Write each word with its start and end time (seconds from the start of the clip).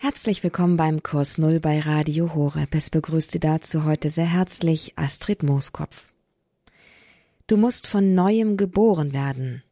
Herzlich 0.00 0.44
willkommen 0.44 0.76
beim 0.76 1.02
Kurs 1.02 1.38
Null 1.38 1.58
bei 1.58 1.80
Radio 1.80 2.32
Horeb. 2.32 2.72
Es 2.76 2.88
begrüßt 2.88 3.32
Sie 3.32 3.40
dazu 3.40 3.84
heute 3.84 4.10
sehr 4.10 4.32
herzlich 4.32 4.92
Astrid 4.94 5.42
Mooskopf. 5.42 6.06
Du 7.48 7.56
musst 7.56 7.88
von 7.88 8.14
neuem 8.14 8.56
geboren 8.56 9.12
werden. 9.12 9.64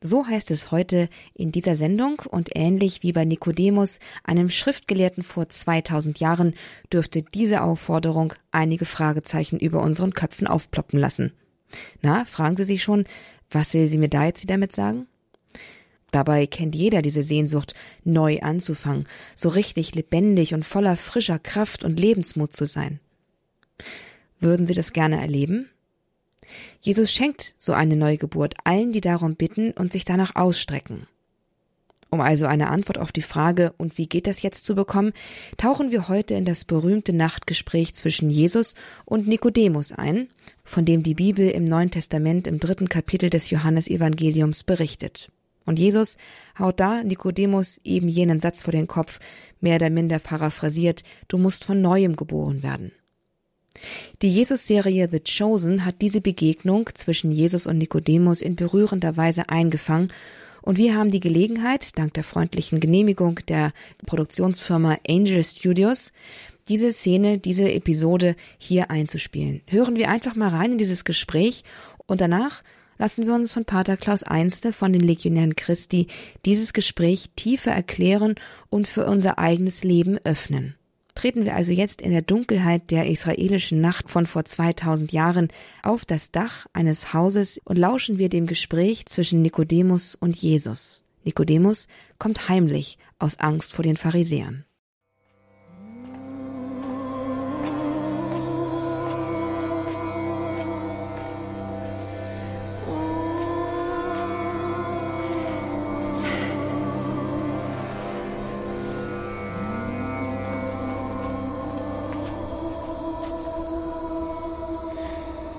So 0.00 0.26
heißt 0.26 0.50
es 0.50 0.72
heute 0.72 1.08
in 1.32 1.52
dieser 1.52 1.76
Sendung 1.76 2.20
und 2.28 2.50
ähnlich 2.56 3.04
wie 3.04 3.12
bei 3.12 3.24
Nikodemus, 3.24 4.00
einem 4.24 4.50
Schriftgelehrten 4.50 5.22
vor 5.22 5.48
2000 5.48 6.18
Jahren, 6.18 6.54
dürfte 6.92 7.22
diese 7.22 7.62
Aufforderung 7.62 8.34
einige 8.50 8.84
Fragezeichen 8.84 9.60
über 9.60 9.80
unseren 9.80 10.12
Köpfen 10.12 10.48
aufploppen 10.48 10.98
lassen. 10.98 11.32
Na, 12.02 12.24
fragen 12.24 12.56
Sie 12.56 12.64
sich 12.64 12.82
schon, 12.82 13.04
was 13.48 13.74
will 13.74 13.86
sie 13.86 13.98
mir 13.98 14.08
da 14.08 14.24
jetzt 14.24 14.42
wieder 14.42 14.58
mit 14.58 14.74
sagen? 14.74 15.06
Dabei 16.10 16.46
kennt 16.46 16.74
jeder 16.74 17.02
diese 17.02 17.22
Sehnsucht, 17.22 17.74
neu 18.04 18.40
anzufangen, 18.40 19.06
so 19.36 19.50
richtig 19.50 19.94
lebendig 19.94 20.54
und 20.54 20.64
voller 20.64 20.96
frischer 20.96 21.38
Kraft 21.38 21.84
und 21.84 22.00
Lebensmut 22.00 22.54
zu 22.54 22.64
sein. 22.64 23.00
Würden 24.40 24.66
Sie 24.66 24.74
das 24.74 24.92
gerne 24.92 25.20
erleben? 25.20 25.68
Jesus 26.80 27.12
schenkt 27.12 27.54
so 27.58 27.72
eine 27.72 27.96
Neugeburt 27.96 28.54
allen, 28.64 28.92
die 28.92 29.00
darum 29.00 29.36
bitten 29.36 29.72
und 29.72 29.92
sich 29.92 30.04
danach 30.04 30.34
ausstrecken. 30.36 31.06
Um 32.10 32.22
also 32.22 32.46
eine 32.46 32.68
Antwort 32.68 32.96
auf 32.96 33.12
die 33.12 33.22
Frage, 33.22 33.74
und 33.76 33.98
wie 33.98 34.06
geht 34.06 34.26
das 34.26 34.40
jetzt 34.40 34.64
zu 34.64 34.74
bekommen, 34.74 35.12
tauchen 35.58 35.90
wir 35.90 36.08
heute 36.08 36.34
in 36.34 36.46
das 36.46 36.64
berühmte 36.64 37.12
Nachtgespräch 37.12 37.94
zwischen 37.94 38.30
Jesus 38.30 38.74
und 39.04 39.28
Nikodemus 39.28 39.92
ein, 39.92 40.28
von 40.64 40.86
dem 40.86 41.02
die 41.02 41.14
Bibel 41.14 41.50
im 41.50 41.64
Neuen 41.64 41.90
Testament 41.90 42.46
im 42.46 42.60
dritten 42.60 42.88
Kapitel 42.88 43.28
des 43.28 43.50
Johannesevangeliums 43.50 44.64
berichtet. 44.64 45.30
Und 45.68 45.78
Jesus 45.78 46.16
haut 46.58 46.80
da 46.80 47.04
Nikodemus 47.04 47.78
eben 47.84 48.08
jenen 48.08 48.40
Satz 48.40 48.62
vor 48.62 48.72
den 48.72 48.86
Kopf, 48.86 49.20
mehr 49.60 49.76
oder 49.76 49.90
minder 49.90 50.18
paraphrasiert, 50.18 51.02
du 51.28 51.36
musst 51.36 51.62
von 51.62 51.82
neuem 51.82 52.16
geboren 52.16 52.62
werden. 52.62 52.92
Die 54.22 54.30
Jesus-Serie 54.30 55.10
The 55.12 55.20
Chosen 55.20 55.84
hat 55.84 55.96
diese 56.00 56.22
Begegnung 56.22 56.88
zwischen 56.94 57.30
Jesus 57.30 57.66
und 57.66 57.76
Nikodemus 57.76 58.40
in 58.40 58.56
berührender 58.56 59.18
Weise 59.18 59.50
eingefangen 59.50 60.10
und 60.62 60.78
wir 60.78 60.96
haben 60.96 61.10
die 61.10 61.20
Gelegenheit, 61.20 61.98
dank 61.98 62.14
der 62.14 62.24
freundlichen 62.24 62.80
Genehmigung 62.80 63.40
der 63.48 63.72
Produktionsfirma 64.06 64.96
Angel 65.06 65.44
Studios, 65.44 66.14
diese 66.68 66.92
Szene, 66.92 67.36
diese 67.36 67.70
Episode 67.70 68.36
hier 68.56 68.90
einzuspielen. 68.90 69.60
Hören 69.66 69.96
wir 69.96 70.08
einfach 70.08 70.34
mal 70.34 70.48
rein 70.48 70.72
in 70.72 70.78
dieses 70.78 71.04
Gespräch 71.04 71.62
und 72.06 72.22
danach 72.22 72.62
lassen 72.98 73.26
wir 73.26 73.34
uns 73.34 73.52
von 73.52 73.64
Pater 73.64 73.96
Klaus 73.96 74.24
Einste 74.24 74.72
von 74.72 74.92
den 74.92 75.02
Legionären 75.02 75.56
Christi 75.56 76.08
dieses 76.44 76.72
Gespräch 76.72 77.30
tiefer 77.36 77.70
erklären 77.70 78.34
und 78.68 78.86
für 78.86 79.06
unser 79.06 79.38
eigenes 79.38 79.84
Leben 79.84 80.18
öffnen. 80.24 80.74
Treten 81.14 81.44
wir 81.44 81.56
also 81.56 81.72
jetzt 81.72 82.00
in 82.00 82.12
der 82.12 82.22
Dunkelheit 82.22 82.92
der 82.92 83.08
israelischen 83.08 83.80
Nacht 83.80 84.08
von 84.08 84.26
vor 84.26 84.44
2000 84.44 85.12
Jahren 85.12 85.48
auf 85.82 86.04
das 86.04 86.30
Dach 86.30 86.66
eines 86.72 87.12
Hauses 87.12 87.60
und 87.64 87.76
lauschen 87.76 88.18
wir 88.18 88.28
dem 88.28 88.46
Gespräch 88.46 89.06
zwischen 89.06 89.42
Nikodemus 89.42 90.14
und 90.14 90.36
Jesus. 90.36 91.02
Nikodemus 91.24 91.88
kommt 92.18 92.48
heimlich 92.48 92.98
aus 93.18 93.40
Angst 93.40 93.72
vor 93.72 93.82
den 93.82 93.96
Pharisäern. 93.96 94.64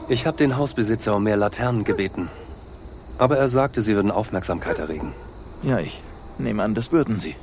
Ich 0.10 0.26
habe 0.26 0.38
den 0.38 0.58
Hausbesitzer 0.58 1.16
um 1.16 1.24
mehr 1.24 1.38
Laternen 1.38 1.84
gebeten. 1.84 2.30
Aber 3.20 3.38
er 3.38 3.48
sagte, 3.48 3.84
sie 3.84 3.94
würden 3.94 4.10
Aufmerksamkeit 4.10 4.80
erregen. 4.80 5.14
Ja, 5.62 5.78
ich 5.78 6.02
nehme 6.40 6.64
an, 6.64 6.74
das 6.74 6.92
würden 6.92 7.20
sie. 7.20 7.36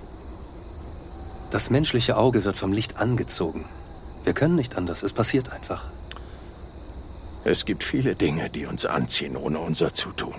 Das 1.53 1.71
menschliche 1.71 2.17
Auge 2.17 2.45
wird 2.45 2.57
vom 2.57 2.73
Licht 2.73 2.97
angezogen. 2.99 3.67
Wir 4.25 4.33
können 4.33 4.57
nicht 4.57 4.77
anders, 4.77 5.05
es 5.05 5.13
passiert 5.13 5.53
einfach. 5.53 5.85
Es 7.45 7.65
gibt 7.67 7.85
viele 7.85 8.17
Dinge, 8.17 8.51
die 8.51 8.67
uns 8.67 8.85
anziehen 8.85 9.37
ohne 9.37 9.61
unser 9.61 9.95
Zutun. 9.95 10.35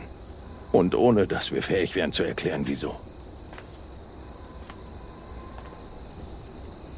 Und 0.74 0.96
ohne 0.96 1.28
dass 1.28 1.54
wir 1.54 1.64
fähig 1.64 1.96
wären 1.96 2.12
zu 2.12 2.24
erklären, 2.24 2.64
wieso. 2.66 2.98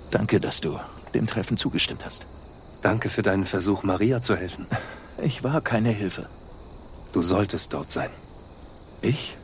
Danke, 0.09 0.40
dass 0.40 0.59
du 0.59 0.80
dem 1.14 1.28
Treffen 1.28 1.56
zugestimmt 1.56 2.04
hast. 2.04 2.25
Danke 2.81 3.09
für 3.09 3.22
deinen 3.22 3.46
Versuch, 3.46 3.84
Maria 3.84 4.24
zu 4.24 4.36
helfen. 4.36 4.66
Ich 5.24 5.44
war 5.44 5.62
keine 5.62 5.90
Hilfe. 5.90 6.28
Du 7.12 7.22
solltest 7.22 7.74
dort 7.74 7.91
sein. 7.91 8.09
Ich? 9.02 9.38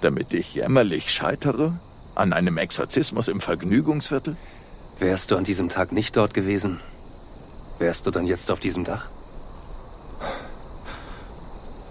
Damit 0.00 0.34
ich 0.34 0.54
jämmerlich 0.54 1.12
scheitere? 1.12 1.72
An 2.14 2.32
einem 2.32 2.56
Exorzismus 2.58 3.28
im 3.28 3.40
Vergnügungsviertel? 3.40 4.36
Wärst 4.98 5.30
du 5.30 5.36
an 5.36 5.44
diesem 5.44 5.68
Tag 5.68 5.92
nicht 5.92 6.16
dort 6.16 6.32
gewesen, 6.32 6.80
wärst 7.78 8.06
du 8.06 8.10
dann 8.10 8.26
jetzt 8.26 8.50
auf 8.50 8.60
diesem 8.60 8.84
Dach? 8.84 9.08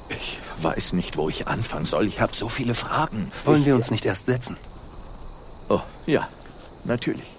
Ich 0.09 0.39
weiß 0.61 0.93
nicht, 0.93 1.15
wo 1.15 1.29
ich 1.29 1.47
anfangen 1.47 1.85
soll. 1.85 2.07
Ich 2.07 2.19
habe 2.19 2.35
so 2.35 2.49
viele 2.49 2.73
Fragen. 2.73 3.31
Wollen 3.43 3.59
ich... 3.59 3.67
wir 3.67 3.75
uns 3.75 3.91
nicht 3.91 4.05
erst 4.05 4.25
setzen? 4.25 4.57
Oh, 5.69 5.81
ja, 6.07 6.27
natürlich. 6.83 7.34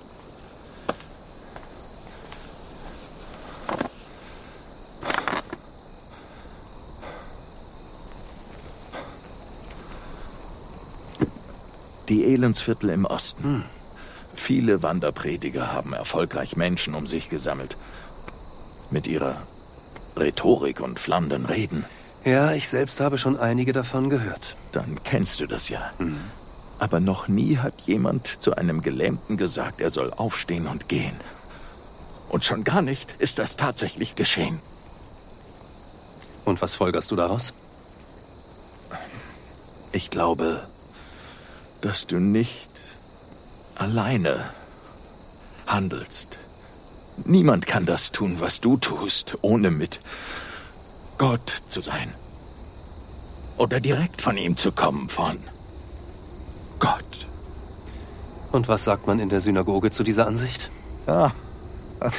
Die 12.08 12.24
Elendsviertel 12.24 12.90
im 12.90 13.04
Osten. 13.04 13.42
Hm. 13.42 13.64
Viele 14.34 14.82
Wanderprediger 14.82 15.72
haben 15.72 15.92
erfolgreich 15.92 16.56
Menschen 16.56 16.94
um 16.94 17.06
sich 17.06 17.30
gesammelt. 17.30 17.76
Mit 18.90 19.06
ihrer 19.06 19.36
Rhetorik 20.16 20.80
und 20.80 21.00
flammenden 21.00 21.46
Reden. 21.46 21.84
Ja, 22.24 22.52
ich 22.52 22.68
selbst 22.68 23.00
habe 23.00 23.18
schon 23.18 23.38
einige 23.38 23.72
davon 23.72 24.10
gehört. 24.10 24.56
Dann 24.72 25.02
kennst 25.04 25.40
du 25.40 25.46
das 25.46 25.68
ja. 25.68 25.90
Hm. 25.98 26.18
Aber 26.78 27.00
noch 27.00 27.28
nie 27.28 27.58
hat 27.58 27.82
jemand 27.82 28.26
zu 28.26 28.54
einem 28.56 28.82
Gelähmten 28.82 29.36
gesagt, 29.36 29.80
er 29.80 29.90
soll 29.90 30.12
aufstehen 30.12 30.66
und 30.66 30.88
gehen. 30.88 31.16
Und 32.28 32.44
schon 32.44 32.64
gar 32.64 32.82
nicht 32.82 33.14
ist 33.18 33.38
das 33.38 33.56
tatsächlich 33.56 34.14
geschehen. 34.14 34.60
Und 36.44 36.60
was 36.60 36.74
folgerst 36.74 37.10
du 37.10 37.16
daraus? 37.16 37.54
Ich 39.92 40.10
glaube, 40.10 40.66
dass 41.80 42.06
du 42.06 42.18
nicht 42.18 42.68
alleine 43.74 44.50
handelst. 45.66 46.38
Niemand 47.24 47.66
kann 47.66 47.86
das 47.86 48.12
tun, 48.12 48.36
was 48.40 48.60
du 48.60 48.76
tust, 48.76 49.38
ohne 49.42 49.70
mit 49.70 50.00
Gott 51.18 51.62
zu 51.68 51.80
sein. 51.80 52.12
Oder 53.56 53.80
direkt 53.80 54.20
von 54.20 54.36
ihm 54.36 54.56
zu 54.56 54.70
kommen, 54.70 55.08
von 55.08 55.38
Gott. 56.78 57.26
Und 58.52 58.68
was 58.68 58.84
sagt 58.84 59.06
man 59.06 59.18
in 59.18 59.30
der 59.30 59.40
Synagoge 59.40 59.90
zu 59.90 60.02
dieser 60.02 60.26
Ansicht? 60.26 60.70
Ah. 61.06 61.30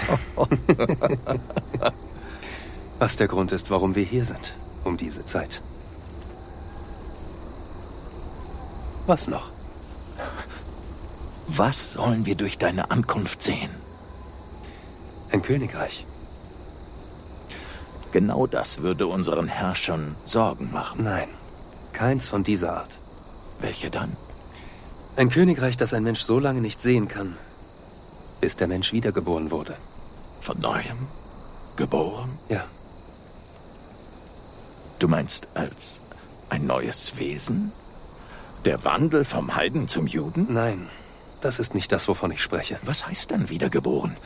was 3.00 3.18
der 3.18 3.28
Grund 3.28 3.51
ist, 3.51 3.69
warum 3.69 3.95
wir 3.95 4.03
hier 4.03 4.25
sind, 4.25 4.53
um 4.84 4.97
diese 4.97 5.24
Zeit. 5.25 5.62
Was 9.07 9.29
noch? 9.29 9.50
Was 11.47 11.94
sollen 11.94 12.25
wir 12.25 12.36
durch 12.36 12.57
deine 12.57 12.92
Ankunft 12.92 13.42
sehen? 13.42 13.69
Ein 15.31 15.42
Königreich. 15.42 16.06
Genau 18.12 18.48
das 18.48 18.81
würde 18.81 19.07
unseren 19.07 19.48
Herrschern 19.48 20.15
Sorgen 20.25 20.71
machen. 20.71 21.06
Nein, 21.06 21.30
keins 21.94 22.27
von 22.27 22.44
dieser 22.44 22.74
Art. 22.74 23.00
Welche 23.59 23.89
dann? 23.89 24.15
Ein 25.15 25.30
Königreich, 25.30 25.77
das 25.77 25.94
ein 25.94 26.03
Mensch 26.03 26.21
so 26.21 26.38
lange 26.38 26.60
nicht 26.60 26.81
sehen 26.81 27.07
kann, 27.07 27.38
bis 28.42 28.57
der 28.57 28.68
Mensch 28.68 28.92
wiedergeboren 28.92 29.51
wurde. 29.51 29.75
Von 30.42 30.60
neuem? 30.60 31.07
Geboren? 31.77 32.38
Ja. 32.50 32.65
Du 35.00 35.07
meinst 35.07 35.48
als 35.53 36.01
ein 36.50 36.65
neues 36.65 37.18
Wesen? 37.18 37.71
Der 38.67 38.83
Wandel 38.83 39.23
vom 39.23 39.55
Heiden 39.55 39.87
zum 39.87 40.07
Juden? 40.07 40.47
Nein, 40.49 40.89
das 41.39 41.57
ist 41.57 41.73
nicht 41.73 41.89
das, 41.93 42.09
wovon 42.09 42.31
ich 42.31 42.41
spreche. 42.41 42.77
Was 42.81 43.07
heißt 43.07 43.31
denn 43.31 43.47
wiedergeboren? 43.47 44.17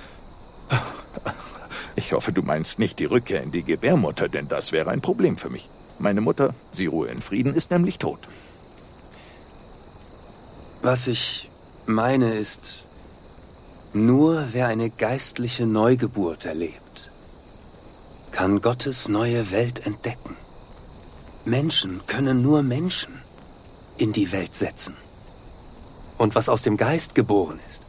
Ich 1.96 2.14
hoffe, 2.14 2.34
du 2.34 2.42
meinst 2.42 2.80
nicht 2.80 2.98
die 2.98 3.06
Rückkehr 3.06 3.44
in 3.44 3.52
die 3.52 3.62
Gebärmutter, 3.62 4.30
denn 4.30 4.48
das 4.48 4.72
wäre 4.72 4.90
ein 4.90 5.02
Problem 5.02 5.38
für 5.38 5.52
mich. 5.52 5.70
Meine 6.00 6.22
Mutter, 6.22 6.56
sie 6.72 6.88
ruhe 6.88 7.10
in 7.10 7.22
Frieden, 7.22 7.54
ist 7.54 7.70
nämlich 7.70 8.00
tot. 8.00 8.28
Was 10.82 11.08
ich 11.08 11.48
Meine 11.86 12.34
ist, 12.34 12.86
nur 13.94 14.48
wer 14.54 14.70
eine 14.70 14.90
geistliche 14.90 15.68
Neugeburt 15.68 16.46
erlebt, 16.46 17.12
kann 18.32 18.60
Gottes 18.60 19.08
neue 19.08 19.52
Welt 19.52 19.86
entdecken. 19.86 20.36
Menschen 21.46 22.02
können 22.08 22.42
nur 22.42 22.64
Menschen 22.64 23.21
in 23.98 24.14
die 24.14 24.32
Welt 24.32 24.56
setzen. 24.56 24.96
Und 26.18 26.36
was 26.36 26.50
aus 26.50 26.62
dem 26.62 26.78
Geist 26.78 27.16
geboren 27.16 27.60
ist, 27.68 27.82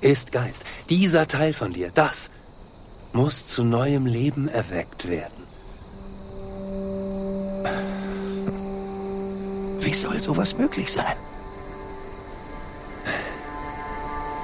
ist 0.00 0.32
Geist. 0.32 0.64
Dieser 0.88 1.26
Teil 1.26 1.52
von 1.52 1.72
dir, 1.72 1.90
das 1.94 2.30
muss 3.12 3.46
zu 3.46 3.64
neuem 3.64 4.06
Leben 4.06 4.48
erweckt 4.48 5.08
werden. 5.08 5.42
Wie 9.80 9.94
soll 9.94 10.22
sowas 10.22 10.56
möglich 10.56 10.92
sein? 10.92 11.16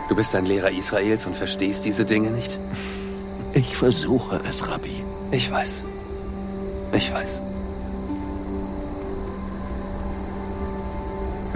Du 0.08 0.16
bist 0.16 0.34
ein 0.34 0.46
Lehrer 0.46 0.70
Israels 0.70 1.26
und 1.26 1.36
verstehst 1.36 1.84
diese 1.84 2.04
Dinge 2.04 2.30
nicht? 2.30 2.58
Ich 3.52 3.76
versuche 3.76 4.40
es, 4.48 4.66
Rabbi. 4.66 5.04
Ich 5.30 5.50
weiß. 5.50 5.84
Ich 6.92 7.12
weiß. 7.12 7.42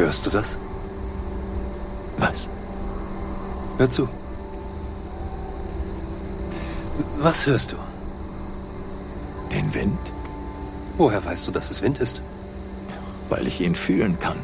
Hörst 0.02 0.26
du 0.26 0.30
das? 0.30 0.56
Was? 2.18 2.48
Hör 3.78 3.88
zu. 3.88 4.08
Was 7.20 7.46
hörst 7.46 7.70
du? 7.70 7.76
Den 9.52 9.72
Wind? 9.72 10.00
Woher 10.96 11.24
weißt 11.24 11.46
du, 11.46 11.52
dass 11.52 11.70
es 11.70 11.82
Wind 11.82 12.00
ist? 12.00 12.20
Weil 13.28 13.46
ich 13.46 13.60
ihn 13.60 13.76
fühlen 13.76 14.18
kann. 14.18 14.38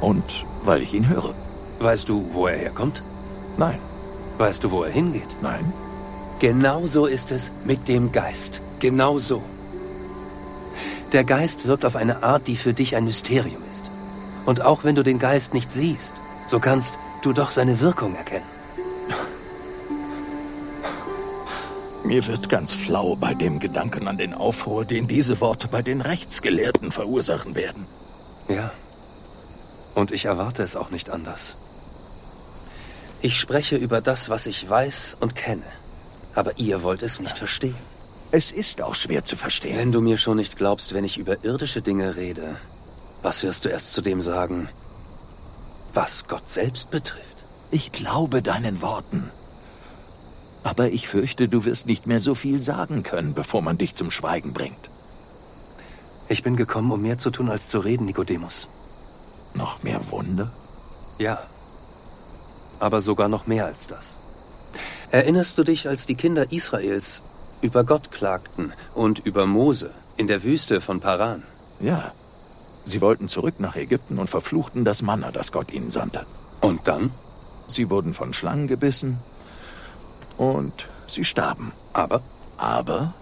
Und 0.00 0.44
weil 0.64 0.80
ich 0.80 0.94
ihn 0.94 1.08
höre. 1.08 1.34
Weißt 1.80 2.08
du, 2.08 2.32
wo 2.32 2.46
er 2.46 2.56
herkommt? 2.56 3.02
Nein. 3.56 3.80
Weißt 4.38 4.62
du, 4.62 4.70
wo 4.70 4.84
er 4.84 4.92
hingeht? 4.92 5.36
Nein. 5.42 5.72
Genauso 6.38 7.06
ist 7.06 7.32
es 7.32 7.50
mit 7.64 7.88
dem 7.88 8.12
Geist. 8.12 8.60
Genauso. 8.78 9.42
Der 11.10 11.24
Geist 11.24 11.66
wirkt 11.66 11.84
auf 11.84 11.96
eine 11.96 12.22
Art, 12.22 12.46
die 12.46 12.54
für 12.54 12.74
dich 12.74 12.94
ein 12.94 13.06
Mysterium 13.06 13.62
ist. 13.72 13.90
Und 14.46 14.62
auch 14.62 14.84
wenn 14.84 14.94
du 14.94 15.02
den 15.02 15.18
Geist 15.18 15.54
nicht 15.54 15.72
siehst, 15.72 16.20
so 16.46 16.60
kannst 16.60 16.98
du 17.22 17.32
doch 17.32 17.50
seine 17.50 17.80
Wirkung 17.80 18.14
erkennen. 18.14 18.46
Mir 22.04 22.26
wird 22.26 22.50
ganz 22.50 22.74
flau 22.74 23.16
bei 23.16 23.32
dem 23.32 23.58
Gedanken 23.58 24.08
an 24.08 24.18
den 24.18 24.34
Aufruhr, 24.34 24.84
den 24.84 25.08
diese 25.08 25.40
Worte 25.40 25.68
bei 25.68 25.80
den 25.80 26.02
Rechtsgelehrten 26.02 26.92
verursachen 26.92 27.54
werden. 27.54 27.86
Ja. 28.48 28.70
Und 29.94 30.10
ich 30.12 30.26
erwarte 30.26 30.62
es 30.62 30.76
auch 30.76 30.90
nicht 30.90 31.08
anders. 31.08 31.56
Ich 33.22 33.40
spreche 33.40 33.76
über 33.76 34.02
das, 34.02 34.28
was 34.28 34.46
ich 34.46 34.68
weiß 34.68 35.16
und 35.18 35.34
kenne. 35.34 35.64
Aber 36.34 36.58
ihr 36.58 36.82
wollt 36.82 37.02
es 37.02 37.20
nicht 37.20 37.38
verstehen. 37.38 37.76
Es 38.32 38.52
ist 38.52 38.82
auch 38.82 38.94
schwer 38.94 39.24
zu 39.24 39.36
verstehen. 39.36 39.78
Wenn 39.78 39.92
du 39.92 40.02
mir 40.02 40.18
schon 40.18 40.36
nicht 40.36 40.56
glaubst, 40.56 40.92
wenn 40.92 41.04
ich 41.04 41.16
über 41.16 41.42
irdische 41.42 41.80
Dinge 41.80 42.16
rede, 42.16 42.56
was 43.24 43.42
wirst 43.42 43.64
du 43.64 43.70
erst 43.70 43.94
zu 43.94 44.02
dem 44.02 44.20
sagen, 44.20 44.68
was 45.94 46.28
Gott 46.28 46.50
selbst 46.50 46.90
betrifft? 46.90 47.46
Ich 47.70 47.90
glaube 47.90 48.42
deinen 48.42 48.82
Worten. 48.82 49.30
Aber 50.62 50.90
ich 50.90 51.08
fürchte, 51.08 51.48
du 51.48 51.64
wirst 51.64 51.86
nicht 51.86 52.06
mehr 52.06 52.20
so 52.20 52.34
viel 52.34 52.60
sagen 52.60 53.02
können, 53.02 53.32
bevor 53.32 53.62
man 53.62 53.78
dich 53.78 53.94
zum 53.94 54.10
Schweigen 54.10 54.52
bringt. 54.52 54.90
Ich 56.28 56.42
bin 56.42 56.56
gekommen, 56.56 56.92
um 56.92 57.00
mehr 57.00 57.16
zu 57.16 57.30
tun 57.30 57.48
als 57.48 57.68
zu 57.68 57.78
reden, 57.78 58.04
Nikodemus. 58.04 58.68
Noch 59.54 59.82
mehr 59.82 60.00
Wunder? 60.10 60.52
Ja. 61.18 61.38
Aber 62.78 63.00
sogar 63.00 63.28
noch 63.28 63.46
mehr 63.46 63.64
als 63.64 63.86
das. 63.86 64.18
Erinnerst 65.10 65.56
du 65.56 65.64
dich, 65.64 65.88
als 65.88 66.04
die 66.04 66.14
Kinder 66.14 66.52
Israels 66.52 67.22
über 67.62 67.84
Gott 67.84 68.10
klagten 68.10 68.74
und 68.94 69.20
über 69.20 69.46
Mose 69.46 69.92
in 70.18 70.28
der 70.28 70.42
Wüste 70.42 70.82
von 70.82 71.00
Paran? 71.00 71.42
Ja. 71.80 72.12
Sie 72.84 73.00
wollten 73.00 73.28
zurück 73.28 73.54
nach 73.58 73.76
Ägypten 73.76 74.18
und 74.18 74.28
verfluchten 74.28 74.84
das 74.84 75.02
Manna, 75.02 75.30
das 75.30 75.52
Gott 75.52 75.72
ihnen 75.72 75.90
sandte. 75.90 76.26
Und 76.60 76.86
dann? 76.86 77.10
Sie 77.66 77.88
wurden 77.90 78.14
von 78.14 78.34
Schlangen 78.34 78.66
gebissen 78.66 79.20
und 80.36 80.88
sie 81.06 81.24
starben. 81.24 81.72
Aber? 81.92 82.22
Aber 82.58 83.14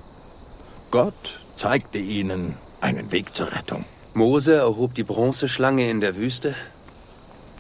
Gott 0.91 1.41
zeigte 1.55 1.99
ihnen 1.99 2.57
einen 2.81 3.13
Weg 3.13 3.35
zur 3.35 3.53
Rettung. 3.53 3.85
Mose 4.15 4.55
erhob 4.55 4.95
die 4.95 5.05
Bronzeschlange 5.05 5.89
in 5.89 6.01
der 6.01 6.17
Wüste 6.17 6.55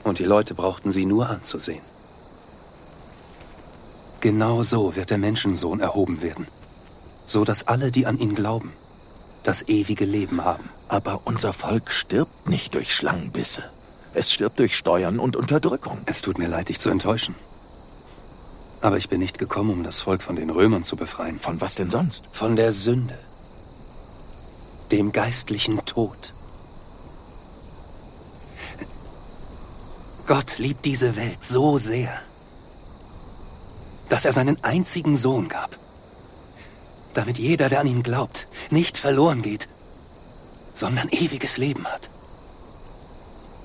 und 0.04 0.18
die 0.18 0.24
Leute 0.24 0.54
brauchten 0.54 0.90
sie 0.90 1.06
nur 1.06 1.28
anzusehen. 1.28 1.84
Genau 4.20 4.62
so 4.62 4.94
wird 4.94 5.10
der 5.10 5.18
Menschensohn 5.18 5.80
erhoben 5.80 6.22
werden, 6.22 6.46
so 7.24 7.44
dass 7.44 7.66
alle, 7.66 7.90
die 7.90 8.06
an 8.06 8.18
ihn 8.18 8.34
glauben, 8.34 8.72
das 9.42 9.68
ewige 9.68 10.04
Leben 10.04 10.44
haben. 10.44 10.68
Aber 10.88 11.22
unser 11.24 11.52
Volk 11.52 11.90
stirbt 11.90 12.48
nicht 12.48 12.74
durch 12.74 12.94
Schlangenbisse. 12.94 13.64
Es 14.14 14.32
stirbt 14.32 14.58
durch 14.58 14.76
Steuern 14.76 15.18
und 15.18 15.36
Unterdrückung. 15.36 15.98
Es 16.06 16.20
tut 16.20 16.38
mir 16.38 16.48
leid, 16.48 16.68
dich 16.68 16.80
zu 16.80 16.90
enttäuschen. 16.90 17.34
Aber 18.80 18.96
ich 18.96 19.08
bin 19.08 19.20
nicht 19.20 19.38
gekommen, 19.38 19.70
um 19.70 19.84
das 19.84 20.00
Volk 20.00 20.22
von 20.22 20.36
den 20.36 20.50
Römern 20.50 20.84
zu 20.84 20.96
befreien. 20.96 21.38
Von 21.38 21.60
was 21.60 21.76
denn 21.76 21.88
sonst? 21.88 22.24
Von 22.32 22.56
der 22.56 22.72
Sünde. 22.72 23.18
Dem 24.90 25.12
geistlichen 25.12 25.84
Tod. 25.86 26.34
Gott 30.26 30.58
liebt 30.58 30.84
diese 30.84 31.16
Welt 31.16 31.44
so 31.44 31.78
sehr, 31.78 32.12
dass 34.08 34.24
er 34.24 34.32
seinen 34.32 34.62
einzigen 34.62 35.16
Sohn 35.16 35.48
gab, 35.48 35.76
damit 37.14 37.38
jeder, 37.38 37.68
der 37.68 37.80
an 37.80 37.86
ihn 37.86 38.02
glaubt, 38.02 38.46
nicht 38.70 38.98
verloren 38.98 39.42
geht, 39.42 39.68
sondern 40.74 41.08
ewiges 41.10 41.58
Leben 41.58 41.86
hat. 41.86 42.10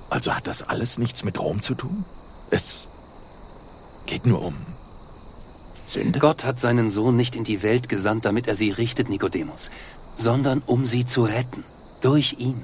Also 0.10 0.34
hat 0.34 0.48
das 0.48 0.62
alles 0.62 0.98
nichts 0.98 1.24
mit 1.24 1.40
Rom 1.40 1.62
zu 1.62 1.76
tun? 1.76 2.06
Es 2.50 2.88
geht 4.06 4.26
nur 4.26 4.42
um 4.42 4.56
Sünde? 5.86 6.20
Gott 6.20 6.46
hat 6.46 6.60
seinen 6.60 6.90
Sohn 6.90 7.16
nicht 7.16 7.36
in 7.36 7.44
die 7.44 7.62
Welt 7.64 7.90
gesandt, 7.90 8.26
damit 8.26 8.48
er 8.48 8.56
sie 8.56 8.72
richtet, 8.72 9.10
Nikodemus, 9.10 9.70
sondern 10.16 10.62
um 10.66 10.86
sie 10.86 11.06
zu 11.06 11.24
retten. 11.24 11.64
Durch 12.02 12.36
ihn. 12.38 12.62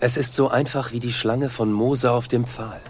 Es 0.00 0.16
ist 0.16 0.34
so 0.34 0.48
einfach 0.48 0.92
wie 0.92 1.00
die 1.00 1.12
Schlange 1.12 1.48
von 1.48 1.72
Mose 1.72 2.12
auf 2.12 2.28
dem 2.28 2.44
Pfahl. 2.44 2.80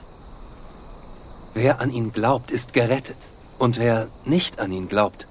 Wer 1.55 1.81
an 1.81 1.93
ihn 1.93 2.13
glaubt, 2.13 2.51
ist 2.51 2.73
gerettet. 2.73 3.17
Und 3.59 3.79
wer 3.79 4.09
nicht 4.25 4.59
an 4.59 4.73
ihn 4.73 4.89
glaubt, 4.89 5.29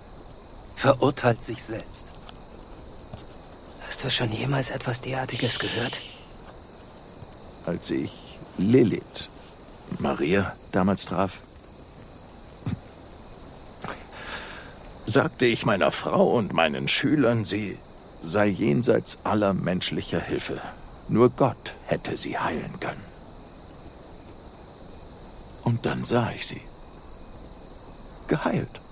verurteilt 0.75 1.43
sich 1.43 1.63
selbst. 1.63 2.07
Hast 3.87 4.03
du 4.03 4.09
schon 4.09 4.31
jemals 4.31 4.69
etwas 4.69 5.01
derartiges 5.01 5.59
gehört? 5.59 6.01
Als 7.65 7.89
ich 7.91 8.39
Lilith, 8.57 9.29
Maria, 9.99 10.53
damals 10.71 11.05
traf, 11.05 11.39
sagte 15.05 15.45
ich 15.45 15.65
meiner 15.65 15.91
Frau 15.91 16.33
und 16.33 16.53
meinen 16.53 16.87
Schülern, 16.87 17.45
sie 17.45 17.77
sei 18.21 18.47
jenseits 18.47 19.19
aller 19.23 19.53
menschlicher 19.53 20.19
Hilfe. 20.19 20.61
Nur 21.09 21.29
Gott 21.29 21.73
hätte 21.85 22.15
sie 22.17 22.37
heilen 22.37 22.79
können. 22.79 23.03
Und 25.63 25.85
dann 25.85 26.03
sah 26.03 26.31
ich 26.31 26.47
sie. 26.47 26.61
Geheilt. 28.27 28.82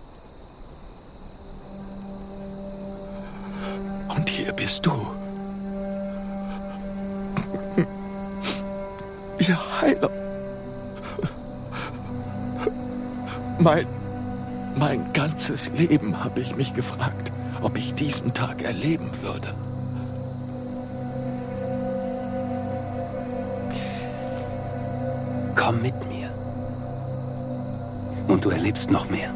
Und 4.16 4.30
hier 4.30 4.54
bist 4.54 4.86
du. 4.86 4.92
Ihr 9.40 9.82
Heiler. 9.82 10.10
Mein 13.60 13.88
mein 14.76 15.12
ganzes 15.14 15.70
Leben 15.74 16.24
habe 16.24 16.40
ich 16.40 16.56
mich 16.56 16.74
gefragt, 16.74 17.32
ob 17.62 17.78
ich 17.78 17.94
diesen 17.94 18.34
Tag 18.34 18.64
erleben 18.64 19.12
würde. 19.22 19.54
Komm 25.56 25.82
mit 25.82 25.94
mir. 26.08 26.30
Und 28.28 28.46
du 28.46 28.50
erlebst 28.50 28.90
noch 28.90 29.10
mehr. 29.10 29.32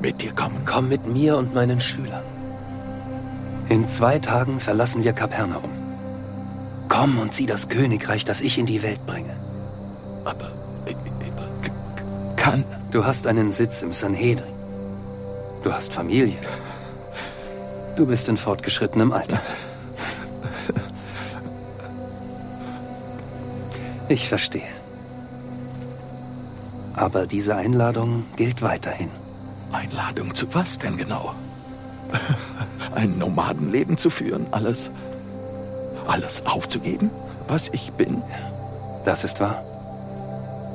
Mit 0.00 0.20
dir 0.20 0.32
kommen? 0.32 0.62
Komm 0.66 0.88
mit 0.88 1.06
mir 1.06 1.36
und 1.36 1.54
meinen 1.54 1.80
Schülern. 1.80 2.24
In 3.70 3.86
zwei 3.86 4.18
Tagen 4.18 4.60
verlassen 4.60 5.04
wir 5.04 5.14
Kapernaum. 5.14 5.70
Komm 6.88 7.18
und 7.18 7.32
sieh 7.32 7.46
das 7.46 7.68
Königreich, 7.68 8.24
das 8.26 8.42
ich 8.42 8.58
in 8.58 8.66
die 8.66 8.82
Welt 8.82 9.06
bringe. 9.06 9.34
Aber 10.24 10.50
ich, 10.86 10.96
ich, 10.96 12.36
kann 12.36 12.64
Du 12.90 13.04
hast 13.04 13.28
einen 13.28 13.52
Sitz 13.52 13.82
im 13.82 13.92
Sanhedrin. 13.92 14.52
Du 15.62 15.72
hast 15.72 15.94
Familie. 15.94 16.38
Du 17.96 18.06
bist 18.06 18.28
in 18.28 18.36
fortgeschrittenem 18.36 19.12
Alter. 19.12 19.40
Ich 24.08 24.28
verstehe. 24.28 24.72
Aber 26.96 27.28
diese 27.28 27.54
Einladung 27.54 28.24
gilt 28.36 28.60
weiterhin. 28.60 29.10
Einladung 29.70 30.34
zu 30.34 30.52
was 30.52 30.80
denn 30.80 30.96
genau? 30.96 31.32
Ein 33.00 33.16
Nomadenleben 33.16 33.96
zu 33.96 34.10
führen, 34.10 34.46
alles, 34.50 34.90
alles 36.06 36.44
aufzugeben, 36.44 37.10
was 37.48 37.70
ich 37.72 37.92
bin? 37.92 38.22
Das 39.06 39.24
ist 39.24 39.40
wahr. 39.40 39.62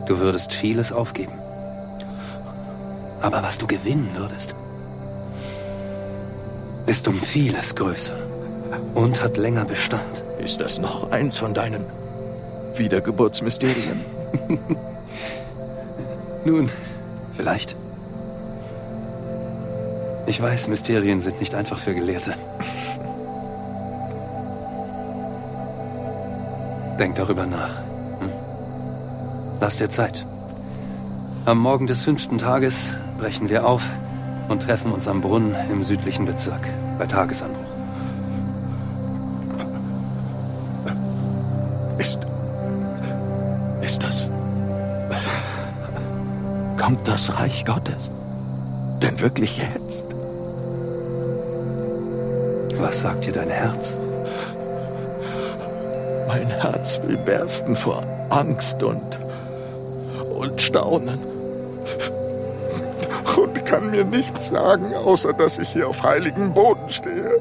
Du 0.08 0.18
würdest 0.18 0.52
vieles 0.52 0.92
aufgeben. 0.92 1.34
Aber 3.22 3.44
was 3.44 3.60
du 3.60 3.68
gewinnen 3.68 4.10
würdest, 4.16 4.56
ist 6.88 7.08
um 7.08 7.22
vieles 7.22 7.76
größer 7.76 8.18
und 8.96 9.22
hat 9.22 9.38
länger 9.38 9.66
Bestand. 9.66 10.24
Ist 10.40 10.60
das 10.62 10.80
noch 10.80 11.12
eins 11.12 11.38
von 11.38 11.54
deinen 11.54 11.86
Wiedergeburtsmysterien? 12.76 14.02
Nun, 16.44 16.72
vielleicht. 17.36 17.76
Ich 20.28 20.42
weiß, 20.42 20.68
Mysterien 20.70 21.22
sind 21.22 21.40
nicht 21.40 21.54
einfach 21.54 21.78
für 21.78 21.94
Gelehrte. 21.94 22.36
Denk 27.00 27.16
darüber 27.16 27.46
nach. 27.46 27.78
Hm? 28.20 28.30
Lass 29.60 29.78
dir 29.78 29.90
Zeit. 29.90 30.26
Am 31.46 31.60
Morgen 31.60 31.86
des 31.86 32.04
fünften 32.04 32.40
Tages 32.40 32.96
brechen 33.20 33.50
wir 33.50 33.68
auf 33.68 33.88
und 34.50 34.64
treffen 34.64 34.92
uns 34.92 35.08
am 35.08 35.22
Brunnen 35.22 35.56
im 35.70 35.84
südlichen 35.84 36.26
Bezirk 36.26 36.62
bei 36.98 37.06
Tagesanbruch. 37.06 37.60
Ist. 42.00 42.20
Ist 43.82 44.02
das. 44.02 44.30
Kommt 46.78 47.08
das 47.08 47.40
Reich 47.40 47.64
Gottes 47.64 48.12
denn 49.06 49.20
wirklich 49.20 49.58
jetzt? 49.58 50.15
Was 52.86 53.02
sagt 53.02 53.26
dir 53.26 53.32
dein 53.32 53.50
Herz? 53.50 53.98
Mein 56.28 56.46
Herz 56.46 57.02
will 57.02 57.18
bersten 57.18 57.76
vor 57.76 58.04
Angst 58.30 58.84
und. 58.84 59.20
und 60.36 60.62
Staunen. 60.62 61.18
Und 63.38 63.66
kann 63.66 63.90
mir 63.90 64.06
nichts 64.06 64.50
sagen, 64.50 64.94
außer 64.94 65.34
dass 65.34 65.58
ich 65.58 65.70
hier 65.70 65.88
auf 65.88 66.04
heiligen 66.04 66.54
Boden 66.54 66.88
stehe. 66.90 67.32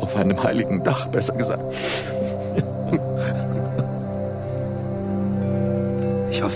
Auf 0.00 0.14
einem 0.14 0.40
heiligen 0.40 0.84
Dach, 0.84 1.08
besser 1.08 1.34
gesagt. 1.34 1.63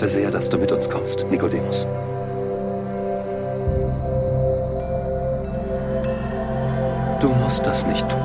Sehr, 0.09 0.31
dass 0.31 0.49
du 0.49 0.57
mit 0.57 0.71
uns 0.71 0.89
kommst, 0.89 1.25
Nikodemus. 1.29 1.85
Du 7.21 7.29
musst 7.29 7.65
das 7.65 7.85
nicht 7.85 8.07
tun. 8.09 8.19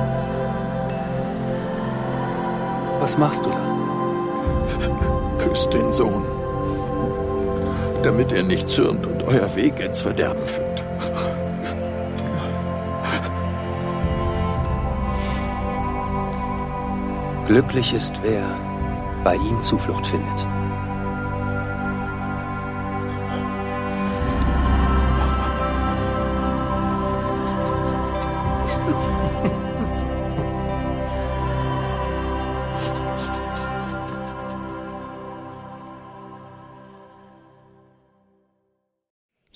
Was 2.99 3.17
machst 3.17 3.45
du 3.45 3.49
da? 3.49 3.59
Küsst 5.47 5.73
den 5.73 5.93
Sohn, 5.93 6.25
damit 8.01 8.31
er 8.31 8.43
nicht 8.43 8.67
zürnt 8.67 9.05
und 9.05 9.23
euer 9.23 9.55
Weg 9.55 9.79
ins 9.79 10.01
Verderben 10.01 10.47
führt. 10.47 10.83
Glücklich 17.47 17.93
ist, 17.93 18.19
wer 18.23 18.43
bei 19.23 19.35
ihm 19.35 19.61
Zuflucht 19.61 20.07
findet. 20.07 20.47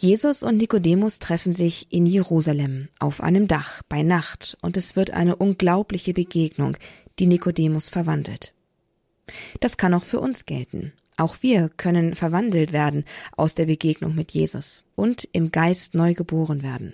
Jesus 0.02 0.44
und 0.44 0.56
Nikodemus 0.56 1.20
treffen 1.20 1.52
sich 1.52 1.92
in 1.92 2.06
Jerusalem 2.06 2.88
auf 3.00 3.20
einem 3.20 3.50
Dach 3.50 3.82
bei 3.90 4.02
Nacht 4.02 4.58
und 4.62 4.78
es 4.78 4.96
wird 4.96 5.12
eine 5.12 5.36
unglaubliche 5.36 6.14
Begegnung, 6.14 6.78
die 7.20 7.26
Nikodemus 7.26 7.90
verwandelt. 7.90 8.54
Das 9.60 9.76
kann 9.76 9.94
auch 9.94 10.06
für 10.06 10.22
uns 10.22 10.46
gelten. 10.46 10.94
Auch 11.18 11.36
wir 11.42 11.68
können 11.68 12.16
verwandelt 12.16 12.72
werden 12.72 13.04
aus 13.36 13.56
der 13.56 13.66
Begegnung 13.66 14.16
mit 14.16 14.32
Jesus 14.32 14.86
und 14.96 15.28
im 15.34 15.52
Geist 15.52 15.96
neu 15.96 16.14
geboren 16.14 16.64
werden. 16.64 16.94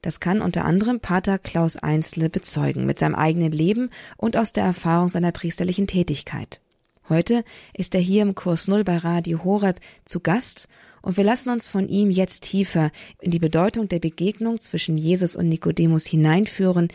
Das 0.00 0.20
kann 0.20 0.40
unter 0.40 0.64
anderem 0.64 1.00
Pater 1.00 1.40
Klaus 1.40 1.76
Einzle 1.76 2.30
bezeugen 2.30 2.86
mit 2.86 3.00
seinem 3.00 3.16
eigenen 3.16 3.50
Leben 3.50 3.90
und 4.16 4.36
aus 4.36 4.52
der 4.52 4.62
Erfahrung 4.62 5.08
seiner 5.08 5.32
priesterlichen 5.32 5.88
Tätigkeit. 5.88 6.60
Heute 7.08 7.42
ist 7.72 7.94
er 7.94 8.02
hier 8.02 8.20
im 8.20 8.34
Kurs 8.34 8.68
Null 8.68 8.84
bei 8.84 8.98
Radio 8.98 9.42
Horeb 9.42 9.80
zu 10.04 10.20
Gast 10.20 10.68
und 11.00 11.16
wir 11.16 11.24
lassen 11.24 11.48
uns 11.48 11.66
von 11.66 11.88
ihm 11.88 12.10
jetzt 12.10 12.42
tiefer 12.42 12.90
in 13.20 13.30
die 13.30 13.38
Bedeutung 13.38 13.88
der 13.88 13.98
Begegnung 13.98 14.60
zwischen 14.60 14.98
Jesus 14.98 15.34
und 15.34 15.48
Nikodemus 15.48 16.04
hineinführen, 16.04 16.88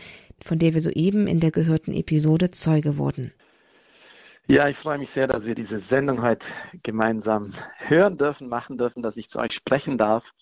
von 0.44 0.60
der 0.60 0.72
wir 0.72 0.80
soeben 0.80 1.26
in 1.26 1.40
der 1.40 1.50
gehörten 1.50 1.92
Episode 1.92 2.52
Zeuge 2.52 2.96
wurden. 2.96 3.32
Ja, 4.46 4.68
ich 4.68 4.76
freue 4.76 4.98
mich 4.98 5.10
sehr, 5.10 5.26
dass 5.26 5.46
wir 5.46 5.56
diese 5.56 5.80
Sendung 5.80 6.22
heute 6.22 6.46
gemeinsam 6.84 7.52
hören 7.78 8.16
dürfen, 8.16 8.48
machen 8.48 8.78
dürfen, 8.78 9.02
dass 9.02 9.16
ich 9.16 9.28
zu 9.28 9.40
euch 9.40 9.52
sprechen 9.52 9.98
darf. 9.98 10.32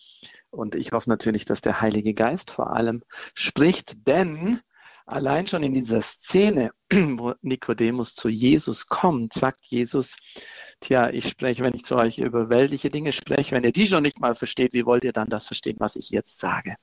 Und 0.51 0.75
ich 0.75 0.93
hoffe 0.93 1.09
natürlich, 1.09 1.47
dass 1.47 1.63
der 1.63 1.81
Heilige 1.81 2.13
Geist 2.13 2.51
vor 2.51 2.75
allem 2.75 3.03
spricht, 3.33 4.07
denn 4.07 4.61
allein 5.07 5.47
schon 5.47 5.63
in 5.63 5.75
dieser 5.75 6.03
Szene, 6.03 6.73
wo 6.93 7.35
Nikodemus 7.43 8.15
zu 8.15 8.29
Jesus 8.29 8.87
kommt, 8.87 9.35
sagt 9.35 9.65
Jesus, 9.65 10.17
tja, 10.81 11.11
ich 11.11 11.29
spreche, 11.29 11.63
wenn 11.63 11.75
ich 11.75 11.85
zu 11.85 11.97
euch 11.97 12.19
über 12.19 12.49
weltliche 12.49 12.91
Dinge 12.91 13.13
spreche, 13.13 13.55
wenn 13.55 13.65
ihr 13.65 13.73
die 13.73 13.87
schon 13.87 14.03
nicht 14.03 14.21
mal 14.21 14.35
versteht, 14.35 14.73
wie 14.73 14.87
wollt 14.87 15.05
ihr 15.05 15.13
dann 15.13 15.29
das 15.29 15.47
verstehen, 15.47 15.77
was 15.79 15.97
ich 15.97 16.11
jetzt 16.11 16.41
sage? 16.41 16.77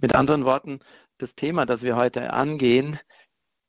Mit 0.00 0.14
anderen 0.14 0.44
Worten, 0.44 0.80
das 1.18 1.34
Thema, 1.34 1.66
das 1.66 1.82
wir 1.82 1.96
heute 1.96 2.32
angehen, 2.32 2.98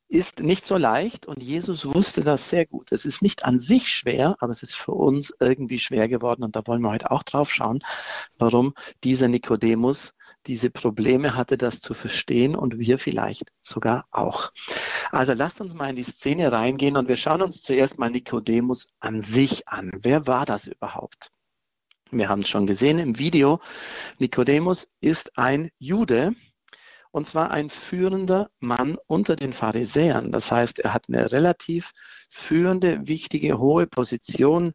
ist 0.09 0.39
nicht 0.39 0.65
so 0.65 0.75
leicht 0.75 1.27
und 1.27 1.43
Jesus 1.43 1.85
wusste 1.85 2.23
das 2.23 2.49
sehr 2.49 2.65
gut. 2.65 2.91
Es 2.91 3.05
ist 3.05 3.21
nicht 3.21 3.45
an 3.45 3.59
sich 3.59 3.89
schwer, 3.89 4.35
aber 4.39 4.51
es 4.51 4.63
ist 4.63 4.75
für 4.75 4.93
uns 4.93 5.31
irgendwie 5.39 5.77
schwer 5.77 6.07
geworden 6.07 6.43
und 6.43 6.55
da 6.55 6.65
wollen 6.65 6.81
wir 6.81 6.89
heute 6.89 7.11
auch 7.11 7.21
drauf 7.21 7.53
schauen, 7.53 7.79
warum 8.39 8.73
dieser 9.03 9.27
Nikodemus 9.27 10.13
diese 10.47 10.69
Probleme 10.69 11.35
hatte, 11.35 11.57
das 11.57 11.79
zu 11.79 11.93
verstehen 11.93 12.55
und 12.55 12.79
wir 12.79 12.99
vielleicht 12.99 13.51
sogar 13.61 14.05
auch. 14.11 14.51
Also 15.11 15.33
lasst 15.33 15.61
uns 15.61 15.75
mal 15.75 15.89
in 15.89 15.95
die 15.95 16.03
Szene 16.03 16.51
reingehen 16.51 16.97
und 16.97 17.07
wir 17.07 17.15
schauen 17.15 17.41
uns 17.41 17.61
zuerst 17.61 17.99
mal 17.99 18.09
Nikodemus 18.09 18.87
an 18.99 19.21
sich 19.21 19.67
an. 19.67 19.91
Wer 20.01 20.27
war 20.27 20.45
das 20.45 20.67
überhaupt? 20.67 21.31
Wir 22.11 22.29
haben 22.29 22.41
es 22.41 22.49
schon 22.49 22.65
gesehen 22.65 22.99
im 22.99 23.19
Video. 23.19 23.59
Nikodemus 24.17 24.89
ist 24.99 25.37
ein 25.37 25.69
Jude, 25.77 26.33
und 27.11 27.25
zwar 27.25 27.51
ein 27.51 27.69
führender 27.69 28.49
Mann 28.59 28.97
unter 29.07 29.35
den 29.35 29.53
Pharisäern. 29.53 30.31
Das 30.31 30.51
heißt, 30.51 30.79
er 30.79 30.93
hat 30.93 31.05
eine 31.07 31.31
relativ 31.31 31.91
führende, 32.29 33.07
wichtige, 33.07 33.59
hohe 33.59 33.87
Position 33.87 34.73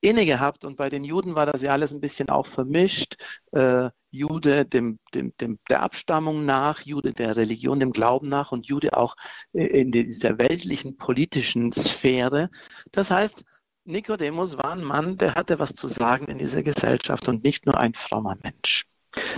inne 0.00 0.26
gehabt. 0.26 0.64
Und 0.64 0.76
bei 0.76 0.88
den 0.88 1.04
Juden 1.04 1.34
war 1.34 1.46
das 1.46 1.62
ja 1.62 1.72
alles 1.72 1.92
ein 1.92 2.00
bisschen 2.00 2.28
auch 2.28 2.46
vermischt. 2.46 3.22
Äh, 3.52 3.90
Jude 4.10 4.64
dem, 4.64 4.98
dem, 5.14 5.36
dem, 5.40 5.58
der 5.68 5.82
Abstammung 5.82 6.46
nach, 6.46 6.80
Jude 6.80 7.12
der 7.12 7.36
Religion, 7.36 7.80
dem 7.80 7.92
Glauben 7.92 8.28
nach 8.28 8.52
und 8.52 8.66
Jude 8.66 8.96
auch 8.96 9.16
äh, 9.52 9.66
in 9.66 9.92
dieser 9.92 10.38
weltlichen 10.38 10.96
politischen 10.96 11.72
Sphäre. 11.72 12.50
Das 12.92 13.10
heißt, 13.10 13.44
Nikodemus 13.84 14.56
war 14.56 14.72
ein 14.72 14.82
Mann, 14.82 15.16
der 15.16 15.34
hatte 15.34 15.58
was 15.58 15.74
zu 15.74 15.86
sagen 15.86 16.26
in 16.26 16.38
dieser 16.38 16.62
Gesellschaft 16.62 17.28
und 17.28 17.44
nicht 17.44 17.66
nur 17.66 17.78
ein 17.78 17.94
frommer 17.94 18.36
Mensch. 18.42 18.86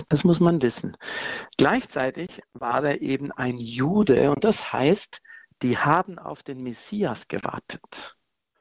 Das 0.09 0.23
muss 0.23 0.39
man 0.39 0.61
wissen. 0.61 0.97
Gleichzeitig 1.57 2.41
war 2.53 2.83
er 2.83 3.01
eben 3.01 3.31
ein 3.31 3.57
Jude 3.57 4.31
und 4.31 4.43
das 4.43 4.73
heißt, 4.73 5.21
die 5.61 5.77
haben 5.77 6.17
auf 6.17 6.41
den 6.41 6.63
Messias 6.63 7.27
gewartet. 7.27 8.17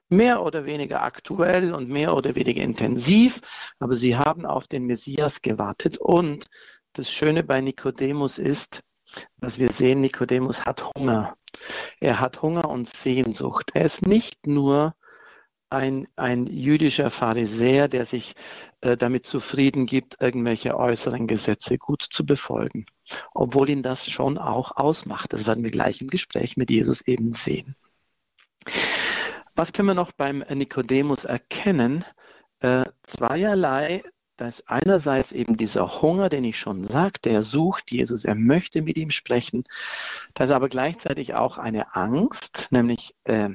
Mehr 0.08 0.42
oder 0.42 0.64
weniger 0.64 1.02
aktuell 1.02 1.74
und 1.74 1.88
mehr 1.88 2.14
oder 2.14 2.34
weniger 2.34 2.62
intensiv, 2.62 3.40
aber 3.78 3.94
sie 3.94 4.16
haben 4.16 4.46
auf 4.46 4.66
den 4.66 4.86
Messias 4.86 5.42
gewartet. 5.42 5.98
Und 5.98 6.46
das 6.94 7.10
Schöne 7.12 7.42
bei 7.44 7.60
Nikodemus 7.60 8.38
ist, 8.38 8.82
dass 9.38 9.58
wir 9.58 9.72
sehen, 9.72 10.00
Nikodemus 10.00 10.64
hat 10.64 10.84
Hunger. 10.96 11.36
Er 12.00 12.20
hat 12.20 12.42
Hunger 12.42 12.68
und 12.68 12.88
Sehnsucht. 12.88 13.70
Er 13.74 13.84
ist 13.84 14.06
nicht 14.06 14.46
nur 14.46 14.94
ein, 15.70 16.08
ein 16.16 16.46
jüdischer 16.46 17.10
Pharisäer, 17.10 17.88
der 17.88 18.04
sich 18.04 18.34
äh, 18.80 18.96
damit 18.96 19.26
zufrieden 19.26 19.86
gibt, 19.86 20.16
irgendwelche 20.20 20.76
äußeren 20.76 21.26
Gesetze 21.26 21.78
gut 21.78 22.02
zu 22.02 22.24
befolgen, 22.24 22.86
obwohl 23.34 23.68
ihn 23.68 23.82
das 23.82 24.08
schon 24.08 24.38
auch 24.38 24.76
ausmacht. 24.76 25.32
Das 25.32 25.46
werden 25.46 25.64
wir 25.64 25.70
gleich 25.70 26.00
im 26.00 26.08
Gespräch 26.08 26.56
mit 26.56 26.70
Jesus 26.70 27.02
eben 27.02 27.32
sehen. 27.32 27.76
Was 29.58 29.72
können 29.72 29.88
wir 29.88 29.94
noch 29.94 30.12
beim 30.12 30.44
Nikodemus 30.48 31.24
erkennen? 31.24 32.04
Äh, 32.60 32.84
zweierlei. 33.02 34.04
Da 34.36 34.46
ist 34.46 34.70
einerseits 34.70 35.32
eben 35.32 35.56
dieser 35.56 36.00
Hunger, 36.00 36.28
den 36.28 36.44
ich 36.44 36.56
schon 36.60 36.84
sagte, 36.84 37.30
er 37.30 37.42
sucht 37.42 37.90
Jesus, 37.90 38.24
er 38.24 38.36
möchte 38.36 38.82
mit 38.82 38.96
ihm 38.96 39.10
sprechen. 39.10 39.64
Da 40.34 40.44
ist 40.44 40.52
aber 40.52 40.68
gleichzeitig 40.68 41.34
auch 41.34 41.58
eine 41.58 41.96
Angst, 41.96 42.68
nämlich 42.70 43.16
äh, 43.24 43.50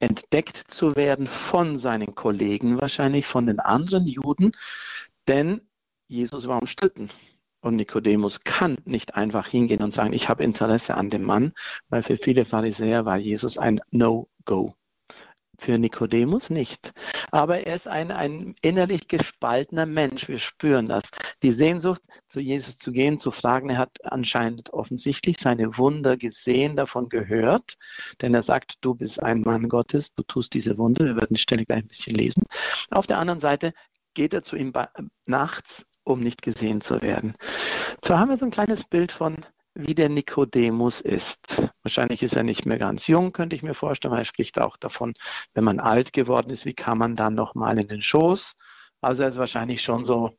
entdeckt 0.00 0.56
zu 0.56 0.96
werden 0.96 1.28
von 1.28 1.78
seinen 1.78 2.16
Kollegen, 2.16 2.80
wahrscheinlich 2.80 3.24
von 3.24 3.46
den 3.46 3.60
anderen 3.60 4.08
Juden, 4.08 4.50
denn 5.28 5.60
Jesus 6.08 6.48
war 6.48 6.58
umstritten. 6.60 7.10
Und 7.60 7.76
Nikodemus 7.76 8.40
kann 8.40 8.78
nicht 8.86 9.14
einfach 9.14 9.46
hingehen 9.46 9.84
und 9.84 9.94
sagen, 9.94 10.14
ich 10.14 10.28
habe 10.28 10.42
Interesse 10.42 10.96
an 10.96 11.10
dem 11.10 11.22
Mann, 11.22 11.52
weil 11.90 12.02
für 12.02 12.16
viele 12.16 12.44
Pharisäer 12.44 13.04
war 13.04 13.18
Jesus 13.18 13.56
ein 13.56 13.80
No-Go. 13.92 14.74
Für 15.60 15.76
Nikodemus 15.76 16.50
nicht. 16.50 16.92
Aber 17.32 17.66
er 17.66 17.74
ist 17.74 17.88
ein, 17.88 18.12
ein 18.12 18.54
innerlich 18.62 19.08
gespaltener 19.08 19.86
Mensch. 19.86 20.28
Wir 20.28 20.38
spüren 20.38 20.86
das. 20.86 21.10
Die 21.42 21.50
Sehnsucht, 21.50 22.02
zu 22.28 22.38
Jesus 22.40 22.78
zu 22.78 22.92
gehen, 22.92 23.18
zu 23.18 23.32
fragen, 23.32 23.70
er 23.70 23.78
hat 23.78 23.96
anscheinend 24.04 24.72
offensichtlich 24.72 25.38
seine 25.38 25.76
Wunder 25.76 26.16
gesehen, 26.16 26.76
davon 26.76 27.08
gehört. 27.08 27.74
Denn 28.22 28.34
er 28.34 28.42
sagt, 28.42 28.76
du 28.82 28.94
bist 28.94 29.20
ein 29.20 29.40
Mann 29.40 29.68
Gottes, 29.68 30.14
du 30.14 30.22
tust 30.22 30.54
diese 30.54 30.78
Wunder. 30.78 31.04
Wir 31.04 31.16
werden 31.16 31.34
die 31.34 31.40
Stelle 31.40 31.64
gleich 31.64 31.82
ein 31.82 31.88
bisschen 31.88 32.14
lesen. 32.14 32.44
Auf 32.90 33.08
der 33.08 33.18
anderen 33.18 33.40
Seite 33.40 33.74
geht 34.14 34.34
er 34.34 34.42
zu 34.44 34.56
ihm 34.56 34.72
nachts, 35.26 35.84
um 36.04 36.20
nicht 36.20 36.42
gesehen 36.42 36.80
zu 36.80 37.02
werden. 37.02 37.34
So 38.04 38.16
haben 38.16 38.30
wir 38.30 38.38
so 38.38 38.44
ein 38.44 38.50
kleines 38.50 38.84
Bild 38.84 39.12
von 39.12 39.44
wie 39.78 39.94
der 39.94 40.08
Nikodemus 40.08 41.00
ist. 41.00 41.62
Wahrscheinlich 41.82 42.24
ist 42.24 42.34
er 42.34 42.42
nicht 42.42 42.66
mehr 42.66 42.78
ganz 42.78 43.06
jung, 43.06 43.32
könnte 43.32 43.54
ich 43.54 43.62
mir 43.62 43.74
vorstellen. 43.74 44.14
Er 44.14 44.24
spricht 44.24 44.60
auch 44.60 44.76
davon, 44.76 45.14
wenn 45.54 45.62
man 45.62 45.78
alt 45.78 46.12
geworden 46.12 46.50
ist, 46.50 46.64
wie 46.64 46.74
kann 46.74 46.98
man 46.98 47.14
dann 47.14 47.34
nochmal 47.34 47.78
in 47.78 47.86
den 47.86 48.02
Schoß? 48.02 48.54
Also 49.00 49.22
er 49.22 49.28
ist 49.28 49.38
wahrscheinlich 49.38 49.80
schon 49.80 50.04
so, 50.04 50.36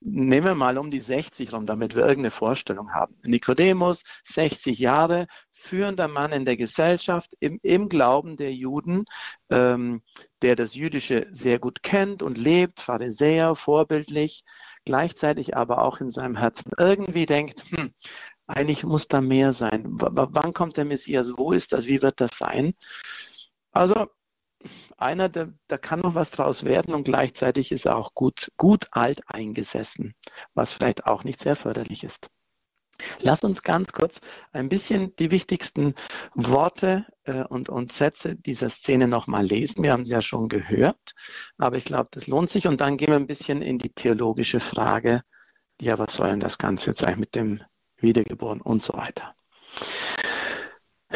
nehmen 0.00 0.46
wir 0.46 0.54
mal 0.54 0.78
um 0.78 0.90
die 0.90 1.00
60 1.00 1.52
rum, 1.52 1.66
damit 1.66 1.94
wir 1.94 2.02
irgendeine 2.02 2.30
Vorstellung 2.30 2.94
haben. 2.94 3.16
Nikodemus, 3.22 4.02
60 4.24 4.78
Jahre, 4.78 5.26
führender 5.52 6.08
Mann 6.08 6.32
in 6.32 6.46
der 6.46 6.56
Gesellschaft, 6.56 7.34
im, 7.38 7.60
im 7.62 7.90
Glauben 7.90 8.38
der 8.38 8.54
Juden, 8.54 9.04
ähm, 9.50 10.02
der 10.40 10.56
das 10.56 10.74
Jüdische 10.74 11.26
sehr 11.32 11.58
gut 11.58 11.82
kennt 11.82 12.22
und 12.22 12.38
lebt, 12.38 12.80
Pharisäer, 12.80 13.54
vorbildlich, 13.54 14.44
gleichzeitig 14.86 15.54
aber 15.54 15.82
auch 15.82 16.00
in 16.00 16.10
seinem 16.10 16.36
Herzen 16.36 16.72
irgendwie 16.78 17.26
denkt, 17.26 17.62
hm, 17.70 17.92
eigentlich 18.50 18.84
muss 18.84 19.08
da 19.08 19.20
mehr 19.20 19.52
sein. 19.52 19.84
W 20.00 20.06
wann 20.10 20.52
kommt 20.52 20.76
der 20.76 20.84
Messias? 20.84 21.32
Wo 21.36 21.52
ist 21.52 21.72
das? 21.72 21.86
Wie 21.86 22.02
wird 22.02 22.20
das 22.20 22.30
sein? 22.36 22.74
Also 23.72 24.08
einer, 24.96 25.28
der, 25.28 25.52
da 25.68 25.78
kann 25.78 26.00
noch 26.00 26.14
was 26.14 26.30
draus 26.30 26.64
werden 26.64 26.94
und 26.94 27.04
gleichzeitig 27.04 27.72
ist 27.72 27.86
er 27.86 27.96
auch 27.96 28.14
gut, 28.14 28.52
gut 28.56 28.88
alt 28.90 29.22
eingesessen, 29.26 30.14
was 30.54 30.72
vielleicht 30.72 31.06
auch 31.06 31.24
nicht 31.24 31.40
sehr 31.40 31.56
förderlich 31.56 32.04
ist. 32.04 32.28
Lass 33.20 33.42
uns 33.42 33.62
ganz 33.62 33.92
kurz 33.92 34.20
ein 34.52 34.68
bisschen 34.68 35.16
die 35.16 35.30
wichtigsten 35.30 35.94
Worte 36.34 37.06
äh, 37.24 37.44
und, 37.44 37.70
und 37.70 37.92
Sätze 37.92 38.36
dieser 38.36 38.68
Szene 38.68 39.08
nochmal 39.08 39.46
lesen. 39.46 39.82
Wir 39.82 39.92
haben 39.92 40.04
sie 40.04 40.12
ja 40.12 40.20
schon 40.20 40.50
gehört, 40.50 41.14
aber 41.56 41.76
ich 41.76 41.86
glaube, 41.86 42.10
das 42.12 42.26
lohnt 42.26 42.50
sich. 42.50 42.66
Und 42.66 42.82
dann 42.82 42.98
gehen 42.98 43.08
wir 43.08 43.16
ein 43.16 43.26
bisschen 43.26 43.62
in 43.62 43.78
die 43.78 43.94
theologische 43.94 44.60
Frage, 44.60 45.22
ja, 45.80 45.98
was 45.98 46.14
soll 46.14 46.28
denn 46.28 46.40
das 46.40 46.58
Ganze 46.58 46.90
jetzt 46.90 47.02
eigentlich 47.02 47.18
mit 47.20 47.34
dem 47.34 47.62
wiedergeboren 48.02 48.60
und 48.60 48.82
so 48.82 48.94
weiter. 48.94 49.34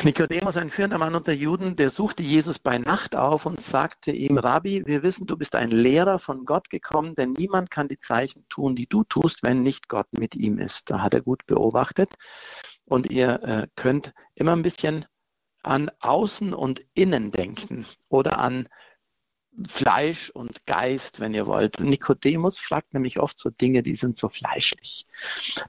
Nikodemus, 0.02 0.56
ein 0.56 0.70
führender 0.70 0.98
Mann 0.98 1.14
unter 1.14 1.32
Juden, 1.32 1.76
der 1.76 1.88
suchte 1.88 2.22
Jesus 2.22 2.58
bei 2.58 2.78
Nacht 2.78 3.16
auf 3.16 3.46
und 3.46 3.60
sagte 3.60 4.10
ihm, 4.10 4.36
Rabbi, 4.36 4.84
wir 4.86 5.02
wissen, 5.02 5.26
du 5.26 5.36
bist 5.36 5.54
ein 5.54 5.70
Lehrer 5.70 6.18
von 6.18 6.44
Gott 6.44 6.68
gekommen, 6.68 7.14
denn 7.14 7.32
niemand 7.32 7.70
kann 7.70 7.88
die 7.88 7.98
Zeichen 7.98 8.44
tun, 8.48 8.74
die 8.74 8.86
du 8.86 9.04
tust, 9.04 9.42
wenn 9.42 9.62
nicht 9.62 9.88
Gott 9.88 10.08
mit 10.12 10.34
ihm 10.34 10.58
ist. 10.58 10.90
Da 10.90 11.00
hat 11.00 11.14
er 11.14 11.22
gut 11.22 11.46
beobachtet. 11.46 12.12
Und 12.84 13.10
ihr 13.10 13.42
äh, 13.44 13.66
könnt 13.76 14.12
immer 14.34 14.52
ein 14.52 14.62
bisschen 14.62 15.06
an 15.62 15.90
Außen 16.00 16.52
und 16.52 16.84
Innen 16.92 17.30
denken 17.30 17.86
oder 18.08 18.38
an 18.38 18.68
Fleisch 19.66 20.30
und 20.30 20.66
Geist, 20.66 21.20
wenn 21.20 21.34
ihr 21.34 21.46
wollt. 21.46 21.78
Nikodemus 21.80 22.58
fragt 22.58 22.92
nämlich 22.92 23.20
oft 23.20 23.38
so 23.38 23.50
Dinge, 23.50 23.82
die 23.82 23.94
sind 23.94 24.18
so 24.18 24.28
fleischlich. 24.28 25.06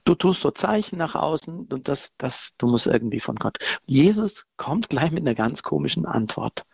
Du 0.04 0.14
tust 0.14 0.40
so 0.40 0.50
Zeichen 0.50 0.98
nach 0.98 1.14
außen 1.14 1.66
und 1.66 1.88
das, 1.88 2.12
das, 2.18 2.54
du 2.58 2.66
musst 2.66 2.86
irgendwie 2.86 3.20
von 3.20 3.36
Gott. 3.36 3.58
Jesus 3.86 4.46
kommt 4.56 4.88
gleich 4.88 5.12
mit 5.12 5.20
einer 5.20 5.34
ganz 5.34 5.62
komischen 5.62 6.04
Antwort. 6.06 6.64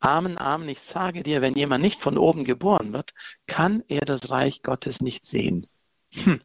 Amen, 0.00 0.38
Amen, 0.38 0.68
ich 0.68 0.80
sage 0.80 1.22
dir, 1.22 1.40
wenn 1.40 1.54
jemand 1.54 1.82
nicht 1.82 2.00
von 2.00 2.18
oben 2.18 2.44
geboren 2.44 2.92
wird, 2.92 3.14
kann 3.46 3.82
er 3.88 4.02
das 4.02 4.30
Reich 4.30 4.62
Gottes 4.62 5.00
nicht 5.00 5.24
sehen. 5.24 5.66
Hm. 6.12 6.40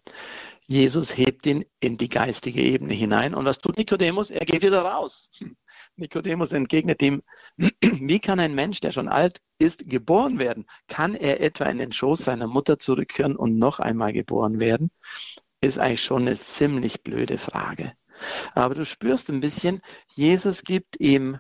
Jesus 0.65 1.17
hebt 1.17 1.45
ihn 1.45 1.65
in 1.79 1.97
die 1.97 2.09
geistige 2.09 2.61
Ebene 2.61 2.93
hinein. 2.93 3.35
Und 3.35 3.45
was 3.45 3.59
tut 3.59 3.77
Nikodemus? 3.77 4.31
Er 4.31 4.45
geht 4.45 4.61
wieder 4.63 4.81
raus. 4.81 5.29
Hm. 5.39 5.55
Nikodemus 5.99 6.53
entgegnet 6.53 7.01
ihm, 7.01 7.21
wie 7.57 8.19
kann 8.19 8.39
ein 8.39 8.55
Mensch, 8.55 8.79
der 8.79 8.91
schon 8.91 9.07
alt 9.07 9.41
ist, 9.57 9.89
geboren 9.89 10.39
werden? 10.39 10.65
Kann 10.87 11.15
er 11.15 11.41
etwa 11.41 11.65
in 11.65 11.77
den 11.77 11.91
Schoß 11.91 12.19
seiner 12.19 12.47
Mutter 12.47 12.79
zurückkehren 12.79 13.35
und 13.35 13.57
noch 13.57 13.79
einmal 13.79 14.13
geboren 14.13 14.59
werden? 14.59 14.91
Ist 15.61 15.79
eigentlich 15.79 16.03
schon 16.03 16.23
eine 16.23 16.37
ziemlich 16.37 17.03
blöde 17.03 17.37
Frage. 17.37 17.93
Aber 18.53 18.75
du 18.75 18.85
spürst 18.85 19.29
ein 19.29 19.41
bisschen, 19.41 19.81
Jesus 20.15 20.63
gibt 20.63 20.99
ihm 20.99 21.37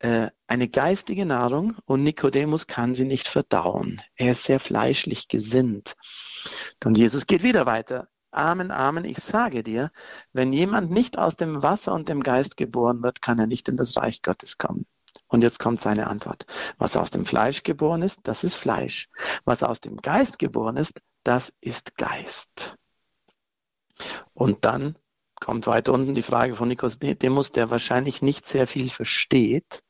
äh, 0.00 0.30
eine 0.46 0.68
geistige 0.68 1.26
Nahrung 1.26 1.76
und 1.84 2.02
Nikodemus 2.02 2.66
kann 2.66 2.94
sie 2.94 3.04
nicht 3.04 3.28
verdauen. 3.28 4.00
Er 4.16 4.32
ist 4.32 4.44
sehr 4.44 4.60
fleischlich 4.60 5.28
gesinnt. 5.28 5.94
Und 6.84 6.96
Jesus 6.96 7.26
geht 7.26 7.42
wieder 7.42 7.66
weiter. 7.66 8.08
Amen, 8.32 8.70
Amen, 8.70 9.04
ich 9.04 9.18
sage 9.18 9.62
dir, 9.62 9.90
wenn 10.32 10.52
jemand 10.52 10.90
nicht 10.90 11.18
aus 11.18 11.36
dem 11.36 11.62
Wasser 11.62 11.92
und 11.92 12.08
dem 12.08 12.22
Geist 12.22 12.56
geboren 12.56 13.02
wird, 13.02 13.22
kann 13.22 13.38
er 13.38 13.46
nicht 13.46 13.68
in 13.68 13.76
das 13.76 13.96
Reich 13.96 14.22
Gottes 14.22 14.56
kommen. 14.56 14.86
Und 15.26 15.42
jetzt 15.42 15.58
kommt 15.58 15.80
seine 15.80 16.06
Antwort. 16.06 16.46
Was 16.78 16.96
aus 16.96 17.10
dem 17.10 17.26
Fleisch 17.26 17.62
geboren 17.64 18.02
ist, 18.02 18.20
das 18.22 18.44
ist 18.44 18.54
Fleisch. 18.54 19.08
Was 19.44 19.62
aus 19.62 19.80
dem 19.80 19.96
Geist 19.96 20.38
geboren 20.38 20.76
ist, 20.76 21.00
das 21.24 21.52
ist 21.60 21.96
Geist. 21.96 22.76
Und 24.32 24.64
dann 24.64 24.96
kommt 25.40 25.66
weiter 25.66 25.92
unten 25.92 26.14
die 26.14 26.22
Frage 26.22 26.54
von 26.54 26.68
Nikodemus, 26.68 27.52
der 27.52 27.70
wahrscheinlich 27.70 28.22
nicht 28.22 28.46
sehr 28.46 28.66
viel 28.66 28.88
versteht, 28.88 29.82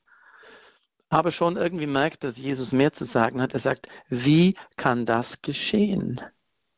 aber 1.11 1.33
schon 1.33 1.57
irgendwie 1.57 1.89
merkt, 1.89 2.23
dass 2.23 2.39
Jesus 2.39 2.73
mehr 2.73 2.93
zu 2.93 3.05
sagen 3.05 3.43
hat. 3.43 3.53
Er 3.53 3.59
sagt, 3.59 3.89
wie 4.09 4.57
kann 4.77 5.07
das 5.07 5.43
geschehen? 5.43 6.21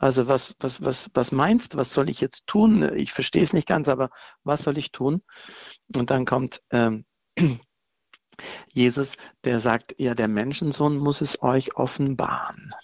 Also 0.03 0.27
was, 0.27 0.57
was, 0.59 0.83
was, 0.83 1.11
was 1.15 1.31
meinst 1.31 1.75
du, 1.75 1.79
was 1.79 1.95
soll 1.95 2.11
ich 2.11 2.21
jetzt 2.21 2.49
tun? 2.49 2.97
Ich 2.97 3.13
verstehe 3.13 3.45
es 3.45 3.53
nicht 3.53 3.69
ganz, 3.69 3.89
aber 3.89 4.11
was 4.43 4.65
soll 4.65 4.77
ich 4.77 4.91
tun? 4.91 5.23
Und 5.95 6.11
dann 6.11 6.25
kommt 6.25 6.61
ähm, 6.71 7.05
Jesus, 8.73 9.13
der 9.45 9.61
sagt, 9.61 9.95
ja, 9.99 10.17
der 10.17 10.27
Menschensohn 10.27 10.97
muss 10.97 11.21
es 11.21 11.41
euch 11.41 11.77
offenbaren. 11.77 12.75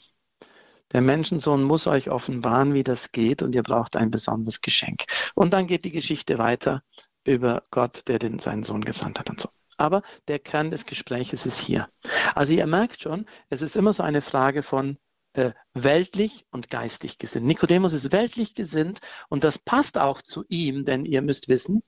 Der 0.92 1.00
Menschensohn 1.00 1.64
muss 1.64 1.88
euch 1.88 2.08
offenbaren, 2.08 2.72
wie 2.72 2.84
das 2.84 3.10
geht 3.10 3.42
und 3.42 3.52
ihr 3.52 3.64
braucht 3.64 3.96
ein 3.96 4.12
besonderes 4.12 4.60
Geschenk. 4.60 5.02
Und 5.34 5.52
dann 5.52 5.66
geht 5.66 5.84
die 5.84 5.90
Geschichte 5.90 6.38
weiter 6.38 6.84
über 7.24 7.64
Gott, 7.72 8.06
der 8.06 8.20
den, 8.20 8.38
seinen 8.38 8.62
Sohn 8.62 8.84
gesandt 8.84 9.18
hat 9.18 9.28
und 9.28 9.40
so. 9.40 9.48
Aber 9.76 10.02
der 10.28 10.38
Kern 10.38 10.70
des 10.70 10.86
Gesprächs 10.86 11.32
ist 11.44 11.58
hier. 11.58 11.88
Also 12.36 12.52
ihr 12.52 12.66
merkt 12.68 13.02
schon, 13.02 13.26
es 13.48 13.60
ist 13.60 13.74
immer 13.74 13.92
so 13.92 14.04
eine 14.04 14.22
Frage 14.22 14.62
von, 14.62 14.98
äh, 15.38 15.52
weltlich 15.72 16.44
und 16.50 16.68
geistig 16.68 17.18
gesinnt. 17.18 17.46
Nikodemus 17.46 17.92
ist 17.92 18.10
weltlich 18.10 18.54
gesinnt 18.54 18.98
und 19.28 19.44
das 19.44 19.58
passt 19.58 19.96
auch 19.96 20.20
zu 20.20 20.44
ihm, 20.48 20.84
denn 20.84 21.04
ihr 21.04 21.22
müsst 21.22 21.48
wissen, 21.48 21.82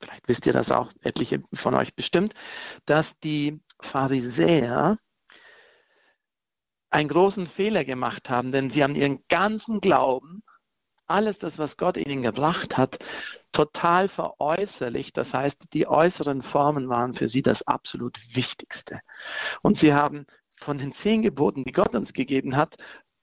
vielleicht 0.00 0.26
wisst 0.28 0.46
ihr 0.46 0.52
das 0.52 0.72
auch, 0.72 0.92
etliche 1.02 1.42
von 1.52 1.74
euch 1.74 1.94
bestimmt, 1.94 2.34
dass 2.86 3.18
die 3.20 3.60
Pharisäer 3.80 4.98
einen 6.90 7.08
großen 7.08 7.46
Fehler 7.46 7.84
gemacht 7.84 8.30
haben, 8.30 8.50
denn 8.50 8.70
sie 8.70 8.82
haben 8.82 8.96
ihren 8.96 9.22
ganzen 9.28 9.80
Glauben, 9.80 10.42
alles 11.06 11.38
das, 11.38 11.58
was 11.58 11.76
Gott 11.76 11.96
ihnen 11.96 12.22
gebracht 12.22 12.76
hat, 12.76 12.98
total 13.52 14.08
veräußerlicht. 14.08 15.16
Das 15.16 15.32
heißt, 15.32 15.72
die 15.72 15.86
äußeren 15.86 16.42
Formen 16.42 16.88
waren 16.88 17.14
für 17.14 17.28
sie 17.28 17.42
das 17.42 17.62
absolut 17.62 18.18
Wichtigste. 18.34 19.00
Und 19.62 19.78
sie 19.78 19.94
haben 19.94 20.26
von 20.58 20.78
den 20.78 20.92
zehn 20.92 21.22
Geboten, 21.22 21.64
die 21.64 21.72
Gott 21.72 21.94
uns 21.94 22.12
gegeben 22.12 22.56
hat, 22.56 22.76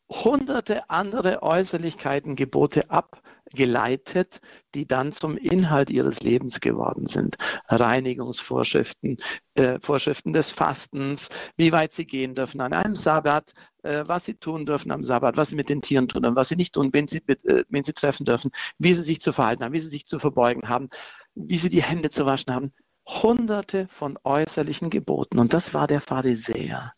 hunderte 0.10 0.90
andere 0.90 1.42
Äußerlichkeiten, 1.42 2.36
Gebote 2.36 2.90
ab, 2.90 3.22
geleitet, 3.54 4.40
die 4.74 4.88
dann 4.88 5.12
zum 5.14 5.38
Inhalt 5.38 5.90
ihres 5.90 6.22
Lebens 6.22 6.60
geworden 6.60 7.08
sind. 7.08 7.38
Reinigungsvorschriften, 7.68 9.18
äh, 9.56 9.80
Vorschriften 9.80 10.34
des 10.34 10.52
Fastens, 10.52 11.30
wie 11.56 11.72
weit 11.72 11.94
sie 11.94 12.06
gehen 12.06 12.36
dürfen 12.36 12.62
an 12.62 12.74
einem 12.74 12.96
Sabbat, 12.96 13.54
äh, 13.84 14.04
was 14.08 14.26
sie 14.26 14.36
tun 14.36 14.66
dürfen 14.66 14.92
am 14.92 15.04
Sabbat, 15.04 15.38
was 15.38 15.50
sie 15.50 15.56
mit 15.56 15.70
den 15.70 15.82
Tieren 15.82 16.08
tun 16.08 16.26
und 16.26 16.36
was 16.36 16.50
sie 16.50 16.56
nicht 16.56 16.74
tun, 16.74 16.90
wen 16.92 17.08
sie, 17.08 17.22
äh, 17.28 17.64
wen 17.70 17.84
sie 17.84 17.94
treffen 17.94 18.26
dürfen, 18.26 18.52
wie 18.78 18.94
sie 18.94 19.04
sich 19.04 19.22
zu 19.22 19.32
verhalten 19.32 19.64
haben, 19.64 19.74
wie 19.74 19.80
sie 19.80 19.90
sich 19.90 20.06
zu 20.06 20.20
verbeugen 20.20 20.68
haben, 20.68 20.90
wie 21.36 21.58
sie 21.58 21.70
die 21.70 21.84
Hände 21.84 22.10
zu 22.10 22.26
waschen 22.26 22.54
haben. 22.54 22.74
Hunderte 23.08 23.88
von 23.90 24.18
äußerlichen 24.24 24.90
Geboten. 24.90 25.38
Und 25.40 25.54
das 25.54 25.74
war 25.76 25.86
der 25.88 26.02
Pharisäer. 26.02 26.94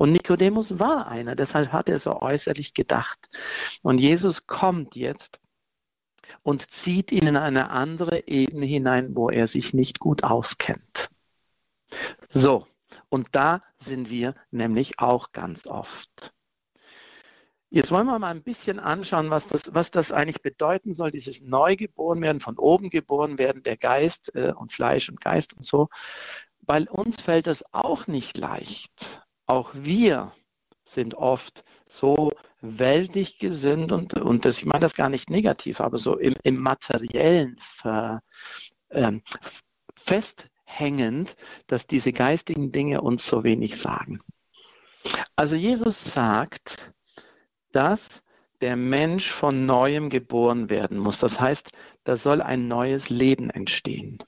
Und 0.00 0.12
Nikodemus 0.12 0.78
war 0.78 1.08
einer, 1.08 1.36
deshalb 1.36 1.72
hat 1.72 1.90
er 1.90 1.98
so 1.98 2.22
äußerlich 2.22 2.72
gedacht. 2.72 3.28
Und 3.82 3.98
Jesus 3.98 4.46
kommt 4.46 4.96
jetzt 4.96 5.42
und 6.42 6.70
zieht 6.70 7.12
ihn 7.12 7.26
in 7.26 7.36
eine 7.36 7.68
andere 7.68 8.26
Ebene 8.26 8.64
hinein, 8.64 9.14
wo 9.14 9.28
er 9.28 9.46
sich 9.46 9.74
nicht 9.74 9.98
gut 9.98 10.24
auskennt. 10.24 11.10
So, 12.30 12.66
und 13.10 13.28
da 13.32 13.62
sind 13.76 14.08
wir 14.08 14.36
nämlich 14.50 15.00
auch 15.00 15.32
ganz 15.32 15.66
oft. 15.66 16.32
Jetzt 17.68 17.92
wollen 17.92 18.06
wir 18.06 18.18
mal 18.18 18.30
ein 18.30 18.42
bisschen 18.42 18.80
anschauen, 18.80 19.28
was 19.28 19.48
das, 19.48 19.74
was 19.74 19.90
das 19.90 20.12
eigentlich 20.12 20.40
bedeuten 20.40 20.94
soll, 20.94 21.10
dieses 21.10 21.42
Neugeboren 21.42 22.22
werden, 22.22 22.40
von 22.40 22.56
oben 22.56 22.88
geboren 22.88 23.36
werden, 23.36 23.62
der 23.62 23.76
Geist 23.76 24.34
äh, 24.34 24.54
und 24.54 24.72
Fleisch 24.72 25.10
und 25.10 25.20
Geist 25.20 25.52
und 25.52 25.66
so. 25.66 25.90
Weil 26.60 26.88
uns 26.88 27.20
fällt 27.20 27.46
das 27.46 27.62
auch 27.74 28.06
nicht 28.06 28.38
leicht. 28.38 29.26
Auch 29.50 29.70
wir 29.74 30.30
sind 30.84 31.16
oft 31.16 31.64
so 31.84 32.32
weltlich 32.60 33.40
gesinnt 33.40 33.90
und, 33.90 34.14
und 34.14 34.44
das, 34.44 34.58
ich 34.58 34.64
meine 34.64 34.78
das 34.78 34.94
gar 34.94 35.08
nicht 35.08 35.28
negativ, 35.28 35.80
aber 35.80 35.98
so 35.98 36.16
im, 36.16 36.36
im 36.44 36.56
materiellen 36.56 37.56
ver, 37.58 38.22
ähm, 38.90 39.22
festhängend, 39.96 41.34
dass 41.66 41.88
diese 41.88 42.12
geistigen 42.12 42.70
Dinge 42.70 43.00
uns 43.00 43.26
so 43.26 43.42
wenig 43.42 43.76
sagen. 43.76 44.20
Also 45.34 45.56
Jesus 45.56 46.04
sagt, 46.04 46.92
dass 47.72 48.22
der 48.60 48.76
Mensch 48.76 49.32
von 49.32 49.66
neuem 49.66 50.10
geboren 50.10 50.70
werden 50.70 50.96
muss. 50.96 51.18
Das 51.18 51.40
heißt, 51.40 51.72
da 52.04 52.16
soll 52.16 52.40
ein 52.40 52.68
neues 52.68 53.10
Leben 53.10 53.50
entstehen. 53.50 54.18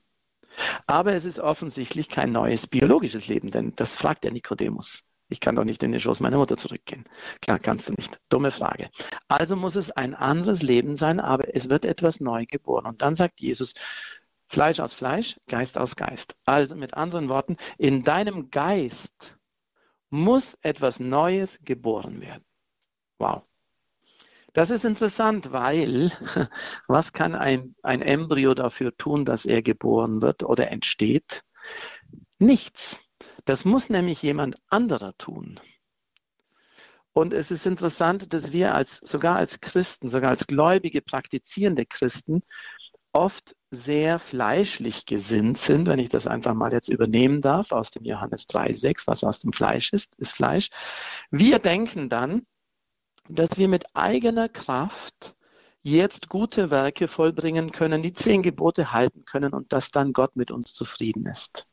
Aber 0.89 1.13
es 1.13 1.25
ist 1.25 1.39
offensichtlich 1.39 2.09
kein 2.09 2.33
neues 2.33 2.67
biologisches 2.67 3.29
Leben, 3.29 3.53
denn 3.53 3.73
das 3.77 3.97
fragt 3.97 4.25
der 4.25 4.33
Nikodemus. 4.33 5.05
Ich 5.33 5.41
kann 5.41 5.57
doch 5.57 5.65
nicht 5.65 5.83
in 5.83 5.91
den 5.93 6.01
Schoß 6.01 6.21
meiner 6.21 6.37
Mutter 6.37 6.57
zurückgehen. 6.57 7.05
Klar, 7.41 7.59
kannst 7.59 7.89
du 7.89 7.95
nicht. 7.95 8.21
Dumme 8.29 8.51
Frage. 8.51 8.91
Also 9.29 9.57
muss 9.57 9.75
es 9.75 9.91
ein 9.91 10.15
anderes 10.15 10.63
Leben 10.63 10.95
sein, 10.95 11.19
aber 11.19 11.55
es 11.57 11.69
wird 11.69 11.85
etwas 11.85 12.21
neu 12.21 12.47
geboren. 12.47 12.87
Und 12.87 13.03
dann 13.03 13.15
sagt 13.15 13.41
Jesus, 13.41 13.75
Fleisch 14.47 14.81
aus 14.81 14.93
Fleisch, 14.93 15.41
Geist 15.49 15.79
aus 15.79 15.97
Geist. 15.97 16.37
Also 16.45 16.77
mit 16.77 16.95
anderen 16.95 17.31
Worten, 17.31 17.57
in 17.79 18.05
deinem 18.05 18.51
Geist 18.51 19.39
muss 20.11 20.59
etwas 20.61 21.01
Neues 21.01 21.59
geboren 21.65 22.21
werden. 22.21 22.45
Wow. 23.19 23.43
Das 24.53 24.69
ist 24.69 24.85
interessant, 24.85 25.53
weil 25.53 26.13
was 26.87 27.15
kann 27.15 27.35
ein, 27.35 27.75
ein 27.83 28.03
Embryo 28.03 28.53
dafür 28.53 28.95
tun, 28.95 29.25
dass 29.25 29.47
er 29.47 29.63
geboren 29.63 30.21
wird 30.21 30.43
oder 30.43 30.71
entsteht? 30.71 31.43
Nichts. 32.39 33.01
Das 33.45 33.65
muss 33.65 33.89
nämlich 33.89 34.23
jemand 34.23 34.57
anderer 34.69 35.17
tun. 35.19 35.61
Und 37.13 37.35
es 37.35 37.51
ist 37.51 37.67
interessant, 37.67 38.33
dass 38.33 38.53
wir 38.53 38.75
als, 38.75 38.99
sogar 39.05 39.37
als 39.37 39.61
Christen, 39.61 40.09
sogar 40.09 40.31
als 40.31 40.47
gläubige, 40.47 41.03
praktizierende 41.03 41.85
Christen, 41.85 42.43
oft 43.13 43.55
sehr 43.71 44.19
fleischlich 44.19 45.05
gesinnt 45.05 45.59
sind, 45.59 45.87
wenn 45.87 45.99
ich 45.99 46.09
das 46.09 46.27
einfach 46.27 46.55
mal 46.55 46.73
jetzt 46.73 46.89
übernehmen 46.89 47.43
darf, 47.43 47.73
aus 47.73 47.91
dem 47.91 48.05
Johannes 48.05 48.49
3,6, 48.49 49.07
was 49.07 49.25
aus 49.25 49.41
dem 49.41 49.53
Fleisch 49.53 49.93
ist, 49.93 50.15
ist 50.17 50.35
Fleisch. 50.35 50.71
Wir 51.31 51.59
denken 51.59 52.09
dann, 52.09 52.47
dass 53.29 53.59
wir 53.59 53.69
mit 53.69 53.85
eigener 53.95 54.49
Kraft 54.49 55.35
jetzt 55.83 56.29
gute 56.29 56.71
Werke 56.71 57.09
vollbringen 57.09 57.73
können, 57.73 58.03
die 58.03 58.13
zehn 58.13 58.43
Gebote 58.43 58.93
halten 58.93 59.25
können 59.25 59.53
und 59.53 59.73
dass 59.73 59.91
dann 59.91 60.13
Gott 60.13 60.37
mit 60.37 60.51
uns 60.51 60.75
zufrieden 60.75 61.27
ist. 61.27 61.67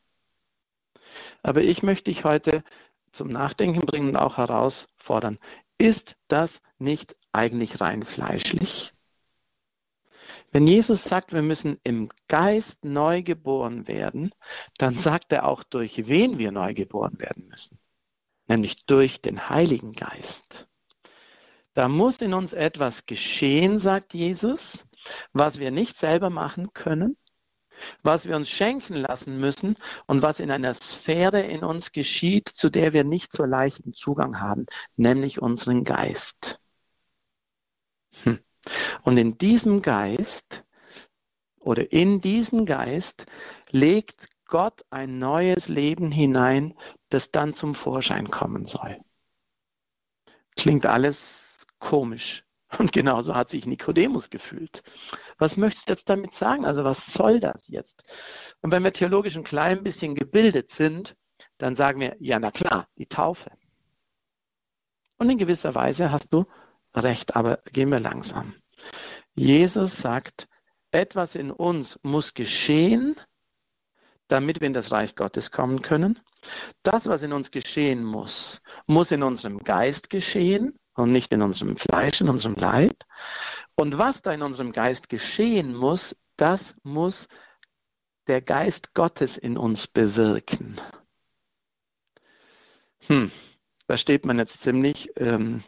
Aber 1.44 1.62
ich 1.62 1.84
möchte 1.84 2.12
dich 2.12 2.24
heute 2.24 2.64
zum 3.12 3.30
Nachdenken 3.30 3.86
bringen 3.86 4.10
und 4.10 4.16
auch 4.18 4.38
herausfordern. 4.38 5.40
Ist 5.78 6.16
das 6.28 6.62
nicht 6.78 7.16
eigentlich 7.32 7.82
rein 7.82 8.04
fleischlich? 8.04 8.94
Wenn 10.52 10.68
Jesus 10.68 11.04
sagt, 11.04 11.34
wir 11.34 11.42
müssen 11.42 11.80
im 11.84 12.10
Geist 12.28 12.84
neu 12.84 13.22
geboren 13.22 13.88
werden, 13.88 14.32
dann 14.78 14.98
sagt 14.98 15.32
er 15.32 15.46
auch, 15.46 15.64
durch 15.64 16.08
wen 16.08 16.38
wir 16.38 16.52
neu 16.52 16.74
geboren 16.74 17.20
werden 17.20 17.48
müssen. 17.48 17.80
Nämlich 18.48 18.86
durch 18.86 19.22
den 19.22 19.50
Heiligen 19.50 19.94
Geist. 19.94 20.68
Da 21.74 21.88
muss 21.88 22.18
in 22.18 22.34
uns 22.34 22.54
etwas 22.54 23.06
geschehen, 23.06 23.80
sagt 23.80 24.14
Jesus, 24.14 24.88
was 25.34 25.60
wir 25.60 25.72
nicht 25.72 25.98
selber 25.98 26.30
machen 26.30 26.74
können, 26.74 27.16
was 28.04 28.28
wir 28.28 28.36
uns 28.36 28.50
schenken 28.50 28.96
lassen 28.96 29.40
müssen 29.40 29.76
und 30.08 30.22
was 30.22 30.40
in 30.40 30.52
einer 30.52 30.74
Sphäre 30.74 31.42
in 31.42 31.64
uns 31.64 31.92
geschieht, 31.92 32.48
zu 32.48 32.70
der 32.70 32.94
wir 32.94 33.04
nicht 33.04 33.32
so 33.32 33.46
leichten 33.46 33.94
Zugang 33.94 34.40
haben, 34.40 34.66
nämlich 34.96 35.42
unseren 35.42 35.84
Geist. 35.84 36.60
Hm. 38.24 38.40
Und 39.04 39.18
in 39.18 39.38
diesem 39.38 39.82
Geist 39.82 40.66
oder 41.60 41.92
in 41.92 42.22
diesen 42.22 42.66
Geist 42.66 43.26
legt 43.70 44.28
Gott 44.46 44.84
ein 44.90 45.20
neues 45.20 45.68
Leben 45.68 46.12
hinein, 46.12 46.74
das 47.10 47.32
dann 47.32 47.54
zum 47.54 47.76
Vorschein 47.76 48.32
kommen 48.32 48.66
soll. 48.66 49.00
Klingt 50.56 50.86
alles 50.86 51.66
komisch. 51.78 52.44
Und 52.78 52.92
genauso 52.92 53.36
hat 53.36 53.50
sich 53.50 53.66
Nikodemus 53.66 54.30
gefühlt. 54.30 54.84
Was 55.38 55.58
möchtest 55.58 55.90
du 55.90 55.94
jetzt 55.94 56.10
damit 56.10 56.34
sagen? 56.34 56.66
Also 56.66 56.84
was 56.84 57.08
soll 57.08 57.40
das 57.40 57.68
jetzt? 57.68 58.04
Und 58.62 58.72
wenn 58.72 58.84
wir 58.84 58.94
theologisch 58.94 59.36
ein 59.36 59.44
klein 59.44 59.84
bisschen 59.84 60.14
gebildet 60.14 60.70
sind, 60.70 61.16
dann 61.58 61.76
sagen 61.76 62.00
wir, 62.00 62.16
ja, 62.20 62.38
na 62.40 62.52
klar, 62.52 62.88
die 62.98 63.08
Taufe. 63.08 63.52
Und 65.18 65.30
in 65.30 65.38
gewisser 65.38 65.74
Weise 65.74 66.12
hast 66.12 66.32
du 66.32 66.46
recht, 66.94 67.36
aber 67.36 67.60
gehen 67.72 67.90
wir 67.90 68.00
langsam. 68.00 68.54
Jesus 69.36 69.98
sagt, 69.98 70.48
etwas 70.92 71.36
in 71.36 71.52
uns 71.52 72.00
muss 72.04 72.34
geschehen, 72.34 73.16
damit 74.28 74.60
wir 74.60 74.68
in 74.68 74.74
das 74.74 74.92
Reich 74.92 75.16
Gottes 75.16 75.52
kommen 75.52 75.82
können. 75.82 76.20
Das, 76.84 77.08
was 77.08 77.22
in 77.24 77.34
uns 77.34 77.52
geschehen 77.52 78.04
muss, 78.04 78.62
muss 78.86 79.12
in 79.12 79.24
unserem 79.24 79.60
Geist 79.60 80.10
geschehen 80.10 80.78
und 81.00 81.12
nicht 81.12 81.32
in 81.32 81.42
unserem 81.42 81.78
Fleisch, 81.78 82.22
in 82.22 82.30
unserem 82.30 82.56
Leib. 82.56 83.04
Und 83.76 83.98
was 83.98 84.22
da 84.22 84.32
in 84.32 84.42
unserem 84.42 84.72
Geist 84.72 85.10
geschehen 85.10 85.76
muss, 85.76 86.16
das 86.38 86.76
muss 86.84 87.28
der 88.28 88.42
Geist 88.42 88.94
Gottes 88.94 89.38
in 89.38 89.58
uns 89.58 89.88
bewirken. 89.88 90.76
Hm, 93.08 93.32
da 93.88 93.98
steht 93.98 94.26
man 94.26 94.38
jetzt 94.38 94.62
ziemlich 94.62 95.10
ähm, 95.18 95.64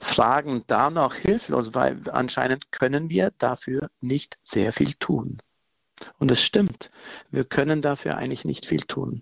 fragend 0.00 0.70
da 0.70 0.90
noch 0.90 1.14
hilflos, 1.14 1.74
weil 1.74 2.02
anscheinend 2.10 2.70
können 2.72 3.08
wir 3.08 3.32
dafür 3.38 3.90
nicht 4.00 4.38
sehr 4.42 4.72
viel 4.72 4.94
tun. 4.94 5.38
Und 6.18 6.30
es 6.30 6.42
stimmt, 6.42 6.90
wir 7.30 7.44
können 7.44 7.80
dafür 7.80 8.16
eigentlich 8.16 8.44
nicht 8.44 8.66
viel 8.66 8.82
tun. 8.82 9.20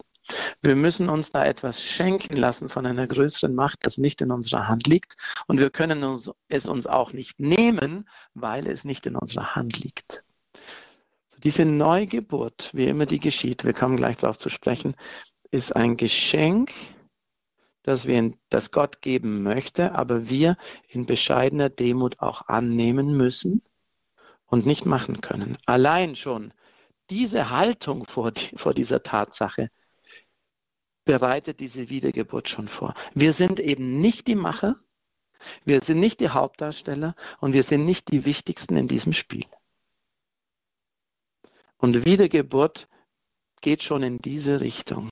Wir 0.60 0.76
müssen 0.76 1.08
uns 1.08 1.32
da 1.32 1.44
etwas 1.44 1.82
schenken 1.82 2.36
lassen 2.36 2.68
von 2.68 2.86
einer 2.86 3.06
größeren 3.06 3.54
Macht, 3.54 3.84
das 3.84 3.98
nicht 3.98 4.20
in 4.20 4.30
unserer 4.30 4.68
Hand 4.68 4.86
liegt. 4.86 5.16
Und 5.46 5.58
wir 5.58 5.70
können 5.70 6.04
uns, 6.04 6.30
es 6.48 6.66
uns 6.66 6.86
auch 6.86 7.12
nicht 7.12 7.40
nehmen, 7.40 8.08
weil 8.34 8.66
es 8.66 8.84
nicht 8.84 9.06
in 9.06 9.16
unserer 9.16 9.56
Hand 9.56 9.82
liegt. 9.82 10.24
Diese 11.42 11.64
Neugeburt, 11.64 12.70
wie 12.72 12.86
immer 12.86 13.06
die 13.06 13.18
geschieht, 13.18 13.64
wir 13.64 13.72
kommen 13.72 13.96
gleich 13.96 14.18
darauf 14.18 14.38
zu 14.38 14.48
sprechen, 14.48 14.94
ist 15.50 15.74
ein 15.74 15.96
Geschenk, 15.96 16.70
das, 17.82 18.06
wir, 18.06 18.32
das 18.48 18.70
Gott 18.70 19.02
geben 19.02 19.42
möchte, 19.42 19.92
aber 19.96 20.28
wir 20.28 20.56
in 20.88 21.04
bescheidener 21.04 21.68
Demut 21.68 22.20
auch 22.20 22.42
annehmen 22.46 23.16
müssen 23.16 23.62
und 24.46 24.66
nicht 24.66 24.86
machen 24.86 25.20
können. 25.20 25.58
Allein 25.66 26.14
schon 26.14 26.54
diese 27.10 27.50
Haltung 27.50 28.04
vor, 28.06 28.32
vor 28.54 28.72
dieser 28.72 29.02
Tatsache 29.02 29.68
bereitet 31.04 31.60
diese 31.60 31.90
Wiedergeburt 31.90 32.48
schon 32.48 32.68
vor. 32.68 32.94
Wir 33.14 33.32
sind 33.32 33.60
eben 33.60 34.00
nicht 34.00 34.26
die 34.26 34.34
Macher, 34.34 34.76
wir 35.64 35.80
sind 35.82 36.00
nicht 36.00 36.20
die 36.20 36.28
Hauptdarsteller 36.28 37.14
und 37.40 37.52
wir 37.52 37.62
sind 37.62 37.84
nicht 37.84 38.12
die 38.12 38.24
Wichtigsten 38.24 38.76
in 38.76 38.88
diesem 38.88 39.12
Spiel. 39.12 39.46
Und 41.78 42.04
Wiedergeburt 42.04 42.88
geht 43.60 43.82
schon 43.82 44.02
in 44.02 44.18
diese 44.18 44.60
Richtung. 44.60 45.10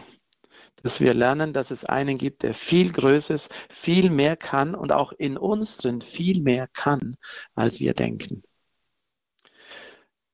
dass 0.83 1.01
wir 1.01 1.15
lernen, 1.15 1.53
dass 1.53 1.71
es 1.71 1.85
einen 1.85 2.19
gibt, 2.19 2.43
der 2.43 2.55
viel 2.55 2.93
Größeres, 2.93 3.49
viel 3.69 4.11
mehr 4.11 4.37
kann 4.37 4.75
und 4.75 4.93
auch 4.93 5.13
in 5.13 5.37
uns 5.37 5.77
drin 5.79 6.01
viel 6.01 6.41
mehr 6.41 6.69
kann, 6.69 7.17
als 7.55 7.81
wir 7.81 7.95
denken. 7.95 8.43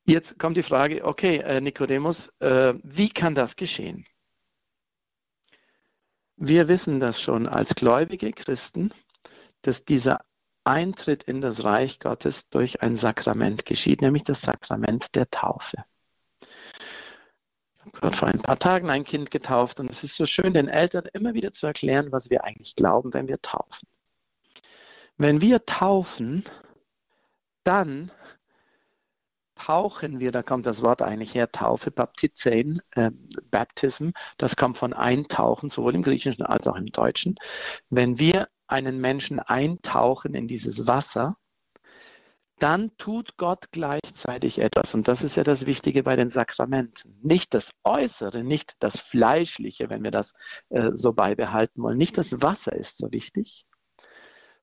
Jetzt 0.04 0.38
kommt 0.38 0.56
die 0.56 0.62
Frage, 0.62 1.04
okay, 1.04 1.38
äh, 1.38 1.60
Nikodemus, 1.60 2.28
äh, 2.38 2.74
wie 2.84 3.08
kann 3.08 3.34
das 3.34 3.56
geschehen? 3.56 4.04
Wir 6.36 6.68
wissen 6.68 7.00
das 7.00 7.20
schon 7.20 7.48
als 7.48 7.74
gläubige 7.74 8.30
Christen, 8.30 8.92
dass 9.62 9.84
dieser 9.84 10.20
Eintritt 10.64 11.22
in 11.22 11.40
das 11.40 11.64
Reich 11.64 11.98
Gottes 11.98 12.48
durch 12.48 12.82
ein 12.82 12.96
Sakrament 12.96 13.64
geschieht, 13.64 14.02
nämlich 14.02 14.24
das 14.24 14.42
Sakrament 14.42 15.14
der 15.14 15.30
Taufe. 15.30 15.84
Ich 17.78 17.84
habe 17.84 17.90
gerade 17.92 18.16
vor 18.16 18.28
ein 18.28 18.42
paar 18.42 18.58
Tagen 18.58 18.90
ein 18.90 19.04
Kind 19.04 19.30
getauft 19.30 19.80
und 19.80 19.88
es 19.88 20.04
ist 20.04 20.16
so 20.16 20.26
schön, 20.26 20.52
den 20.52 20.68
Eltern 20.68 21.04
immer 21.12 21.34
wieder 21.34 21.52
zu 21.52 21.66
erklären, 21.68 22.12
was 22.12 22.28
wir 22.28 22.44
eigentlich 22.44 22.74
glauben, 22.74 23.14
wenn 23.14 23.28
wir 23.28 23.40
taufen. 23.40 23.88
Wenn 25.16 25.40
wir 25.40 25.64
taufen, 25.64 26.44
dann 27.64 28.10
tauchen 29.56 30.20
wir, 30.20 30.32
da 30.32 30.42
kommt 30.42 30.66
das 30.66 30.82
Wort 30.82 31.02
eigentlich 31.02 31.34
her, 31.34 31.50
Taufe, 31.50 31.90
Baptizein, 31.90 32.80
äh, 32.92 33.10
Baptism, 33.50 34.10
das 34.36 34.56
kommt 34.56 34.78
von 34.78 34.92
Eintauchen, 34.92 35.70
sowohl 35.70 35.94
im 35.94 36.02
Griechischen 36.02 36.44
als 36.44 36.66
auch 36.66 36.76
im 36.76 36.86
Deutschen. 36.86 37.34
Wenn 37.90 38.18
wir 38.18 38.48
einen 38.68 39.00
Menschen 39.00 39.40
eintauchen 39.40 40.34
in 40.34 40.46
dieses 40.46 40.86
Wasser, 40.86 41.36
dann 42.58 42.96
tut 42.96 43.36
Gott 43.36 43.66
gleichzeitig 43.70 44.60
etwas. 44.60 44.94
Und 44.94 45.08
das 45.08 45.22
ist 45.22 45.36
ja 45.36 45.44
das 45.44 45.66
Wichtige 45.66 46.02
bei 46.02 46.16
den 46.16 46.30
Sakramenten. 46.30 47.18
Nicht 47.22 47.52
das 47.52 47.72
Äußere, 47.84 48.44
nicht 48.44 48.74
das 48.78 48.98
Fleischliche, 48.98 49.90
wenn 49.90 50.02
wir 50.02 50.10
das 50.10 50.32
äh, 50.70 50.90
so 50.94 51.12
beibehalten 51.12 51.82
wollen. 51.82 51.98
Nicht 51.98 52.16
das 52.16 52.40
Wasser 52.40 52.72
ist 52.72 52.96
so 52.96 53.12
wichtig, 53.12 53.66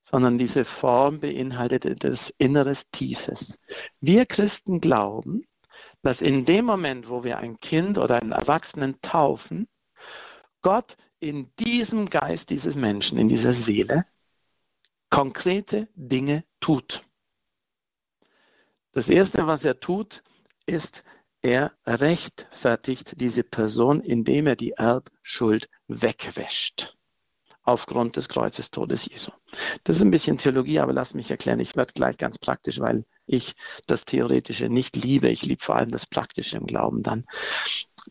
sondern 0.04 0.36
diese 0.36 0.66
Form 0.66 1.20
beinhaltet 1.20 1.86
etwas 1.86 2.32
Inneres 2.36 2.90
Tiefes. 2.90 3.58
Wir 4.00 4.26
Christen 4.26 4.80
glauben, 4.80 5.46
dass 6.02 6.20
in 6.20 6.44
dem 6.44 6.66
Moment, 6.66 7.08
wo 7.08 7.24
wir 7.24 7.38
ein 7.38 7.58
Kind 7.58 7.96
oder 7.96 8.20
einen 8.20 8.32
Erwachsenen 8.32 9.00
taufen, 9.00 9.66
Gott 10.60 10.96
in 11.20 11.50
diesem 11.56 12.10
Geist 12.10 12.50
dieses 12.50 12.76
Menschen, 12.76 13.18
in 13.18 13.30
dieser 13.30 13.54
Seele, 13.54 14.04
konkrete 15.08 15.88
Dinge 15.94 16.44
tut. 16.60 17.02
Das 18.92 19.08
Erste, 19.08 19.46
was 19.46 19.64
er 19.64 19.80
tut, 19.80 20.22
ist, 20.66 21.02
er 21.40 21.72
rechtfertigt 21.86 23.20
diese 23.20 23.42
Person, 23.42 24.02
indem 24.02 24.46
er 24.46 24.56
die 24.56 24.72
Erbschuld 24.72 25.70
wegwäscht 25.88 26.94
aufgrund 27.64 28.16
des 28.16 28.28
Kreuzestodes 28.28 29.06
Jesu. 29.06 29.32
Das 29.82 29.96
ist 29.96 30.02
ein 30.02 30.10
bisschen 30.10 30.38
Theologie, 30.38 30.78
aber 30.78 30.92
lass 30.92 31.14
mich 31.14 31.30
erklären. 31.30 31.60
Ich 31.60 31.76
werde 31.76 31.92
gleich 31.94 32.18
ganz 32.18 32.38
praktisch, 32.38 32.78
weil 32.78 33.04
ich 33.26 33.54
das 33.86 34.04
Theoretische 34.04 34.68
nicht 34.68 34.96
liebe. 34.96 35.28
Ich 35.28 35.42
liebe 35.42 35.64
vor 35.64 35.76
allem 35.76 35.90
das 35.90 36.06
Praktische 36.06 36.58
im 36.58 36.66
Glauben 36.66 37.02
dann. 37.02 37.24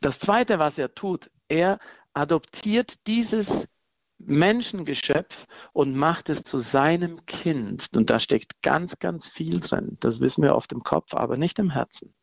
Das 0.01 0.19
Zweite, 0.19 0.59
was 0.59 0.77
er 0.77 0.93
tut, 0.93 1.29
er 1.47 1.79
adoptiert 2.13 2.95
dieses 3.07 3.67
Menschengeschöpf 4.17 5.45
und 5.73 5.95
macht 5.95 6.29
es 6.29 6.43
zu 6.43 6.57
seinem 6.59 7.25
Kind. 7.25 7.87
Und 7.95 8.09
da 8.09 8.19
steckt 8.19 8.61
ganz, 8.61 8.97
ganz 8.99 9.29
viel 9.29 9.59
drin. 9.59 9.97
Das 9.99 10.19
wissen 10.19 10.43
wir 10.43 10.55
oft 10.55 10.71
im 10.71 10.83
Kopf, 10.83 11.13
aber 11.13 11.37
nicht 11.37 11.59
im 11.59 11.69
Herzen 11.69 12.13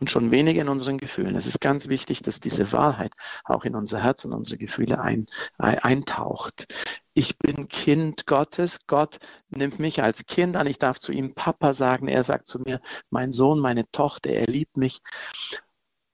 und 0.00 0.10
schon 0.10 0.30
weniger 0.30 0.60
in 0.62 0.68
unseren 0.68 0.98
Gefühlen. 0.98 1.36
Es 1.36 1.46
ist 1.46 1.60
ganz 1.60 1.88
wichtig, 1.88 2.22
dass 2.22 2.40
diese 2.40 2.72
Wahrheit 2.72 3.12
auch 3.44 3.64
in 3.64 3.74
unser 3.74 4.02
Herz 4.02 4.24
und 4.24 4.32
unsere 4.32 4.58
Gefühle 4.58 5.00
ein, 5.00 5.26
eintaucht. 5.58 6.66
Ich 7.14 7.38
bin 7.38 7.68
Kind 7.68 8.26
Gottes. 8.26 8.78
Gott 8.86 9.18
nimmt 9.48 9.78
mich 9.78 10.02
als 10.02 10.26
Kind 10.26 10.56
an. 10.56 10.66
Ich 10.66 10.78
darf 10.78 10.98
zu 10.98 11.12
ihm 11.12 11.34
Papa 11.34 11.72
sagen. 11.72 12.08
Er 12.08 12.24
sagt 12.24 12.48
zu 12.48 12.58
mir, 12.58 12.80
mein 13.10 13.32
Sohn, 13.32 13.60
meine 13.60 13.88
Tochter, 13.90 14.30
er 14.30 14.46
liebt 14.46 14.76
mich. 14.76 14.98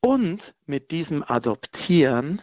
Und 0.00 0.54
mit 0.66 0.90
diesem 0.90 1.22
Adoptieren 1.22 2.42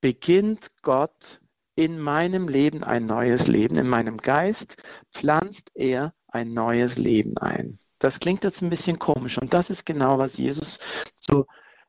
beginnt 0.00 0.68
Gott 0.82 1.40
in 1.74 1.98
meinem 1.98 2.48
Leben 2.48 2.82
ein 2.82 3.06
neues 3.06 3.46
Leben. 3.46 3.76
In 3.76 3.88
meinem 3.88 4.16
Geist 4.18 4.76
pflanzt 5.12 5.70
er 5.74 6.14
ein 6.26 6.52
neues 6.52 6.98
Leben 6.98 7.38
ein. 7.38 7.78
Das 7.98 8.20
klingt 8.20 8.44
jetzt 8.44 8.62
ein 8.62 8.70
bisschen 8.70 8.98
komisch 8.98 9.38
und 9.38 9.54
das 9.54 9.70
ist 9.70 9.84
genau, 9.84 10.18
was 10.18 10.36
Jesus 10.36 10.78
zu 11.16 11.46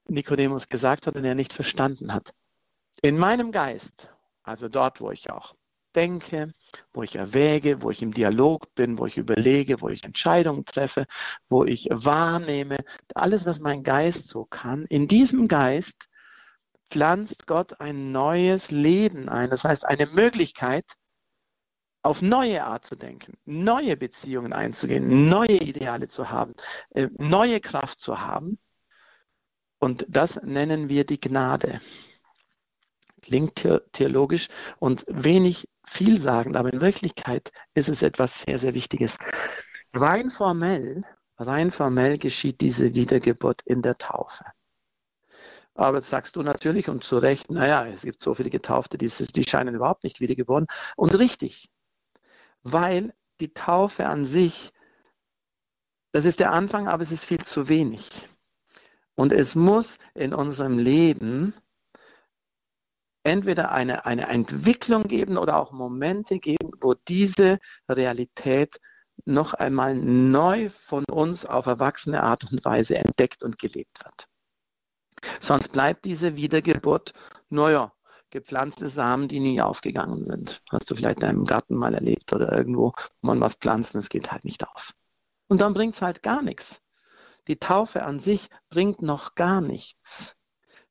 Nikodemus 0.07 0.67
gesagt 0.67 1.07
hat 1.07 1.15
und 1.15 1.25
er 1.25 1.35
nicht 1.35 1.53
verstanden 1.53 2.13
hat. 2.13 2.33
In 3.01 3.17
meinem 3.17 3.51
Geist, 3.51 4.09
also 4.43 4.67
dort, 4.67 5.01
wo 5.01 5.11
ich 5.11 5.29
auch 5.29 5.55
denke, 5.95 6.53
wo 6.93 7.03
ich 7.03 7.15
erwäge, 7.15 7.81
wo 7.81 7.89
ich 7.89 8.01
im 8.01 8.13
Dialog 8.13 8.73
bin, 8.75 8.97
wo 8.97 9.05
ich 9.05 9.17
überlege, 9.17 9.81
wo 9.81 9.89
ich 9.89 10.03
Entscheidungen 10.03 10.65
treffe, 10.65 11.05
wo 11.49 11.65
ich 11.65 11.87
wahrnehme, 11.91 12.77
alles, 13.15 13.45
was 13.45 13.59
mein 13.59 13.83
Geist 13.83 14.29
so 14.29 14.45
kann, 14.45 14.85
in 14.85 15.07
diesem 15.07 15.47
Geist 15.47 16.09
pflanzt 16.89 17.47
Gott 17.47 17.79
ein 17.79 18.11
neues 18.11 18.71
Leben 18.71 19.29
ein. 19.29 19.49
Das 19.49 19.63
heißt, 19.63 19.85
eine 19.85 20.07
Möglichkeit, 20.07 20.85
auf 22.01 22.21
neue 22.21 22.63
Art 22.63 22.85
zu 22.85 22.95
denken, 22.95 23.37
neue 23.45 23.97
Beziehungen 23.97 24.53
einzugehen, 24.53 25.27
neue 25.29 25.57
Ideale 25.57 26.07
zu 26.07 26.29
haben, 26.29 26.53
äh, 26.91 27.09
neue 27.17 27.59
Kraft 27.59 27.99
zu 27.99 28.21
haben. 28.21 28.57
Und 29.79 30.05
das 30.07 30.41
nennen 30.43 30.89
wir 30.89 31.05
die 31.05 31.19
Gnade. 31.19 31.81
Klingt 33.21 33.67
theologisch 33.91 34.47
und 34.79 35.05
wenig 35.07 35.67
vielsagend, 35.83 36.55
aber 36.55 36.71
in 36.71 36.81
Wirklichkeit 36.81 37.51
ist 37.73 37.89
es 37.89 38.01
etwas 38.01 38.41
sehr, 38.41 38.59
sehr 38.59 38.73
Wichtiges. 38.73 39.17
Rein 39.93 40.29
formell, 40.29 41.03
rein 41.37 41.71
formell 41.71 42.17
geschieht 42.17 42.61
diese 42.61 42.95
Wiedergeburt 42.95 43.61
in 43.63 43.81
der 43.81 43.95
Taufe. 43.95 44.45
Aber 45.73 46.01
sagst 46.01 46.35
du 46.35 46.43
natürlich 46.43 46.89
und 46.89 47.03
zu 47.03 47.17
Recht, 47.17 47.49
naja, 47.49 47.87
es 47.87 48.03
gibt 48.03 48.21
so 48.21 48.33
viele 48.33 48.49
Getaufte, 48.49 48.97
die, 48.97 49.07
die 49.07 49.43
scheinen 49.43 49.75
überhaupt 49.75 50.03
nicht 50.03 50.19
wiedergeboren. 50.19 50.67
Und 50.97 51.17
richtig, 51.17 51.69
weil 52.63 53.13
die 53.39 53.53
Taufe 53.53 54.07
an 54.07 54.25
sich, 54.25 54.71
das 56.11 56.25
ist 56.25 56.39
der 56.39 56.51
Anfang, 56.51 56.87
aber 56.87 57.03
es 57.03 57.11
ist 57.11 57.25
viel 57.25 57.43
zu 57.43 57.69
wenig. 57.69 58.27
Und 59.15 59.33
es 59.33 59.55
muss 59.55 59.97
in 60.13 60.33
unserem 60.33 60.79
Leben 60.79 61.53
entweder 63.23 63.71
eine, 63.71 64.05
eine 64.05 64.27
Entwicklung 64.27 65.03
geben 65.03 65.37
oder 65.37 65.57
auch 65.57 65.71
Momente 65.71 66.39
geben, 66.39 66.71
wo 66.81 66.93
diese 66.93 67.59
Realität 67.89 68.79
noch 69.25 69.53
einmal 69.53 69.95
neu 69.95 70.69
von 70.69 71.03
uns 71.05 71.45
auf 71.45 71.65
erwachsene 71.65 72.23
Art 72.23 72.49
und 72.51 72.63
Weise 72.63 72.95
entdeckt 72.95 73.43
und 73.43 73.59
gelebt 73.59 74.03
wird. 74.03 74.27
Sonst 75.41 75.73
bleibt 75.73 76.05
diese 76.05 76.37
Wiedergeburt, 76.37 77.13
naja, 77.49 77.91
gepflanzte 78.29 78.87
Samen, 78.87 79.27
die 79.27 79.39
nie 79.39 79.61
aufgegangen 79.61 80.25
sind. 80.25 80.61
Hast 80.69 80.89
du 80.89 80.95
vielleicht 80.95 81.19
in 81.19 81.27
deinem 81.27 81.45
Garten 81.45 81.75
mal 81.75 81.93
erlebt 81.93 82.31
oder 82.33 82.51
irgendwo, 82.51 82.93
wo 83.21 83.27
man 83.27 83.39
was 83.39 83.55
pflanzt 83.55 83.95
und 83.95 84.01
es 84.01 84.09
geht 84.09 84.31
halt 84.31 84.45
nicht 84.45 84.67
auf. 84.67 84.93
Und 85.47 85.61
dann 85.61 85.73
bringt 85.73 85.95
es 85.95 86.01
halt 86.01 86.21
gar 86.21 86.41
nichts. 86.41 86.81
Die 87.47 87.57
Taufe 87.57 88.03
an 88.03 88.19
sich 88.19 88.49
bringt 88.69 89.01
noch 89.01 89.33
gar 89.33 89.61
nichts, 89.61 90.35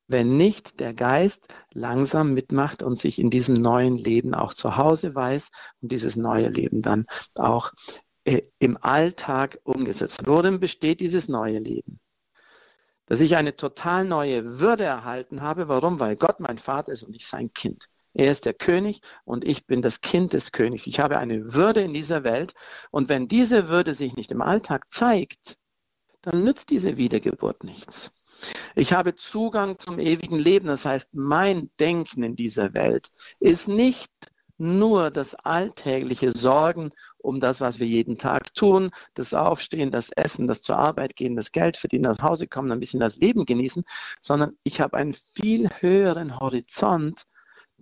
wenn 0.07 0.35
nicht 0.37 0.79
der 0.79 0.93
Geist 0.93 1.47
langsam 1.71 2.33
mitmacht 2.33 2.83
und 2.83 2.97
sich 2.97 3.19
in 3.19 3.29
diesem 3.29 3.55
neuen 3.55 3.97
Leben 3.97 4.33
auch 4.33 4.53
zu 4.53 4.75
Hause 4.75 5.15
weiß 5.15 5.49
und 5.81 5.91
dieses 5.91 6.17
neue 6.17 6.49
Leben 6.49 6.81
dann 6.81 7.05
auch 7.35 7.71
äh, 8.25 8.41
im 8.59 8.77
Alltag 8.81 9.59
umgesetzt. 9.63 10.21
Worin 10.25 10.59
besteht 10.59 10.99
dieses 10.99 11.29
neue 11.29 11.59
Leben? 11.59 11.99
Dass 13.09 13.21
ich 13.21 13.35
eine 13.35 13.55
total 13.55 14.05
neue 14.05 14.59
Würde 14.59 14.85
erhalten 14.85 15.41
habe. 15.41 15.67
Warum? 15.67 15.99
Weil 15.99 16.15
Gott 16.15 16.39
mein 16.39 16.59
Vater 16.59 16.93
ist 16.93 17.03
und 17.03 17.15
ich 17.15 17.27
sein 17.27 17.51
Kind. 17.51 17.87
Er 18.13 18.31
ist 18.31 18.45
der 18.45 18.53
König 18.53 19.01
und 19.25 19.43
ich 19.43 19.65
bin 19.65 19.81
das 19.81 20.01
Kind 20.01 20.33
des 20.33 20.51
Königs. 20.51 20.87
Ich 20.87 20.99
habe 20.99 21.17
eine 21.17 21.53
Würde 21.53 21.81
in 21.81 21.93
dieser 21.93 22.23
Welt 22.23 22.53
und 22.91 23.09
wenn 23.09 23.27
diese 23.27 23.67
Würde 23.67 23.93
sich 23.93 24.15
nicht 24.15 24.31
im 24.31 24.41
Alltag 24.41 24.85
zeigt, 24.89 25.57
dann 26.21 26.43
nützt 26.43 26.69
diese 26.69 26.97
Wiedergeburt 26.97 27.63
nichts. 27.63 28.11
Ich 28.75 28.93
habe 28.93 29.15
Zugang 29.15 29.79
zum 29.79 29.99
ewigen 29.99 30.37
Leben. 30.37 30.67
Das 30.67 30.85
heißt, 30.85 31.09
mein 31.13 31.71
Denken 31.79 32.23
in 32.23 32.35
dieser 32.35 32.73
Welt 32.73 33.09
ist 33.39 33.67
nicht 33.67 34.11
nur 34.59 35.09
das 35.09 35.35
alltägliche 35.35 36.31
Sorgen 36.31 36.91
um 37.17 37.39
das, 37.39 37.61
was 37.61 37.79
wir 37.79 37.87
jeden 37.87 38.17
Tag 38.17 38.53
tun, 38.53 38.91
das 39.13 39.33
Aufstehen, 39.33 39.91
das 39.91 40.11
Essen, 40.11 40.47
das 40.47 40.61
zur 40.61 40.77
Arbeit 40.77 41.15
gehen, 41.15 41.35
das 41.35 41.51
Geld 41.51 41.77
verdienen, 41.77 42.03
nach 42.03 42.21
Hause 42.21 42.47
kommen, 42.47 42.71
ein 42.71 42.79
bisschen 42.79 42.99
das 42.99 43.17
Leben 43.17 43.45
genießen, 43.45 43.83
sondern 44.21 44.57
ich 44.63 44.81
habe 44.81 44.97
einen 44.97 45.13
viel 45.13 45.69
höheren 45.79 46.39
Horizont, 46.39 47.23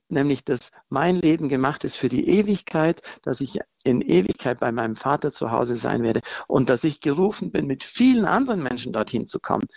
nämlich 0.09 0.43
dass 0.45 0.71
mein 0.89 1.15
Leben 1.17 1.49
gemacht 1.49 1.83
ist 1.83 1.97
für 1.97 2.09
die 2.09 2.29
Ewigkeit, 2.29 3.01
dass 3.23 3.41
ich 3.41 3.59
in 3.83 4.01
Ewigkeit 4.01 4.59
bei 4.59 4.71
meinem 4.71 4.95
Vater 4.95 5.31
zu 5.31 5.51
Hause 5.51 5.75
sein 5.75 6.03
werde 6.03 6.21
und 6.47 6.69
dass 6.69 6.83
ich 6.83 7.01
gerufen 7.01 7.51
bin, 7.51 7.67
mit 7.67 7.83
vielen 7.83 8.25
anderen 8.25 8.61
Menschen 8.61 8.93
dorthin 8.93 9.27
zu 9.27 9.39
kommen. 9.39 9.67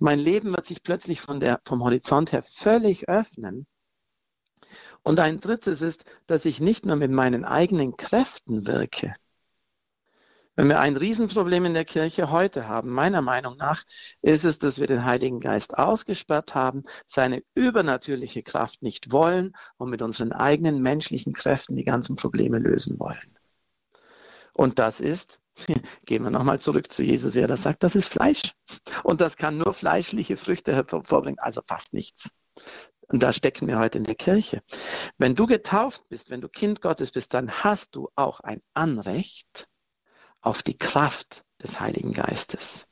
Mein 0.00 0.20
Leben 0.20 0.52
wird 0.52 0.66
sich 0.66 0.82
plötzlich 0.82 1.22
der, 1.40 1.60
vom 1.64 1.82
Horizont 1.82 2.32
her 2.32 2.42
völlig 2.42 3.08
öffnen 3.08 3.66
Und 5.04 5.20
ein 5.20 5.38
drittes 5.38 5.82
ist, 5.82 6.04
dass 6.26 6.46
ich 6.46 6.60
nicht 6.60 6.86
nur 6.86 6.96
mit 6.96 7.12
meinen 7.12 7.44
eigenen 7.44 7.96
Kräften 7.96 8.66
wirke. 8.66 9.14
Wenn 10.56 10.68
wir 10.68 10.80
ein 10.80 10.96
Riesenproblem 10.96 11.66
in 11.66 11.74
der 11.74 11.84
Kirche 11.84 12.30
heute 12.30 12.68
haben, 12.68 12.90
meiner 12.90 13.20
Meinung 13.22 13.56
nach, 13.56 13.82
ist 14.22 14.44
es, 14.44 14.58
dass 14.58 14.78
wir 14.78 14.86
den 14.86 15.04
Heiligen 15.04 15.40
Geist 15.40 15.76
ausgesperrt 15.76 16.54
haben, 16.54 16.84
seine 17.06 17.42
übernatürliche 17.54 18.42
Kraft 18.42 18.80
nicht 18.80 19.12
wollen 19.12 19.54
und 19.76 19.90
mit 19.90 20.00
unseren 20.00 20.32
eigenen 20.32 20.80
menschlichen 20.80 21.32
Kräften 21.32 21.76
die 21.76 21.84
ganzen 21.84 22.16
Probleme 22.16 22.58
lösen 22.58 22.98
wollen. 22.98 23.36
Und 24.52 24.78
das 24.78 25.00
ist, 25.00 25.40
gehen 26.06 26.22
wir 26.22 26.30
nochmal 26.30 26.60
zurück 26.60 26.90
zu 26.90 27.02
Jesus, 27.02 27.34
wer 27.34 27.48
das 27.48 27.62
sagt, 27.62 27.82
das 27.82 27.96
ist 27.96 28.08
Fleisch. 28.08 28.54
Und 29.02 29.20
das 29.20 29.36
kann 29.36 29.58
nur 29.58 29.74
fleischliche 29.74 30.36
Früchte 30.36 30.72
hervorbringen, 30.72 31.40
also 31.40 31.60
fast 31.66 31.92
nichts. 31.92 32.30
Und 33.08 33.22
da 33.22 33.32
stecken 33.32 33.66
wir 33.68 33.78
heute 33.78 33.98
in 33.98 34.04
der 34.04 34.14
Kirche. 34.14 34.62
Wenn 35.18 35.34
du 35.34 35.46
getauft 35.46 36.08
bist, 36.08 36.30
wenn 36.30 36.40
du 36.40 36.48
Kind 36.48 36.80
Gottes 36.80 37.12
bist, 37.12 37.34
dann 37.34 37.50
hast 37.50 37.94
du 37.94 38.08
auch 38.14 38.40
ein 38.40 38.62
Anrecht 38.74 39.68
auf 40.40 40.62
die 40.62 40.76
Kraft 40.76 41.44
des 41.62 41.80
Heiligen 41.80 42.12
Geistes. 42.12 42.86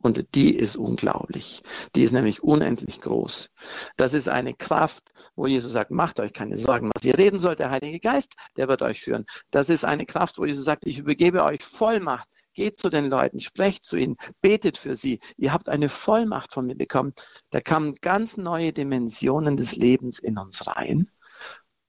Und 0.00 0.34
die 0.36 0.54
ist 0.54 0.76
unglaublich. 0.76 1.62
Die 1.96 2.04
ist 2.04 2.12
nämlich 2.12 2.42
unendlich 2.42 3.00
groß. 3.00 3.50
Das 3.96 4.14
ist 4.14 4.28
eine 4.28 4.54
Kraft, 4.54 5.10
wo 5.34 5.48
Jesus 5.48 5.72
sagt, 5.72 5.90
macht 5.90 6.20
euch 6.20 6.32
keine 6.32 6.56
Sorgen, 6.56 6.90
was 6.94 7.04
ihr 7.04 7.18
reden 7.18 7.40
sollt. 7.40 7.58
Der 7.58 7.70
Heilige 7.70 7.98
Geist, 7.98 8.34
der 8.56 8.68
wird 8.68 8.82
euch 8.82 9.00
führen. 9.00 9.26
Das 9.50 9.70
ist 9.70 9.84
eine 9.84 10.06
Kraft, 10.06 10.38
wo 10.38 10.44
Jesus 10.44 10.64
sagt, 10.64 10.86
ich 10.86 10.98
übergebe 10.98 11.42
euch 11.42 11.64
Vollmacht. 11.64 12.28
Geht 12.58 12.80
zu 12.80 12.90
den 12.90 13.06
Leuten, 13.06 13.38
sprecht 13.38 13.84
zu 13.84 13.96
ihnen, 13.96 14.16
betet 14.40 14.76
für 14.76 14.96
sie. 14.96 15.20
Ihr 15.36 15.52
habt 15.52 15.68
eine 15.68 15.88
Vollmacht 15.88 16.52
von 16.52 16.66
mir 16.66 16.74
bekommen. 16.74 17.12
Da 17.50 17.60
kamen 17.60 17.94
ganz 18.00 18.36
neue 18.36 18.72
Dimensionen 18.72 19.56
des 19.56 19.76
Lebens 19.76 20.18
in 20.18 20.38
uns 20.38 20.66
rein. 20.66 21.08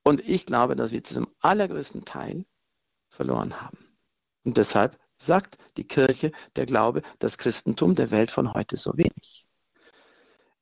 Und 0.04 0.22
ich 0.30 0.46
glaube, 0.46 0.76
dass 0.76 0.92
wir 0.92 1.04
zum 1.04 1.26
allergrößten 1.40 2.06
Teil 2.06 2.46
verloren 3.10 3.60
haben. 3.60 3.80
Und 4.44 4.58
deshalb 4.58 5.00
sagt 5.18 5.58
die 5.76 5.88
Kirche, 5.88 6.32
der 6.56 6.68
Glaube, 6.68 7.02
das 7.18 7.40
Christentum 7.40 7.96
der 7.96 8.12
Welt 8.12 8.30
von 8.30 8.54
heute 8.54 8.78
so 8.78 8.96
wenig. 8.96 9.48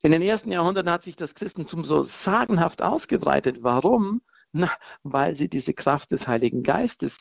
In 0.04 0.14
den 0.14 0.22
ersten 0.22 0.54
Jahrhunderten 0.54 0.90
hat 0.90 1.04
sich 1.04 1.18
das 1.18 1.36
Christentum 1.36 1.84
so 1.84 2.04
sagenhaft 2.04 2.82
ausgebreitet. 2.82 3.58
Warum? 3.60 4.22
Na, 4.54 4.72
weil 5.04 5.36
sie 5.36 5.50
diese 5.50 5.74
Kraft 5.74 6.14
des 6.14 6.30
Heiligen 6.30 6.64
Geistes 6.64 7.18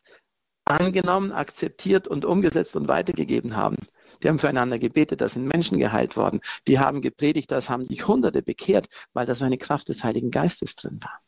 angenommen, 0.67 1.33
akzeptiert 1.33 2.09
und 2.09 2.25
umgesetzt 2.25 2.77
und 2.77 2.89
weitergegeben 2.89 3.57
haben. 3.57 3.77
Die 4.23 4.29
haben 4.29 4.39
füreinander 4.39 4.79
gebetet, 4.79 5.21
da 5.21 5.29
sind 5.29 5.47
Menschen 5.47 5.79
geheilt 5.79 6.17
worden. 6.17 6.41
Die 6.67 6.79
haben 6.79 7.01
gepredigt, 7.01 7.51
das 7.51 7.71
haben 7.71 7.85
sich 7.85 8.07
Hunderte 8.07 8.43
bekehrt, 8.43 8.89
weil 9.13 9.27
da 9.27 9.35
so 9.35 9.45
eine 9.45 9.59
Kraft 9.59 9.89
des 9.89 10.03
Heiligen 10.05 10.31
Geistes 10.31 10.75
drin 10.75 10.99
war. 11.03 11.21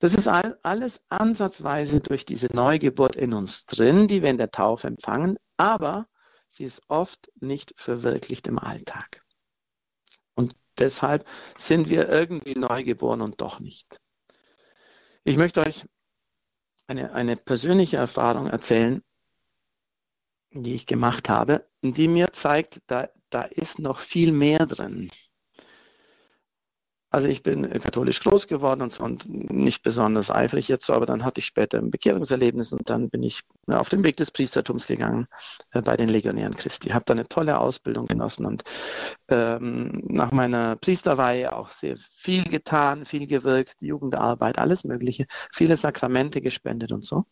Das 0.00 0.14
ist 0.14 0.26
alles 0.26 1.00
ansatzweise 1.10 2.00
durch 2.00 2.26
diese 2.26 2.48
Neugeburt 2.52 3.14
in 3.14 3.32
uns 3.32 3.66
drin, 3.66 4.08
die 4.08 4.20
wir 4.22 4.30
in 4.30 4.38
der 4.38 4.50
Taufe 4.50 4.88
empfangen, 4.88 5.38
aber 5.56 6.08
sie 6.48 6.64
ist 6.64 6.82
oft 6.88 7.30
nicht 7.40 7.72
verwirklicht 7.76 8.48
im 8.48 8.58
Alltag. 8.58 9.22
Und 10.34 10.56
deshalb 10.76 11.24
sind 11.56 11.88
wir 11.88 12.08
irgendwie 12.08 12.58
neugeboren 12.58 13.20
und 13.20 13.40
doch 13.40 13.60
nicht. 13.60 14.00
Ich 15.22 15.36
möchte 15.36 15.60
euch 15.60 15.84
eine, 16.86 17.12
eine 17.12 17.36
persönliche 17.36 17.96
Erfahrung 17.96 18.46
erzählen, 18.46 19.02
die 20.52 20.74
ich 20.74 20.86
gemacht 20.86 21.28
habe, 21.28 21.66
die 21.82 22.08
mir 22.08 22.32
zeigt, 22.32 22.80
da, 22.86 23.08
da 23.30 23.42
ist 23.42 23.78
noch 23.78 23.98
viel 23.98 24.32
mehr 24.32 24.66
drin. 24.66 25.10
Also 27.12 27.28
ich 27.28 27.42
bin 27.42 27.68
katholisch 27.70 28.20
groß 28.20 28.46
geworden 28.46 28.80
und, 28.80 28.98
und 28.98 29.28
nicht 29.28 29.82
besonders 29.82 30.30
eifrig 30.30 30.68
jetzt 30.68 30.86
so, 30.86 30.94
aber 30.94 31.04
dann 31.04 31.24
hatte 31.24 31.40
ich 31.40 31.46
später 31.46 31.76
ein 31.76 31.90
Bekehrungserlebnis 31.90 32.72
und 32.72 32.88
dann 32.88 33.10
bin 33.10 33.22
ich 33.22 33.42
auf 33.66 33.90
den 33.90 34.02
Weg 34.02 34.16
des 34.16 34.30
Priestertums 34.30 34.86
gegangen 34.86 35.28
äh, 35.72 35.82
bei 35.82 35.98
den 35.98 36.08
Legionären 36.08 36.56
Christi. 36.56 36.88
Habe 36.88 37.04
da 37.04 37.12
eine 37.12 37.28
tolle 37.28 37.58
Ausbildung 37.58 38.06
genossen 38.06 38.46
und 38.46 38.64
ähm, 39.28 40.02
nach 40.06 40.32
meiner 40.32 40.76
Priesterweihe 40.76 41.54
auch 41.54 41.68
sehr 41.68 41.98
viel 41.98 42.44
getan, 42.44 43.04
viel 43.04 43.26
gewirkt, 43.26 43.82
Jugendarbeit, 43.82 44.58
alles 44.58 44.84
Mögliche, 44.84 45.26
viele 45.52 45.76
Sakramente 45.76 46.40
gespendet 46.40 46.92
und 46.92 47.04
so. 47.04 47.26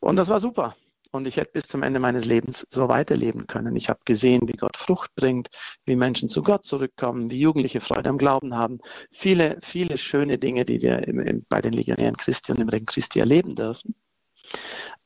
Und 0.00 0.16
das 0.16 0.30
war 0.30 0.40
super. 0.40 0.74
Und 1.16 1.26
ich 1.26 1.38
hätte 1.38 1.52
bis 1.52 1.64
zum 1.64 1.82
Ende 1.82 1.98
meines 1.98 2.26
Lebens 2.26 2.66
so 2.68 2.88
weiterleben 2.88 3.46
können. 3.46 3.74
Ich 3.74 3.88
habe 3.88 4.00
gesehen, 4.04 4.46
wie 4.48 4.56
Gott 4.56 4.76
Frucht 4.76 5.14
bringt, 5.14 5.48
wie 5.84 5.96
Menschen 5.96 6.28
zu 6.28 6.42
Gott 6.42 6.64
zurückkommen, 6.64 7.30
wie 7.30 7.40
Jugendliche 7.40 7.80
Freude 7.80 8.10
am 8.10 8.18
Glauben 8.18 8.54
haben. 8.54 8.80
Viele, 9.10 9.58
viele 9.62 9.96
schöne 9.96 10.38
Dinge, 10.38 10.64
die 10.64 10.82
wir 10.82 11.08
im, 11.08 11.20
im, 11.20 11.46
bei 11.48 11.62
den 11.62 11.72
Legionären 11.72 12.16
Christi 12.16 12.52
und 12.52 12.60
im 12.60 12.68
Regen 12.68 12.86
Christi 12.86 13.18
erleben 13.18 13.54
dürfen. 13.54 13.94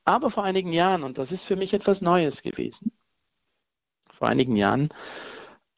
Aber 0.03 0.29
vor 0.29 0.43
einigen 0.43 0.73
Jahren, 0.73 1.03
und 1.03 1.17
das 1.17 1.31
ist 1.31 1.45
für 1.45 1.55
mich 1.55 1.73
etwas 1.73 2.01
Neues 2.01 2.41
gewesen, 2.41 2.91
vor 4.11 4.27
einigen 4.27 4.55
Jahren 4.55 4.89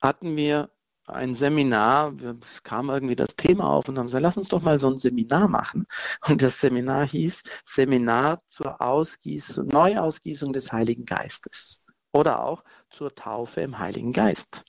hatten 0.01 0.35
wir 0.35 0.72
ein 1.05 1.35
Seminar, 1.35 2.13
es 2.53 2.63
kam 2.63 2.89
irgendwie 2.89 3.15
das 3.15 3.35
Thema 3.35 3.69
auf 3.69 3.89
und 3.89 3.97
haben 3.97 4.07
gesagt, 4.07 4.21
lass 4.21 4.37
uns 4.37 4.49
doch 4.49 4.61
mal 4.61 4.79
so 4.79 4.89
ein 4.89 4.97
Seminar 4.97 5.47
machen. 5.47 5.85
Und 6.27 6.41
das 6.41 6.59
Seminar 6.59 7.07
hieß 7.07 7.43
Seminar 7.65 8.41
zur 8.47 8.81
Ausgießung, 8.81 9.67
Neuausgießung 9.67 10.53
des 10.53 10.71
Heiligen 10.71 11.05
Geistes 11.05 11.81
oder 12.13 12.43
auch 12.43 12.63
zur 12.89 13.13
Taufe 13.15 13.61
im 13.61 13.79
Heiligen 13.79 14.13
Geist. 14.13 14.63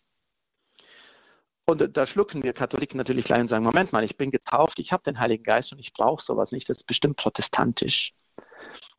Und 1.66 1.96
da 1.96 2.04
schlucken 2.04 2.42
wir 2.42 2.52
Katholiken 2.52 2.98
natürlich 2.98 3.24
gleich 3.24 3.40
und 3.40 3.48
sagen, 3.48 3.64
Moment 3.64 3.92
mal, 3.92 4.04
ich 4.04 4.16
bin 4.16 4.30
getauft, 4.30 4.78
ich 4.80 4.92
habe 4.92 5.02
den 5.02 5.18
Heiligen 5.18 5.44
Geist 5.44 5.72
und 5.72 5.78
ich 5.78 5.92
brauche 5.92 6.22
sowas 6.22 6.52
nicht, 6.52 6.68
das 6.68 6.78
ist 6.78 6.86
bestimmt 6.86 7.16
protestantisch. 7.16 8.12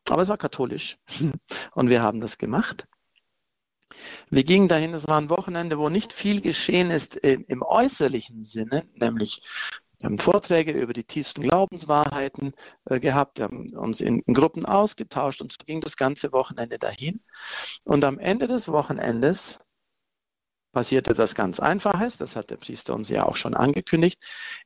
Aber 0.08 0.22
es 0.22 0.28
war 0.28 0.38
katholisch 0.38 0.98
und 1.74 1.88
wir 1.88 2.02
haben 2.02 2.20
das 2.20 2.38
gemacht. 2.38 2.86
Wir 4.30 4.44
gingen 4.44 4.68
dahin, 4.68 4.94
es 4.94 5.06
war 5.06 5.18
ein 5.20 5.30
Wochenende, 5.30 5.78
wo 5.78 5.88
nicht 5.88 6.12
viel 6.12 6.40
geschehen 6.40 6.90
ist 6.90 7.16
im, 7.16 7.44
im 7.48 7.62
äußerlichen 7.62 8.44
Sinne, 8.44 8.84
nämlich 8.94 9.42
wir 9.98 10.06
haben 10.06 10.18
Vorträge 10.18 10.72
über 10.72 10.92
die 10.92 11.04
tiefsten 11.04 11.42
Glaubenswahrheiten 11.42 12.52
äh, 12.84 13.00
gehabt, 13.00 13.38
wir 13.38 13.44
haben 13.44 13.74
uns 13.74 14.00
in, 14.00 14.20
in, 14.20 14.34
Gruppen 14.34 14.66
ausgetauscht 14.66 15.40
und 15.40 15.52
so 15.52 15.58
ging 15.64 15.80
das 15.80 15.96
ganze 15.96 16.32
Wochenende 16.32 16.78
dahin. 16.78 17.20
Und 17.84 18.04
am 18.04 18.18
Ende 18.18 18.46
des 18.46 18.68
Wochenendes 18.68 19.60
passierte 20.72 21.14
das 21.14 21.34
ganz 21.34 21.60
Einfaches, 21.60 22.18
das 22.18 22.36
hat 22.36 22.50
der 22.50 22.58
Priester 22.58 22.94
uns 22.94 23.08
ja 23.08 23.24
auch 23.24 23.36
schon 23.36 23.54
angekündigt. 23.54 24.22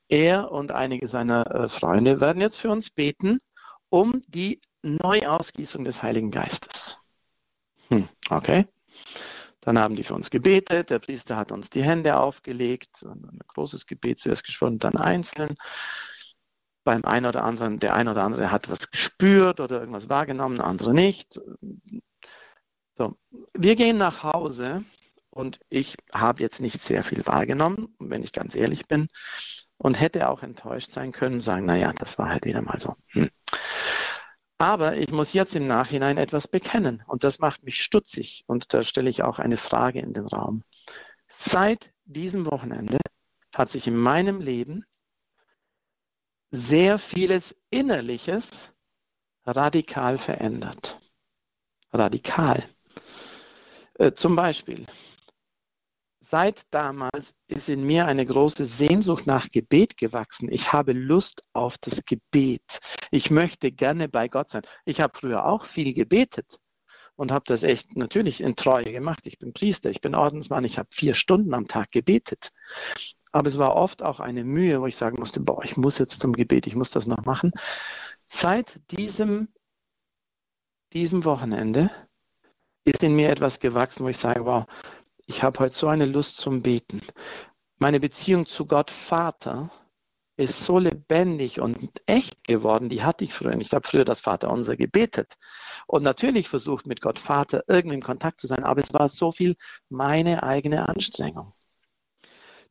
Er 0.08 0.50
und 0.50 0.72
einige 0.72 1.06
seiner 1.06 1.48
äh, 1.54 1.68
Freunde 1.68 2.20
werden 2.20 2.42
jetzt 2.42 2.58
für 2.58 2.70
uns 2.70 2.90
beten 2.90 3.38
um 3.88 4.22
die 4.26 4.60
Neuausgießung 4.82 5.84
des 5.84 6.02
Heiligen 6.02 6.32
Geistes. 6.32 6.98
Hm, 7.88 8.08
okay. 8.30 8.66
Dann 9.60 9.78
haben 9.78 9.96
die 9.96 10.04
für 10.04 10.14
uns 10.14 10.30
gebetet. 10.30 10.90
Der 10.90 10.98
Priester 10.98 11.36
hat 11.36 11.52
uns 11.52 11.70
die 11.70 11.82
Hände 11.82 12.18
aufgelegt, 12.18 13.02
ein 13.04 13.40
großes 13.48 13.86
Gebet 13.86 14.18
zuerst 14.18 14.44
gesprochen, 14.44 14.78
dann 14.78 14.96
einzeln. 14.96 15.54
Beim 16.82 17.04
einen 17.04 17.26
oder 17.26 17.44
anderen, 17.44 17.78
der 17.78 17.94
eine 17.94 18.12
oder 18.12 18.24
andere 18.24 18.50
hat 18.50 18.70
was 18.70 18.90
gespürt 18.90 19.60
oder 19.60 19.80
irgendwas 19.80 20.08
wahrgenommen, 20.08 20.60
andere 20.60 20.94
nicht. 20.94 21.38
So, 22.96 23.18
wir 23.52 23.76
gehen 23.76 23.98
nach 23.98 24.22
Hause 24.22 24.84
und 25.28 25.60
ich 25.68 25.96
habe 26.12 26.42
jetzt 26.42 26.60
nicht 26.60 26.82
sehr 26.82 27.04
viel 27.04 27.26
wahrgenommen, 27.26 27.94
wenn 27.98 28.22
ich 28.22 28.32
ganz 28.32 28.54
ehrlich 28.54 28.88
bin, 28.88 29.08
und 29.76 29.94
hätte 29.94 30.28
auch 30.28 30.42
enttäuscht 30.42 30.90
sein 30.90 31.12
können, 31.12 31.40
sagen, 31.40 31.64
naja, 31.64 31.92
das 31.94 32.18
war 32.18 32.28
halt 32.28 32.44
wieder 32.44 32.60
mal 32.60 32.78
so. 32.78 32.96
Hm. 33.08 33.30
Aber 34.60 34.98
ich 34.98 35.10
muss 35.10 35.32
jetzt 35.32 35.56
im 35.56 35.66
Nachhinein 35.66 36.18
etwas 36.18 36.46
bekennen 36.46 37.02
und 37.06 37.24
das 37.24 37.38
macht 37.38 37.62
mich 37.62 37.82
stutzig 37.82 38.44
und 38.46 38.74
da 38.74 38.82
stelle 38.82 39.08
ich 39.08 39.22
auch 39.22 39.38
eine 39.38 39.56
Frage 39.56 40.00
in 40.00 40.12
den 40.12 40.26
Raum. 40.26 40.64
Seit 41.28 41.94
diesem 42.04 42.44
Wochenende 42.44 42.98
hat 43.54 43.70
sich 43.70 43.86
in 43.86 43.96
meinem 43.96 44.42
Leben 44.42 44.84
sehr 46.50 46.98
vieles 46.98 47.56
Innerliches 47.70 48.70
radikal 49.46 50.18
verändert. 50.18 51.00
Radikal. 51.90 52.62
Äh, 53.94 54.12
zum 54.12 54.36
Beispiel, 54.36 54.84
seit 56.30 56.62
damals 56.70 57.34
ist 57.48 57.68
in 57.68 57.84
mir 57.84 58.06
eine 58.06 58.24
große 58.24 58.64
Sehnsucht 58.64 59.26
nach 59.26 59.50
Gebet 59.50 59.96
gewachsen. 59.96 60.50
Ich 60.50 60.72
habe 60.72 60.92
Lust 60.92 61.42
auf 61.52 61.76
das 61.78 62.04
Gebet. 62.04 62.78
Ich 63.10 63.30
möchte 63.30 63.72
gerne 63.72 64.08
bei 64.08 64.28
Gott 64.28 64.50
sein. 64.50 64.62
Ich 64.84 65.00
habe 65.00 65.18
früher 65.18 65.44
auch 65.46 65.64
viel 65.64 65.92
gebetet 65.92 66.60
und 67.16 67.32
habe 67.32 67.44
das 67.46 67.64
echt 67.64 67.96
natürlich 67.96 68.40
in 68.40 68.54
Treue 68.54 68.92
gemacht. 68.92 69.26
Ich 69.26 69.38
bin 69.38 69.52
Priester, 69.52 69.90
ich 69.90 70.00
bin 70.00 70.14
Ordensmann, 70.14 70.64
ich 70.64 70.78
habe 70.78 70.88
vier 70.92 71.14
Stunden 71.14 71.52
am 71.52 71.66
Tag 71.66 71.90
gebetet. 71.90 72.50
Aber 73.32 73.48
es 73.48 73.58
war 73.58 73.74
oft 73.74 74.02
auch 74.02 74.20
eine 74.20 74.44
Mühe, 74.44 74.80
wo 74.80 74.86
ich 74.86 74.96
sagen 74.96 75.18
musste, 75.18 75.40
boah, 75.40 75.64
ich 75.64 75.76
muss 75.76 75.98
jetzt 75.98 76.20
zum 76.20 76.32
Gebet, 76.32 76.66
ich 76.66 76.76
muss 76.76 76.90
das 76.90 77.06
noch 77.06 77.24
machen. 77.24 77.52
Seit 78.26 78.80
diesem, 78.92 79.48
diesem 80.92 81.24
Wochenende 81.24 81.90
ist 82.84 83.02
in 83.02 83.14
mir 83.14 83.30
etwas 83.30 83.58
gewachsen, 83.58 84.04
wo 84.04 84.08
ich 84.08 84.16
sage, 84.16 84.44
wow, 84.44 84.64
ich 85.30 85.44
habe 85.44 85.60
heute 85.60 85.74
so 85.76 85.86
eine 85.86 86.06
Lust 86.06 86.38
zum 86.38 86.60
Beten. 86.60 87.00
Meine 87.78 88.00
Beziehung 88.00 88.46
zu 88.46 88.66
Gott 88.66 88.90
Vater 88.90 89.70
ist 90.36 90.64
so 90.64 90.80
lebendig 90.80 91.60
und 91.60 92.02
echt 92.06 92.42
geworden, 92.42 92.88
die 92.88 93.04
hatte 93.04 93.22
ich 93.22 93.32
früher. 93.32 93.56
Ich 93.60 93.70
habe 93.72 93.86
früher 93.86 94.04
das 94.04 94.22
Vaterunser 94.22 94.76
gebetet 94.76 95.34
und 95.86 96.02
natürlich 96.02 96.48
versucht, 96.48 96.84
mit 96.88 97.00
Gott 97.00 97.20
Vater 97.20 97.62
irgendwie 97.68 97.94
in 97.94 98.02
Kontakt 98.02 98.40
zu 98.40 98.48
sein, 98.48 98.64
aber 98.64 98.82
es 98.82 98.92
war 98.92 99.08
so 99.08 99.30
viel 99.30 99.54
meine 99.88 100.42
eigene 100.42 100.88
Anstrengung. 100.88 101.54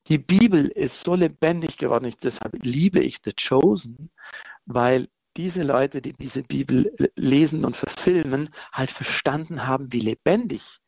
Die 0.07 0.18
Bibel 0.18 0.68
ist 0.68 1.05
so 1.05 1.16
lebendig 1.16 1.78
geworden, 1.78 2.05
ich, 2.05 2.18
deshalb 2.18 2.53
liebe 2.62 2.99
ich 2.99 3.20
The 3.24 3.32
Chosen, 3.32 4.12
weil 4.66 5.07
diese 5.38 5.64
Leute, 5.64 6.01
die 6.01 6.12
diese 6.12 6.43
Bibel 6.43 6.93
lesen 7.16 7.64
und 7.64 7.78
verfilmen, 7.78 8.49
halt 8.74 8.91
verstanden 8.91 9.66
haben, 9.66 9.93
wie 9.93 10.01
lebendig 10.01 10.82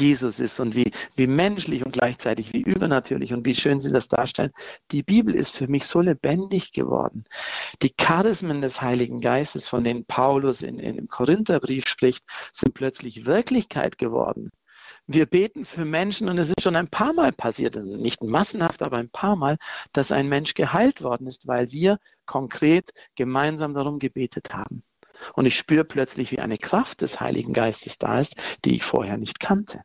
Jesus 0.00 0.40
ist 0.40 0.60
und 0.60 0.74
wie, 0.74 0.90
wie 1.16 1.26
menschlich 1.26 1.84
und 1.84 1.92
gleichzeitig 1.92 2.52
wie 2.52 2.62
übernatürlich 2.62 3.32
und 3.32 3.44
wie 3.46 3.54
schön 3.54 3.80
sie 3.80 3.92
das 3.92 4.08
darstellen. 4.08 4.52
Die 4.90 5.02
Bibel 5.02 5.34
ist 5.34 5.56
für 5.56 5.68
mich 5.68 5.84
so 5.84 6.00
lebendig 6.00 6.72
geworden. 6.72 7.24
Die 7.82 7.92
Charismen 7.96 8.60
des 8.62 8.82
Heiligen 8.82 9.20
Geistes, 9.20 9.68
von 9.68 9.84
denen 9.84 10.04
Paulus 10.04 10.62
in, 10.62 10.78
in, 10.78 10.98
im 10.98 11.08
Korintherbrief 11.08 11.88
spricht, 11.88 12.24
sind 12.52 12.74
plötzlich 12.74 13.26
Wirklichkeit 13.26 13.98
geworden. 13.98 14.50
Wir 15.06 15.26
beten 15.26 15.64
für 15.64 15.84
Menschen 15.84 16.28
und 16.28 16.38
es 16.38 16.48
ist 16.48 16.62
schon 16.62 16.76
ein 16.76 16.88
paar 16.88 17.12
Mal 17.12 17.32
passiert, 17.32 17.76
also 17.76 17.96
nicht 17.96 18.22
massenhaft, 18.22 18.82
aber 18.82 18.98
ein 18.98 19.10
paar 19.10 19.36
Mal, 19.36 19.58
dass 19.92 20.12
ein 20.12 20.28
Mensch 20.28 20.54
geheilt 20.54 21.02
worden 21.02 21.26
ist, 21.26 21.46
weil 21.46 21.72
wir 21.72 21.98
konkret 22.24 22.90
gemeinsam 23.16 23.74
darum 23.74 23.98
gebetet 23.98 24.54
haben. 24.54 24.84
Und 25.34 25.46
ich 25.46 25.56
spüre 25.56 25.84
plötzlich, 25.84 26.32
wie 26.32 26.40
eine 26.40 26.56
Kraft 26.56 27.00
des 27.00 27.20
Heiligen 27.20 27.52
Geistes 27.52 27.98
da 27.98 28.20
ist, 28.20 28.34
die 28.64 28.74
ich 28.74 28.84
vorher 28.84 29.16
nicht 29.16 29.40
kannte. 29.40 29.82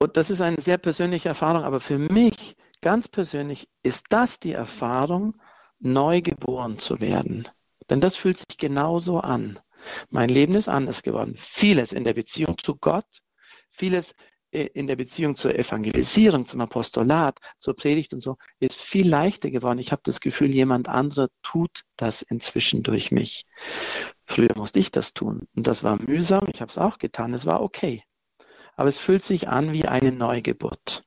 Und 0.00 0.16
das 0.16 0.30
ist 0.30 0.40
eine 0.40 0.60
sehr 0.60 0.78
persönliche 0.78 1.28
Erfahrung, 1.28 1.64
aber 1.64 1.80
für 1.80 1.98
mich 1.98 2.56
ganz 2.80 3.08
persönlich 3.08 3.68
ist 3.82 4.06
das 4.10 4.38
die 4.38 4.52
Erfahrung, 4.52 5.40
neu 5.80 6.20
geboren 6.22 6.78
zu 6.78 7.00
werden. 7.00 7.48
Denn 7.90 8.00
das 8.00 8.16
fühlt 8.16 8.38
sich 8.38 8.58
genauso 8.58 9.18
an. 9.20 9.58
Mein 10.10 10.28
Leben 10.28 10.54
ist 10.54 10.68
anders 10.68 11.02
geworden. 11.02 11.34
Vieles 11.36 11.92
in 11.92 12.04
der 12.04 12.14
Beziehung 12.14 12.58
zu 12.58 12.76
Gott, 12.76 13.06
vieles 13.70 14.14
in 14.50 14.86
der 14.86 14.96
Beziehung 14.96 15.36
zur 15.36 15.54
Evangelisierung, 15.54 16.46
zum 16.46 16.60
Apostolat, 16.60 17.38
zur 17.58 17.76
Predigt 17.76 18.14
und 18.14 18.20
so, 18.20 18.36
ist 18.60 18.80
viel 18.80 19.08
leichter 19.08 19.50
geworden. 19.50 19.78
Ich 19.78 19.92
habe 19.92 20.02
das 20.04 20.20
Gefühl, 20.20 20.54
jemand 20.54 20.88
anderer 20.88 21.28
tut 21.42 21.82
das 21.96 22.22
inzwischen 22.22 22.82
durch 22.82 23.10
mich. 23.10 23.44
Früher 24.24 24.56
musste 24.56 24.78
ich 24.78 24.90
das 24.90 25.12
tun 25.12 25.46
und 25.54 25.66
das 25.66 25.84
war 25.84 26.00
mühsam. 26.00 26.46
Ich 26.52 26.60
habe 26.60 26.70
es 26.70 26.78
auch 26.78 26.98
getan. 26.98 27.34
Es 27.34 27.46
war 27.46 27.62
okay. 27.62 28.02
Aber 28.76 28.88
es 28.88 28.98
fühlt 28.98 29.24
sich 29.24 29.48
an 29.48 29.72
wie 29.72 29.86
eine 29.86 30.12
Neugeburt. 30.12 31.04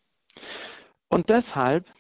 Und 1.08 1.30
deshalb, 1.30 1.92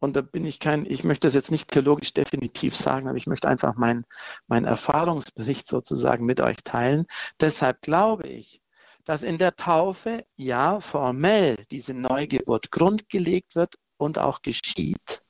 und 0.00 0.16
da 0.16 0.20
bin 0.20 0.44
ich 0.44 0.60
kein, 0.60 0.84
ich 0.84 1.02
möchte 1.02 1.26
das 1.26 1.34
jetzt 1.34 1.50
nicht 1.50 1.70
theologisch 1.70 2.12
definitiv 2.12 2.76
sagen, 2.76 3.08
aber 3.08 3.16
ich 3.16 3.26
möchte 3.26 3.48
einfach 3.48 3.76
meinen 3.76 4.04
mein 4.48 4.64
Erfahrungsbericht 4.64 5.66
sozusagen 5.66 6.26
mit 6.26 6.40
euch 6.40 6.58
teilen. 6.62 7.06
Deshalb 7.40 7.80
glaube 7.80 8.28
ich, 8.28 8.60
dass 9.06 9.22
in 9.22 9.38
der 9.38 9.56
Taufe 9.56 10.26
ja 10.36 10.80
formell 10.80 11.64
diese 11.70 11.94
Neugeburt 11.94 12.70
grundgelegt 12.70 13.54
wird 13.54 13.76
und 13.96 14.18
auch 14.18 14.42
geschieht, 14.42 15.22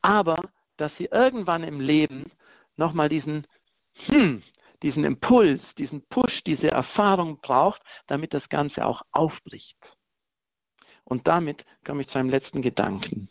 aber 0.00 0.40
dass 0.76 0.96
sie 0.96 1.06
irgendwann 1.06 1.64
im 1.64 1.80
Leben 1.80 2.30
nochmal 2.76 3.08
diesen, 3.08 3.46
hm, 4.06 4.42
diesen 4.82 5.04
Impuls, 5.04 5.74
diesen 5.74 6.06
Push, 6.06 6.44
diese 6.44 6.70
Erfahrung 6.70 7.40
braucht, 7.40 7.82
damit 8.06 8.32
das 8.32 8.48
Ganze 8.48 8.86
auch 8.86 9.02
aufbricht. 9.12 9.96
Und 11.04 11.28
damit 11.28 11.64
komme 11.84 12.00
ich 12.00 12.08
zu 12.08 12.18
einem 12.18 12.30
letzten 12.30 12.62
Gedanken. 12.62 13.28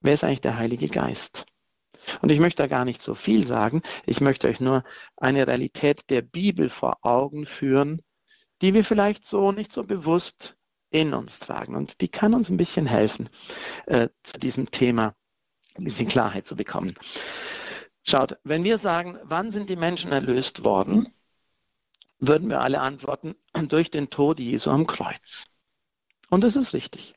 Wer 0.00 0.14
ist 0.14 0.24
eigentlich 0.24 0.42
der 0.42 0.58
Heilige 0.58 0.88
Geist? 0.88 1.46
Und 2.20 2.30
ich 2.30 2.40
möchte 2.40 2.62
da 2.62 2.66
gar 2.66 2.84
nicht 2.84 3.00
so 3.00 3.14
viel 3.14 3.46
sagen. 3.46 3.82
Ich 4.04 4.20
möchte 4.20 4.48
euch 4.48 4.60
nur 4.60 4.84
eine 5.16 5.46
Realität 5.46 6.10
der 6.10 6.22
Bibel 6.22 6.68
vor 6.68 6.98
Augen 7.02 7.46
führen, 7.46 8.02
die 8.62 8.74
wir 8.74 8.84
vielleicht 8.84 9.26
so 9.26 9.52
nicht 9.52 9.72
so 9.72 9.84
bewusst 9.84 10.56
in 10.90 11.12
uns 11.12 11.40
tragen. 11.40 11.74
Und 11.74 12.00
die 12.00 12.08
kann 12.08 12.34
uns 12.34 12.50
ein 12.50 12.56
bisschen 12.56 12.86
helfen, 12.86 13.28
äh, 13.86 14.08
zu 14.22 14.38
diesem 14.38 14.70
Thema 14.70 15.14
ein 15.76 15.84
bisschen 15.84 16.08
Klarheit 16.08 16.46
zu 16.46 16.56
bekommen. 16.56 16.94
Schaut, 18.04 18.38
wenn 18.44 18.64
wir 18.64 18.78
sagen, 18.78 19.18
wann 19.22 19.50
sind 19.50 19.70
die 19.70 19.76
Menschen 19.76 20.12
erlöst 20.12 20.62
worden, 20.62 21.12
würden 22.18 22.48
wir 22.48 22.60
alle 22.60 22.80
antworten, 22.80 23.34
durch 23.68 23.90
den 23.90 24.10
Tod 24.10 24.38
Jesu 24.40 24.70
am 24.70 24.86
Kreuz. 24.86 25.46
Und 26.30 26.42
das 26.42 26.56
ist 26.56 26.74
richtig. 26.74 27.14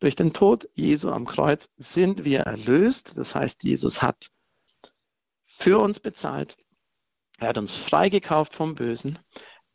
Durch 0.00 0.16
den 0.16 0.32
Tod 0.32 0.68
Jesu 0.74 1.10
am 1.10 1.26
Kreuz 1.26 1.70
sind 1.76 2.24
wir 2.24 2.40
erlöst. 2.40 3.16
Das 3.16 3.34
heißt, 3.34 3.62
Jesus 3.62 4.02
hat 4.02 4.30
für 5.46 5.78
uns 5.78 6.00
bezahlt. 6.00 6.56
Er 7.38 7.48
hat 7.48 7.58
uns 7.58 7.74
freigekauft 7.74 8.54
vom 8.54 8.74
Bösen. 8.74 9.18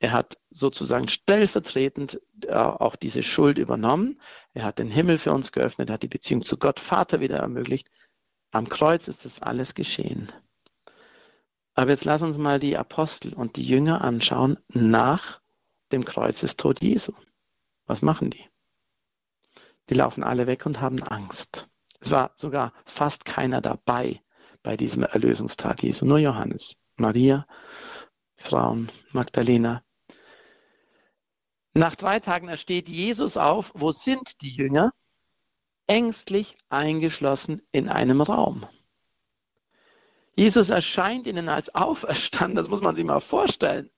Er 0.04 0.12
hat 0.12 0.38
sozusagen 0.49 1.08
stellvertretend 1.08 2.20
äh, 2.45 2.54
auch 2.54 2.97
diese 2.97 3.24
Schuld 3.24 3.58
übernommen. 3.58 4.20
Er 4.54 4.66
hat 4.66 4.78
den 4.80 4.89
Himmel 4.89 5.18
für 5.18 5.32
uns 5.32 5.54
geöffnet, 5.54 5.89
hat 5.89 6.04
die 6.04 6.10
Beziehung 6.10 6.41
zu 6.41 6.58
Gott 6.58 6.82
Vater 6.82 7.22
wieder 7.22 7.38
ermöglicht. 7.38 7.88
Am 8.51 8.68
Kreuz 8.68 9.08
ist 9.08 9.24
das 9.24 9.41
alles 9.41 9.76
geschehen. 9.76 10.30
Aber 11.74 11.91
jetzt 11.91 12.04
lass 12.04 12.22
uns 12.22 12.38
mal 12.38 12.60
die 12.60 12.76
Apostel 12.76 13.34
und 13.34 13.56
die 13.56 13.64
Jünger 13.64 14.01
anschauen 14.01 14.60
nach 14.68 15.39
dem 15.93 16.04
Kreuzestod 16.04 16.82
Jesu. 16.82 17.14
Was 17.86 18.01
machen 18.01 18.30
die? 18.30 18.43
Die 19.89 19.93
laufen 19.93 20.26
alle 20.26 20.47
weg 20.47 20.66
und 20.66 20.82
haben 20.82 21.01
Angst. 21.01 21.70
Es 22.01 22.12
war 22.12 22.34
sogar 22.36 22.74
fast 22.84 23.24
keiner 23.24 23.62
dabei 23.62 24.22
bei 24.64 24.76
diesem 24.76 25.04
Erlösungstag 25.04 25.82
Jesu, 25.82 26.06
nur 26.06 26.18
Johannes, 26.18 26.76
Maria, 26.97 27.47
Frauen, 28.36 28.91
Magdalena, 29.14 29.82
nach 31.74 31.95
drei 31.95 32.19
Tagen 32.19 32.49
ersteht 32.49 32.88
Jesus 32.88 33.36
auf. 33.36 33.71
Wo 33.74 33.91
sind 33.91 34.41
die 34.41 34.51
Jünger? 34.51 34.93
Ängstlich 35.88 36.55
eingeschlossen 36.69 37.61
in 37.71 37.89
einem 37.89 38.21
Raum. 38.21 38.65
Jesus 40.36 40.69
erscheint 40.69 41.28
ihnen 41.28 41.49
als 41.49 41.74
auferstanden, 41.74 42.55
das 42.55 42.67
muss 42.67 42.82
man 42.82 42.95
sich 42.95 43.03
mal 43.03 43.19
vorstellen. 43.19 43.89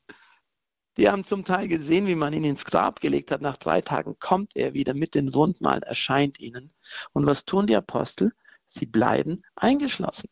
Die 0.97 1.09
haben 1.09 1.25
zum 1.25 1.43
Teil 1.43 1.67
gesehen, 1.67 2.07
wie 2.07 2.15
man 2.15 2.33
ihn 2.33 2.45
ins 2.45 2.63
Grab 2.63 3.01
gelegt 3.01 3.31
hat. 3.31 3.41
Nach 3.41 3.57
drei 3.57 3.81
Tagen 3.81 4.17
kommt 4.19 4.55
er 4.55 4.73
wieder 4.73 4.93
mit 4.93 5.13
den 5.13 5.33
Wundmalen, 5.33 5.83
erscheint 5.83 6.39
ihnen. 6.39 6.71
Und 7.11 7.25
was 7.25 7.43
tun 7.43 7.67
die 7.67 7.75
Apostel? 7.75 8.33
Sie 8.65 8.85
bleiben 8.85 9.41
eingeschlossen. 9.55 10.29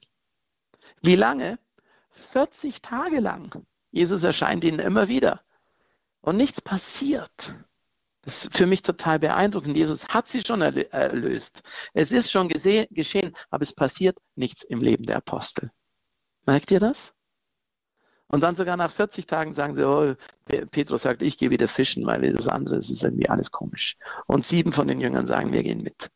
Wie 1.02 1.18
lange? 1.18 1.60
40 2.32 2.82
Tage 2.82 3.20
lang. 3.20 3.66
Jesus 3.92 4.24
erscheint 4.24 4.64
ihnen 4.64 4.80
immer 4.80 5.10
wieder 5.10 5.42
und 6.24 6.38
nichts 6.38 6.62
passiert. 6.62 7.56
Das 8.22 8.46
ist 8.46 8.58
für 8.58 8.66
mich 8.66 8.82
total 8.82 9.20
beeindruckend. 9.20 9.76
Jesus 9.76 10.08
hat 10.08 10.30
sie 10.30 10.42
schon 10.42 10.62
erlöst. 10.62 11.62
Es 11.94 12.14
ist 12.14 12.32
schon 12.32 12.48
geschehen, 12.48 13.36
aber 13.50 13.64
es 13.64 13.76
passiert 13.76 14.18
nichts 14.36 14.64
im 14.64 14.82
Leben 14.82 15.06
der 15.06 15.18
Apostel. 15.18 15.70
Merkt 16.46 16.72
ihr 16.72 16.80
das? 16.80 17.14
Und 18.28 18.42
dann 18.42 18.56
sogar 18.56 18.78
nach 18.78 18.92
40 18.92 19.28
Tagen 19.28 19.54
sagen 19.54 19.76
sie, 19.76 19.86
oh, 19.86 20.16
Petrus 20.72 21.04
sagt, 21.04 21.22
ich 21.22 21.38
gehe 21.38 21.50
wieder 21.50 21.68
fischen, 21.68 22.06
weil 22.06 22.34
das 22.34 22.48
andere 22.48 22.78
das 22.78 22.90
ist 22.90 23.04
irgendwie 23.04 23.30
alles 23.30 23.52
komisch. 23.52 23.98
Und 24.26 24.46
sieben 24.46 24.72
von 24.72 24.88
den 24.88 25.02
Jüngern 25.02 25.28
sagen, 25.28 25.52
wir 25.52 25.62
gehen 25.62 25.84
mit. 25.84 26.10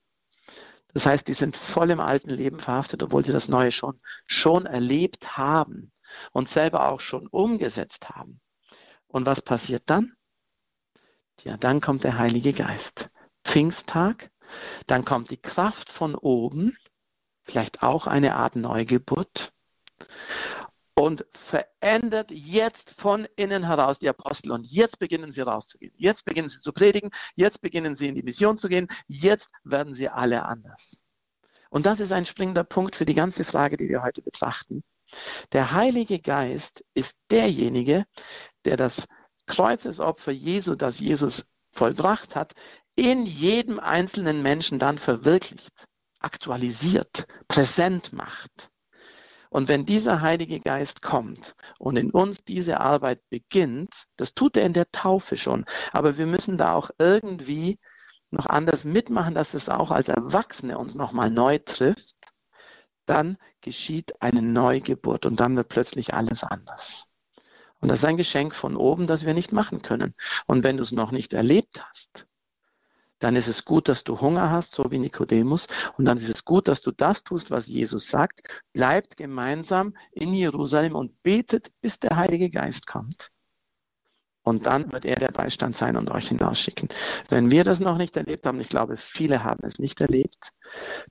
Das 0.94 1.06
heißt, 1.06 1.28
die 1.28 1.34
sind 1.34 1.58
voll 1.58 1.92
im 1.92 2.00
alten 2.00 2.30
Leben 2.30 2.60
verhaftet, 2.62 3.04
obwohl 3.04 3.26
sie 3.26 3.34
das 3.34 3.50
Neue 3.50 3.74
schon, 3.74 4.00
schon 4.26 4.66
erlebt 4.66 5.38
haben 5.38 5.92
und 6.32 6.48
selber 6.48 6.88
auch 6.88 7.02
schon 7.02 7.28
umgesetzt 7.28 8.10
haben. 8.10 8.40
Und 9.08 9.26
was 9.26 9.42
passiert 9.42 9.84
dann? 9.88 10.14
Ja, 11.44 11.58
dann 11.58 11.82
kommt 11.82 12.04
der 12.04 12.18
Heilige 12.18 12.54
Geist. 12.54 13.10
Pfingsttag, 13.44 14.32
dann 14.88 15.06
kommt 15.06 15.30
die 15.32 15.38
Kraft 15.38 15.90
von 15.90 16.16
oben, 16.16 16.78
vielleicht 17.44 17.84
auch 17.84 18.08
eine 18.08 18.36
Art 18.36 18.56
Neugeburt 18.56 19.54
und 20.96 21.26
verändert 21.34 22.32
jetzt 22.32 22.90
von 22.98 23.28
innen 23.36 23.64
heraus 23.68 24.00
die 24.00 24.10
Apostel. 24.10 24.52
Und 24.52 24.66
jetzt 24.66 24.98
beginnen 24.98 25.32
sie 25.32 25.42
rauszugehen. 25.42 25.94
Jetzt 25.96 26.26
beginnen 26.26 26.50
sie 26.50 26.60
zu 26.60 26.74
predigen. 26.74 27.12
Jetzt 27.36 27.62
beginnen 27.62 27.96
sie 27.96 28.08
in 28.08 28.16
die 28.16 28.24
Mission 28.24 28.58
zu 28.58 28.68
gehen. 28.68 28.88
Jetzt 29.08 29.50
werden 29.64 29.94
sie 29.94 30.10
alle 30.10 30.44
anders. 30.44 31.04
Und 31.70 31.86
das 31.86 32.00
ist 32.00 32.12
ein 32.12 32.26
springender 32.26 32.64
Punkt 32.64 32.96
für 32.96 33.06
die 33.06 33.14
ganze 33.14 33.44
Frage, 33.44 33.78
die 33.78 33.90
wir 33.90 34.02
heute 34.02 34.24
betrachten. 34.24 34.84
Der 35.52 35.72
Heilige 35.72 36.20
Geist 36.20 36.84
ist 36.94 37.16
derjenige, 37.30 38.06
der 38.68 38.78
das 38.78 39.08
Kreuzesopfer 39.48 40.32
Jesu, 40.32 40.76
das 40.76 41.00
Jesus 41.00 41.46
vollbracht 41.72 42.36
hat, 42.36 42.54
in 42.96 43.26
jedem 43.26 43.80
einzelnen 43.80 44.42
Menschen 44.42 44.78
dann 44.78 44.98
verwirklicht, 44.98 45.88
aktualisiert, 46.20 47.28
präsent 47.48 48.12
macht. 48.12 48.70
Und 49.50 49.70
wenn 49.70 49.86
dieser 49.86 50.22
Heilige 50.22 50.60
Geist 50.60 51.02
kommt 51.02 51.56
und 51.80 51.96
in 51.96 52.12
uns 52.12 52.44
diese 52.44 52.82
Arbeit 52.82 53.22
beginnt, 53.30 54.04
das 54.18 54.34
tut 54.34 54.58
er 54.58 54.66
in 54.66 54.74
der 54.74 54.92
Taufe 54.92 55.38
schon, 55.38 55.66
aber 55.94 56.18
wir 56.18 56.26
müssen 56.26 56.58
da 56.58 56.74
auch 56.74 56.92
irgendwie 56.98 57.80
noch 58.30 58.48
anders 58.48 58.84
mitmachen, 58.84 59.36
dass 59.36 59.54
es 59.54 59.70
auch 59.70 59.90
als 59.90 60.10
Erwachsene 60.10 60.78
uns 60.78 60.96
nochmal 60.96 61.30
neu 61.30 61.60
trifft, 61.60 62.18
dann 63.06 63.38
geschieht 63.62 64.22
eine 64.22 64.42
Neugeburt 64.42 65.26
und 65.26 65.40
dann 65.40 65.56
wird 65.56 65.70
plötzlich 65.70 66.14
alles 66.14 66.44
anders. 66.44 67.07
Und 67.80 67.90
das 67.90 68.00
ist 68.00 68.06
ein 68.06 68.18
Geschenk 68.18 68.56
von 68.56 68.76
oben, 68.76 69.08
das 69.08 69.26
wir 69.26 69.34
nicht 69.34 69.52
machen 69.52 69.82
können. 69.82 70.14
Und 70.48 70.64
wenn 70.64 70.78
du 70.78 70.84
es 70.84 70.92
noch 70.92 71.12
nicht 71.12 71.34
erlebt 71.34 71.84
hast, 71.88 72.28
dann 73.20 73.36
ist 73.36 73.48
es 73.48 73.66
gut, 73.66 73.88
dass 73.88 74.04
du 74.04 74.20
Hunger 74.22 74.52
hast, 74.52 74.74
so 74.74 74.92
wie 74.92 75.00
Nikodemus. 75.00 75.68
Und 75.98 76.06
dann 76.06 76.18
ist 76.18 76.30
es 76.30 76.46
gut, 76.46 76.68
dass 76.68 76.82
du 76.82 76.92
das 76.92 77.24
tust, 77.24 77.50
was 77.52 77.68
Jesus 77.68 78.10
sagt. 78.10 78.64
Bleibt 78.74 79.18
gemeinsam 79.18 79.96
in 80.12 80.34
Jerusalem 80.34 80.96
und 80.96 81.22
betet, 81.24 81.72
bis 81.82 82.00
der 82.00 82.16
Heilige 82.16 82.50
Geist 82.50 82.86
kommt. 82.86 83.32
Und 84.48 84.66
dann 84.66 84.94
wird 84.94 85.04
er 85.04 85.18
der 85.18 85.32
Beistand 85.34 85.76
sein 85.76 85.98
und 85.98 86.10
euch 86.10 86.30
hinausschicken. 86.30 86.88
Wenn 87.28 87.52
wir 87.52 87.66
das 87.66 87.82
noch 87.82 87.98
nicht 87.98 88.16
erlebt 88.16 88.46
haben, 88.46 88.62
ich 88.62 88.70
glaube, 88.70 88.96
viele 88.96 89.44
haben 89.44 89.60
es 89.66 89.78
nicht 89.78 90.00
erlebt, 90.00 90.54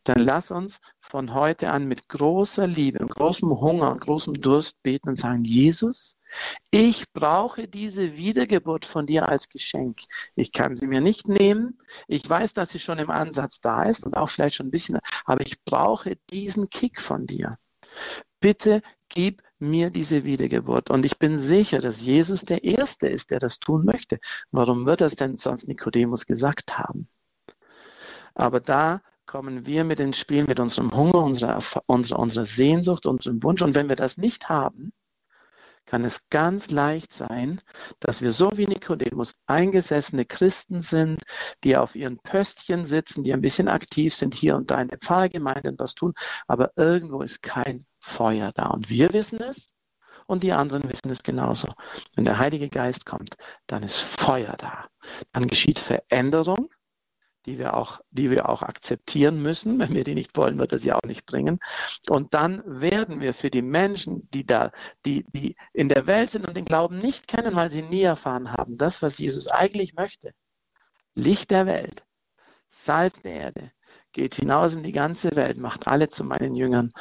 dann 0.05 0.21
lass 0.21 0.51
uns 0.51 0.81
von 1.03 1.35
heute 1.35 1.71
an 1.71 1.87
mit 1.87 2.09
großer 2.09 2.67
Liebe 2.67 2.99
und 2.99 3.11
großem 3.11 3.51
Hunger 3.61 3.93
und 3.93 4.01
großem 4.01 4.41
Durst 4.41 4.83
beten 4.83 5.11
und 5.11 5.17
sagen, 5.17 5.45
Jesus, 5.45 6.17
ich 6.71 7.05
brauche 7.13 7.69
diese 7.69 8.17
Wiedergeburt 8.17 8.87
von 8.87 9.05
dir 9.05 9.29
als 9.29 9.51
Geschenk. 9.51 9.99
Ich 10.35 10.51
kann 10.51 10.75
sie 10.75 10.87
mir 10.87 11.03
nicht 11.03 11.29
nehmen. 11.29 11.79
Ich 12.09 12.27
weiß, 12.27 12.55
dass 12.55 12.71
sie 12.71 12.79
schon 12.79 12.99
im 12.99 13.11
Ansatz 13.11 13.61
da 13.61 13.83
ist 13.83 14.07
und 14.07 14.17
auch 14.17 14.31
vielleicht 14.31 14.55
schon 14.55 14.69
ein 14.69 14.71
bisschen, 14.71 14.99
aber 15.27 15.43
ich 15.43 15.63
brauche 15.63 16.17
diesen 16.31 16.71
Kick 16.71 17.03
von 17.03 17.27
dir. 17.27 17.53
Bitte 18.41 18.81
gib 19.11 19.43
mir 19.59 19.91
diese 19.91 20.25
Wiedergeburt. 20.25 20.91
Und 20.91 21.05
ich 21.05 21.19
bin 21.19 21.39
sicher, 21.39 21.81
dass 21.81 22.01
Jesus 22.01 22.43
der 22.43 22.65
Erste 22.65 23.09
ist, 23.09 23.31
der 23.31 23.39
das 23.39 23.59
tun 23.59 23.85
möchte. 23.85 24.19
Warum 24.51 24.87
wird 24.87 25.01
das 25.01 25.17
denn 25.17 25.39
sonst 25.39 25.69
Nikodemus 25.69 26.27
gesagt 26.27 26.79
haben? 26.79 27.09
Aber 28.35 28.61
da 28.61 29.01
kommen 29.25 29.67
wir 29.67 29.85
mit 29.85 29.99
ins 30.01 30.19
Spiel, 30.19 30.45
mit 30.45 30.61
unserem 30.61 30.95
Hunger, 30.95 31.23
unserer, 31.25 31.59
unserer, 31.87 32.19
unserer 32.19 32.45
Sehnsucht, 32.45 33.07
unserem 33.07 33.43
Wunsch. 33.43 33.63
Und 33.63 33.75
wenn 33.75 33.89
wir 33.89 33.97
das 33.97 34.17
nicht 34.19 34.49
haben, 34.49 34.93
kann 35.87 36.05
es 36.05 36.21
ganz 36.31 36.71
leicht 36.71 37.13
sein, 37.13 37.61
dass 38.01 38.21
wir 38.21 38.33
so 38.33 38.51
wie 38.57 38.67
Nikodemus 38.67 39.35
eingesessene 39.47 40.25
Christen 40.25 40.81
sind, 40.81 41.23
die 41.65 41.77
auf 41.77 41.95
ihren 41.95 42.19
Pöstchen 42.19 42.85
sitzen, 42.85 43.23
die 43.23 43.33
ein 43.33 43.41
bisschen 43.41 43.69
aktiv 43.69 44.15
sind, 44.15 44.35
hier 44.35 44.57
und 44.57 44.71
da 44.71 44.81
in 44.81 44.89
der 44.89 44.99
Pfarrgemeinde 44.99 45.75
was 45.79 45.95
tun, 45.95 46.13
aber 46.49 46.73
irgendwo 46.77 47.23
ist 47.23 47.41
kein 47.43 47.87
Feuer 48.07 48.53
da. 48.55 48.69
Und 48.69 48.89
wir 48.89 49.13
wissen 49.13 49.41
es 49.41 49.75
und 50.27 50.43
die 50.43 50.53
anderen 50.53 50.89
wissen 50.91 51.11
es 51.11 51.23
genauso. 51.23 51.73
Wenn 52.15 52.25
der 52.25 52.39
Heilige 52.39 52.69
Geist 52.69 53.07
kommt, 53.07 53.37
dann 53.67 53.83
ist 53.83 54.01
Feuer 54.01 54.55
da. 54.59 54.87
Dann 55.33 55.47
geschieht 55.47 55.79
Veränderung 55.79 56.69
die 57.47 57.59
wir 57.59 57.75
auch, 57.75 58.01
die 58.11 58.31
wir 58.31 58.49
auch 58.49 58.63
akzeptieren 58.63 59.41
müssen. 59.41 59.79
Wenn 59.79 59.95
wir 59.95 60.05
die 60.05 60.15
nicht 60.15 60.37
wollen, 60.37 60.59
wird 60.59 60.73
er 60.73 60.79
sie 60.79 60.93
auch 60.93 61.03
nicht 61.03 61.25
bringen. 61.27 61.61
Und 62.09 62.35
dann 62.35 62.63
werden 62.67 63.21
wir 63.21 63.35
für 63.35 63.51
die 63.51 63.63
Menschen, 63.63 64.29
die 64.31 64.45
da, 64.45 64.73
die, 65.05 65.25
die 65.33 65.57
in 65.73 65.89
der 65.89 66.07
Welt 66.07 66.31
sind 66.31 66.47
und 66.47 66.57
den 66.57 66.65
Glauben 66.65 66.99
nicht 66.99 67.29
kennen, 67.29 67.55
weil 67.55 67.71
sie 67.71 67.83
nie 67.83 68.03
erfahren 68.03 68.53
haben, 68.53 68.77
das, 68.77 69.01
was 69.01 69.19
Jesus 69.19 69.47
eigentlich 69.47 69.95
möchte. 69.95 70.33
Licht 71.15 71.51
der 71.51 71.67
Welt, 71.67 72.05
Salz 72.69 73.23
der 73.23 73.33
Erde, 73.33 73.73
geht 74.13 74.35
hinaus 74.35 74.75
in 74.75 74.83
die 74.83 74.93
ganze 74.93 75.37
Welt, 75.37 75.57
macht 75.57 75.87
alle 75.87 76.09
zu 76.09 76.25
meinen 76.25 76.55
Jüngern. 76.55 76.93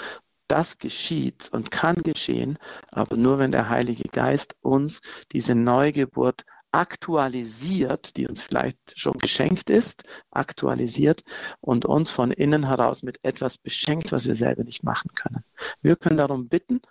Das 0.48 0.78
geschieht 0.78 1.50
und 1.52 1.72
kann 1.72 1.96
geschehen, 1.96 2.58
aber 2.91 3.18
nur 3.18 3.39
wenn 3.39 3.52
der 3.52 3.70
Heilige 3.70 4.08
Geist 4.10 4.56
uns 4.62 5.02
diese 5.32 5.56
Neugeburt 5.56 6.46
aktualisiert, 6.72 8.18
die 8.18 8.28
uns 8.28 8.43
vielleicht 8.43 9.00
schon 9.00 9.18
geschenkt 9.18 9.70
ist, 9.70 10.04
aktualisiert 10.32 11.24
und 11.62 11.86
uns 11.86 12.12
von 12.12 12.32
innen 12.32 12.68
heraus 12.68 13.02
mit 13.02 13.18
etwas 13.24 13.58
beschenkt, 13.58 14.12
was 14.12 14.28
wir 14.28 14.36
selber 14.36 14.66
nicht 14.66 14.84
machen 14.84 15.12
können. 15.16 15.46
Wir 15.82 15.96
können 15.96 16.18
darum 16.18 16.50
bitten, 16.50 16.82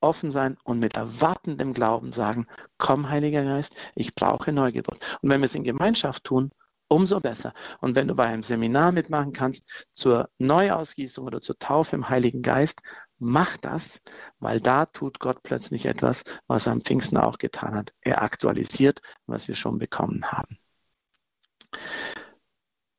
offen 0.00 0.30
sein 0.30 0.56
und 0.64 0.78
mit 0.78 0.94
erwartendem 0.94 1.72
Glauben 1.72 2.12
sagen, 2.12 2.46
komm, 2.78 3.08
Heiliger 3.08 3.42
Geist, 3.42 3.74
ich 3.94 4.14
brauche 4.14 4.52
Neugeburt. 4.52 4.98
Und 5.22 5.30
wenn 5.30 5.40
wir 5.40 5.46
es 5.46 5.54
in 5.54 5.64
Gemeinschaft 5.64 6.24
tun, 6.24 6.50
umso 6.90 7.20
besser. 7.20 7.54
Und 7.80 7.94
wenn 7.94 8.08
du 8.08 8.14
bei 8.14 8.26
einem 8.26 8.42
Seminar 8.42 8.92
mitmachen 8.92 9.32
kannst 9.32 9.64
zur 9.92 10.28
Neuausgießung 10.38 11.24
oder 11.24 11.40
zur 11.40 11.58
Taufe 11.58 11.96
im 11.96 12.08
Heiligen 12.08 12.42
Geist, 12.42 12.80
mach 13.18 13.56
das, 13.56 14.02
weil 14.40 14.60
da 14.60 14.86
tut 14.86 15.20
Gott 15.20 15.42
plötzlich 15.42 15.86
etwas, 15.86 16.24
was 16.46 16.66
er 16.66 16.72
am 16.72 16.82
Pfingsten 16.82 17.16
auch 17.16 17.38
getan 17.38 17.74
hat. 17.74 17.94
Er 18.00 18.22
aktualisiert, 18.22 19.00
was 19.26 19.48
wir 19.48 19.54
schon 19.54 19.78
bekommen 19.78 20.24
haben. 20.30 20.58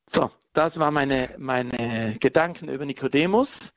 So, 0.09 0.31
das 0.53 0.79
waren 0.79 0.93
meine, 0.93 1.35
meine 1.37 2.17
Gedanken 2.19 2.69
über 2.69 2.85
Nikodemus 2.85 3.73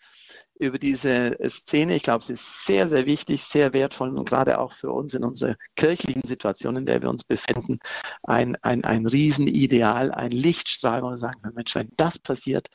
über 0.64 0.78
diese 0.78 1.36
Szene. 1.48 1.96
Ich 1.96 2.02
glaube, 2.02 2.24
sie 2.24 2.34
ist 2.34 2.66
sehr, 2.66 2.88
sehr 2.88 3.06
wichtig, 3.06 3.42
sehr 3.42 3.72
wertvoll 3.72 4.16
und 4.16 4.28
gerade 4.28 4.58
auch 4.58 4.72
für 4.72 4.90
uns 4.90 5.14
in 5.14 5.24
unserer 5.24 5.56
kirchlichen 5.76 6.22
Situation, 6.24 6.76
in 6.76 6.86
der 6.86 7.02
wir 7.02 7.10
uns 7.10 7.24
befinden, 7.24 7.78
ein, 8.22 8.56
ein, 8.62 8.84
ein 8.84 9.06
Riesenideal, 9.06 10.10
ein 10.12 10.30
Lichtstrahl, 10.32 11.02
wo 11.02 11.10
wir 11.10 11.16
sagen, 11.16 11.40
Mensch, 11.54 11.74
wenn 11.74 11.90
das 11.96 12.18
passiert, 12.18 12.68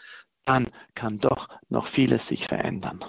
dann 0.46 0.68
kann 0.96 1.20
doch 1.20 1.50
noch 1.70 1.88
vieles 1.88 2.28
sich 2.28 2.48
verändern. 2.48 3.04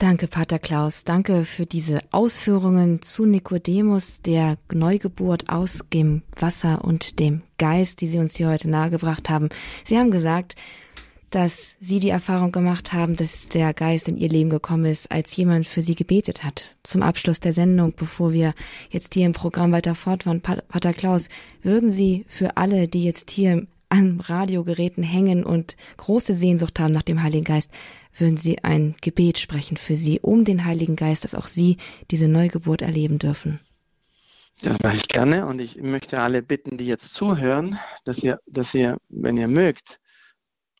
Danke, 0.00 0.28
Pater 0.28 0.58
Klaus. 0.58 1.04
Danke 1.04 1.44
für 1.44 1.66
diese 1.66 1.98
Ausführungen 2.10 3.02
zu 3.02 3.26
Nikodemus, 3.26 4.22
der 4.22 4.56
Neugeburt 4.72 5.50
aus 5.50 5.84
dem 5.92 6.22
Wasser 6.38 6.82
und 6.82 7.18
dem 7.18 7.42
Geist, 7.58 8.00
die 8.00 8.06
Sie 8.06 8.18
uns 8.18 8.34
hier 8.34 8.48
heute 8.48 8.70
nahegebracht 8.70 9.28
haben. 9.28 9.50
Sie 9.84 9.98
haben 9.98 10.10
gesagt, 10.10 10.54
dass 11.30 11.76
Sie 11.80 12.00
die 12.00 12.10
Erfahrung 12.10 12.52
gemacht 12.52 12.92
haben, 12.92 13.16
dass 13.16 13.48
der 13.48 13.72
Geist 13.72 14.08
in 14.08 14.16
Ihr 14.16 14.28
Leben 14.28 14.50
gekommen 14.50 14.84
ist, 14.84 15.10
als 15.10 15.34
jemand 15.36 15.66
für 15.66 15.80
Sie 15.80 15.94
gebetet 15.94 16.44
hat. 16.44 16.64
Zum 16.82 17.02
Abschluss 17.02 17.40
der 17.40 17.52
Sendung, 17.52 17.94
bevor 17.94 18.32
wir 18.32 18.54
jetzt 18.90 19.14
hier 19.14 19.26
im 19.26 19.32
Programm 19.32 19.72
weiter 19.72 19.94
fortfahren, 19.94 20.40
Pater 20.40 20.92
Klaus, 20.92 21.28
würden 21.62 21.90
Sie 21.90 22.24
für 22.28 22.56
alle, 22.56 22.88
die 22.88 23.04
jetzt 23.04 23.30
hier 23.30 23.66
an 23.88 24.20
Radiogeräten 24.20 25.02
hängen 25.02 25.44
und 25.44 25.76
große 25.96 26.34
Sehnsucht 26.34 26.78
haben 26.78 26.92
nach 26.92 27.02
dem 27.02 27.22
Heiligen 27.22 27.44
Geist, 27.44 27.70
würden 28.16 28.36
Sie 28.36 28.62
ein 28.64 28.96
Gebet 29.00 29.38
sprechen 29.38 29.76
für 29.76 29.94
Sie, 29.94 30.20
um 30.20 30.44
den 30.44 30.64
Heiligen 30.64 30.96
Geist, 30.96 31.24
dass 31.24 31.34
auch 31.34 31.46
Sie 31.46 31.76
diese 32.10 32.28
Neugeburt 32.28 32.82
erleben 32.82 33.18
dürfen? 33.18 33.60
Das 34.62 34.78
mache 34.82 34.96
ich 34.96 35.08
gerne 35.08 35.46
und 35.46 35.58
ich 35.60 35.80
möchte 35.80 36.20
alle 36.20 36.42
bitten, 36.42 36.76
die 36.76 36.86
jetzt 36.86 37.14
zuhören, 37.14 37.78
dass 38.04 38.22
ihr, 38.22 38.40
dass 38.46 38.74
ihr, 38.74 38.98
wenn 39.08 39.38
ihr 39.38 39.48
mögt, 39.48 40.00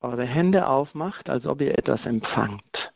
eure 0.01 0.25
Hände 0.25 0.67
aufmacht, 0.67 1.29
als 1.31 1.47
ob 1.47 1.61
ihr 1.61 1.79
etwas 1.79 2.07
empfangt. 2.07 2.93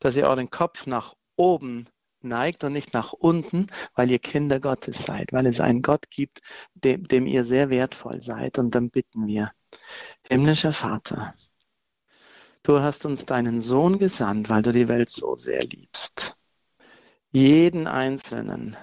Dass 0.00 0.16
ihr 0.16 0.26
euren 0.26 0.50
Kopf 0.50 0.86
nach 0.86 1.14
oben 1.36 1.86
neigt 2.20 2.64
und 2.64 2.72
nicht 2.72 2.92
nach 2.94 3.12
unten, 3.12 3.68
weil 3.94 4.10
ihr 4.10 4.18
Kinder 4.18 4.60
Gottes 4.60 5.04
seid, 5.04 5.32
weil 5.32 5.46
es 5.46 5.60
einen 5.60 5.82
Gott 5.82 6.10
gibt, 6.10 6.40
dem, 6.74 7.06
dem 7.06 7.26
ihr 7.26 7.44
sehr 7.44 7.70
wertvoll 7.70 8.22
seid. 8.22 8.58
Und 8.58 8.74
dann 8.74 8.90
bitten 8.90 9.26
wir, 9.26 9.52
himmlischer 10.28 10.72
Vater, 10.72 11.34
du 12.62 12.80
hast 12.80 13.06
uns 13.06 13.24
deinen 13.24 13.62
Sohn 13.62 13.98
gesandt, 13.98 14.48
weil 14.48 14.62
du 14.62 14.72
die 14.72 14.88
Welt 14.88 15.10
so 15.10 15.36
sehr 15.36 15.62
liebst. 15.62 16.36
Jeden 17.30 17.86
Einzelnen, 17.86 18.76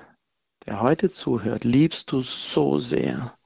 der 0.65 0.81
heute 0.81 1.09
zuhört, 1.09 1.63
liebst 1.63 2.11
du 2.11 2.21
so 2.21 2.79
sehr. 2.79 3.37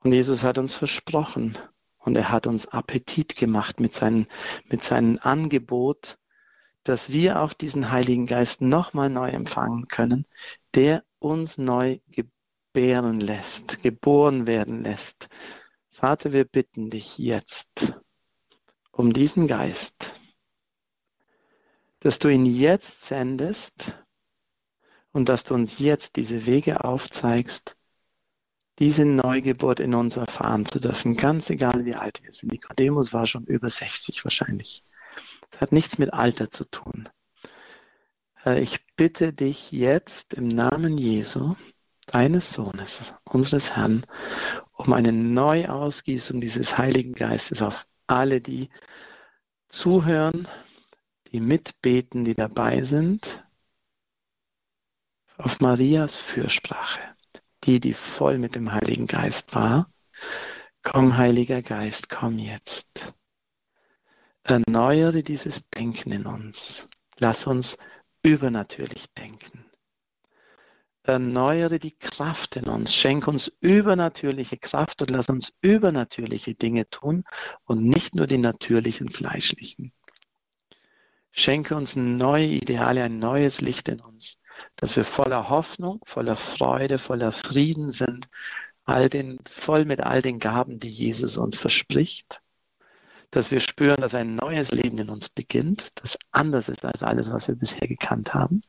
Und 0.00 0.12
Jesus 0.12 0.42
hat 0.42 0.58
uns 0.58 0.74
versprochen, 0.74 1.56
und 2.04 2.16
er 2.16 2.30
hat 2.30 2.46
uns 2.46 2.66
Appetit 2.66 3.34
gemacht 3.34 3.80
mit, 3.80 3.94
seinen, 3.94 4.26
mit 4.68 4.84
seinem 4.84 5.18
Angebot, 5.22 6.18
dass 6.84 7.10
wir 7.10 7.40
auch 7.40 7.54
diesen 7.54 7.90
Heiligen 7.90 8.26
Geist 8.26 8.60
nochmal 8.60 9.08
neu 9.08 9.30
empfangen 9.30 9.88
können, 9.88 10.26
der 10.74 11.02
uns 11.18 11.56
neu 11.56 11.98
gebären 12.08 13.20
lässt, 13.20 13.82
geboren 13.82 14.46
werden 14.46 14.82
lässt. 14.82 15.28
Vater, 15.90 16.32
wir 16.32 16.44
bitten 16.44 16.90
dich 16.90 17.16
jetzt 17.18 17.94
um 18.92 19.12
diesen 19.12 19.46
Geist, 19.46 20.12
dass 22.00 22.18
du 22.18 22.28
ihn 22.28 22.44
jetzt 22.44 23.06
sendest 23.06 23.94
und 25.10 25.30
dass 25.30 25.44
du 25.44 25.54
uns 25.54 25.78
jetzt 25.78 26.16
diese 26.16 26.44
Wege 26.44 26.84
aufzeigst, 26.84 27.78
diese 28.78 29.04
Neugeburt 29.04 29.80
in 29.80 29.94
uns 29.94 30.16
erfahren 30.16 30.66
zu 30.66 30.80
dürfen, 30.80 31.16
ganz 31.16 31.50
egal 31.50 31.84
wie 31.84 31.94
alt 31.94 32.22
wir 32.24 32.32
sind. 32.32 32.52
Nikodemus 32.52 33.12
war 33.12 33.26
schon 33.26 33.44
über 33.44 33.68
60 33.68 34.24
wahrscheinlich. 34.24 34.82
Das 35.50 35.60
hat 35.60 35.72
nichts 35.72 35.98
mit 35.98 36.12
Alter 36.12 36.50
zu 36.50 36.64
tun. 36.64 37.08
Äh, 38.44 38.60
ich 38.60 38.84
bitte 38.96 39.32
dich 39.32 39.72
jetzt 39.72 40.34
im 40.34 40.48
Namen 40.48 40.98
Jesu, 40.98 41.54
deines 42.06 42.52
Sohnes, 42.52 43.14
unseres 43.24 43.76
Herrn, 43.76 44.04
um 44.72 44.92
eine 44.92 45.12
Neuausgießung 45.12 46.40
dieses 46.40 46.76
Heiligen 46.76 47.14
Geistes 47.14 47.62
auf 47.62 47.86
alle, 48.06 48.40
die 48.40 48.68
zuhören, 49.68 50.46
die 51.32 51.40
mitbeten, 51.40 52.24
die 52.24 52.34
dabei 52.34 52.84
sind, 52.84 53.44
auf 55.36 55.60
Marias 55.60 56.16
Fürsprache. 56.16 57.13
Die, 57.64 57.80
die 57.80 57.94
voll 57.94 58.38
mit 58.38 58.54
dem 58.54 58.72
Heiligen 58.72 59.06
Geist 59.06 59.54
war. 59.54 59.90
Komm, 60.82 61.16
Heiliger 61.16 61.62
Geist, 61.62 62.10
komm 62.10 62.38
jetzt. 62.38 63.14
Erneuere 64.42 65.22
dieses 65.22 65.68
Denken 65.70 66.12
in 66.12 66.26
uns. 66.26 66.86
Lass 67.18 67.46
uns 67.46 67.78
übernatürlich 68.22 69.06
denken. 69.14 69.64
Erneuere 71.02 71.78
die 71.78 71.96
Kraft 71.96 72.56
in 72.56 72.64
uns. 72.64 72.94
Schenk 72.94 73.26
uns 73.26 73.52
übernatürliche 73.60 74.56
Kraft 74.56 75.02
und 75.02 75.10
lass 75.10 75.28
uns 75.28 75.52
übernatürliche 75.60 76.54
Dinge 76.54 76.88
tun 76.88 77.24
und 77.64 77.84
nicht 77.84 78.14
nur 78.14 78.26
die 78.26 78.38
natürlichen, 78.38 79.10
fleischlichen. 79.10 79.92
Schenke 81.30 81.74
uns 81.74 81.96
neue 81.96 82.46
Ideale, 82.46 83.02
ein 83.02 83.18
neues 83.18 83.60
Licht 83.60 83.88
in 83.88 84.00
uns, 84.00 84.38
dass 84.76 84.96
wir 84.96 85.04
voller 85.04 85.48
Hoffnung, 85.48 86.00
voller 86.04 86.36
Freude, 86.36 86.98
voller 86.98 87.32
Frieden 87.32 87.90
sind, 87.90 88.28
all 88.84 89.08
den, 89.08 89.38
voll 89.46 89.84
mit 89.84 90.00
all 90.00 90.22
den 90.22 90.38
Gaben, 90.38 90.78
die 90.78 90.88
Jesus 90.88 91.36
uns 91.36 91.56
verspricht, 91.56 92.40
dass 93.30 93.50
wir 93.50 93.60
spüren, 93.60 94.00
dass 94.00 94.14
ein 94.14 94.36
neues 94.36 94.70
Leben 94.70 94.98
in 94.98 95.10
uns 95.10 95.28
beginnt, 95.28 95.90
das 96.02 96.18
anders 96.30 96.68
ist 96.68 96.84
als 96.84 97.02
alles, 97.02 97.32
was 97.32 97.48
wir 97.48 97.56
bisher 97.56 97.88
gekannt 97.88 98.34
haben, 98.34 98.62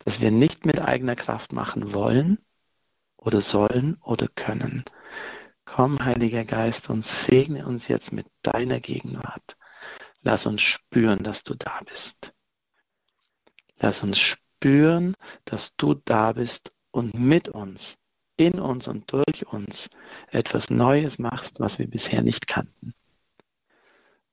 dass 0.00 0.20
wir 0.20 0.30
nicht 0.30 0.66
mit 0.66 0.80
eigener 0.80 1.16
Kraft 1.16 1.52
machen 1.52 1.92
wollen 1.92 2.38
oder 3.16 3.40
sollen 3.40 3.96
oder 4.02 4.28
können. 4.28 4.84
Komm, 5.64 6.04
Heiliger 6.04 6.44
Geist, 6.44 6.90
und 6.90 7.04
segne 7.06 7.64
uns 7.64 7.86
jetzt 7.86 8.12
mit 8.12 8.26
deiner 8.42 8.80
Gegenwart. 8.80 9.56
Lass 10.22 10.46
uns 10.46 10.62
spüren, 10.62 11.22
dass 11.22 11.44
du 11.44 11.54
da 11.54 11.78
bist. 11.86 12.34
Lass 13.78 14.02
uns 14.02 14.18
spüren, 14.18 14.49
dass 15.44 15.74
du 15.76 15.94
da 15.94 16.32
bist 16.32 16.72
und 16.90 17.14
mit 17.14 17.48
uns, 17.48 17.96
in 18.36 18.58
uns 18.58 18.88
und 18.88 19.12
durch 19.12 19.46
uns 19.46 19.90
etwas 20.28 20.70
Neues 20.70 21.18
machst, 21.18 21.60
was 21.60 21.78
wir 21.78 21.88
bisher 21.88 22.22
nicht 22.22 22.46
kannten. 22.46 22.94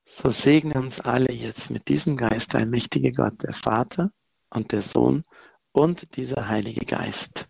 So 0.05 0.29
segne 0.29 0.75
uns 0.75 1.01
alle 1.01 1.31
jetzt 1.31 1.69
mit 1.69 1.89
diesem 1.89 2.15
Geist, 2.15 2.53
der 2.53 2.65
mächtige 2.65 3.11
Gott, 3.11 3.43
der 3.43 3.53
Vater 3.53 4.11
und 4.49 4.71
der 4.71 4.81
Sohn 4.81 5.25
und 5.73 6.15
dieser 6.15 6.47
Heilige 6.47 6.85
Geist. 6.85 7.49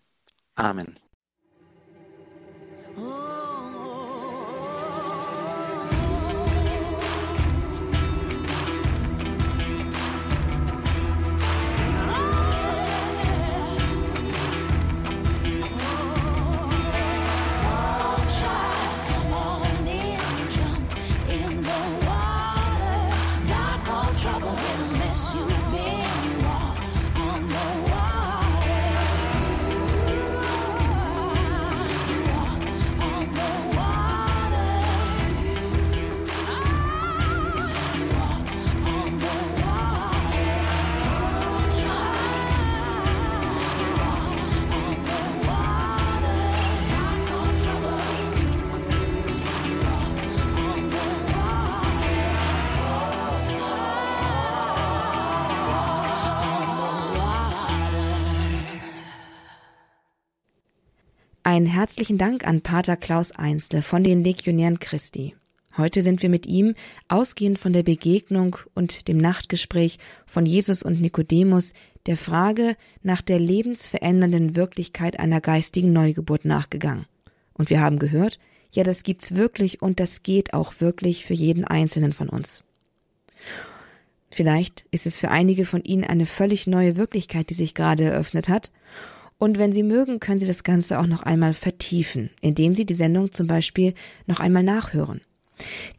Amen. 0.56 0.98
Einen 61.58 61.66
herzlichen 61.66 62.18
Dank 62.18 62.46
an 62.46 62.60
Pater 62.60 62.96
Klaus 62.96 63.32
Einzle 63.32 63.82
von 63.82 64.04
den 64.04 64.22
Legionären 64.22 64.78
Christi. 64.78 65.34
Heute 65.76 66.02
sind 66.02 66.22
wir 66.22 66.28
mit 66.28 66.46
ihm, 66.46 66.76
ausgehend 67.08 67.58
von 67.58 67.72
der 67.72 67.82
Begegnung 67.82 68.58
und 68.76 69.08
dem 69.08 69.16
Nachtgespräch 69.16 69.98
von 70.24 70.46
Jesus 70.46 70.84
und 70.84 71.00
Nikodemus, 71.00 71.72
der 72.06 72.16
Frage 72.16 72.76
nach 73.02 73.22
der 73.22 73.40
lebensverändernden 73.40 74.54
Wirklichkeit 74.54 75.18
einer 75.18 75.40
geistigen 75.40 75.92
Neugeburt 75.92 76.44
nachgegangen. 76.44 77.06
Und 77.54 77.70
wir 77.70 77.80
haben 77.80 77.98
gehört, 77.98 78.38
ja, 78.70 78.84
das 78.84 79.02
gibt's 79.02 79.34
wirklich 79.34 79.82
und 79.82 79.98
das 79.98 80.22
geht 80.22 80.54
auch 80.54 80.74
wirklich 80.78 81.24
für 81.24 81.34
jeden 81.34 81.64
Einzelnen 81.64 82.12
von 82.12 82.28
uns. 82.28 82.62
Vielleicht 84.30 84.84
ist 84.92 85.06
es 85.06 85.18
für 85.18 85.32
einige 85.32 85.64
von 85.64 85.82
Ihnen 85.82 86.04
eine 86.04 86.26
völlig 86.26 86.68
neue 86.68 86.96
Wirklichkeit, 86.96 87.50
die 87.50 87.54
sich 87.54 87.74
gerade 87.74 88.04
eröffnet 88.04 88.48
hat 88.48 88.70
und 89.38 89.58
wenn 89.58 89.72
Sie 89.72 89.82
mögen, 89.82 90.20
können 90.20 90.40
Sie 90.40 90.46
das 90.46 90.64
Ganze 90.64 90.98
auch 90.98 91.06
noch 91.06 91.22
einmal 91.22 91.54
vertiefen, 91.54 92.30
indem 92.40 92.74
Sie 92.74 92.84
die 92.84 92.94
Sendung 92.94 93.32
zum 93.32 93.46
Beispiel 93.46 93.94
noch 94.26 94.40
einmal 94.40 94.64
nachhören. 94.64 95.20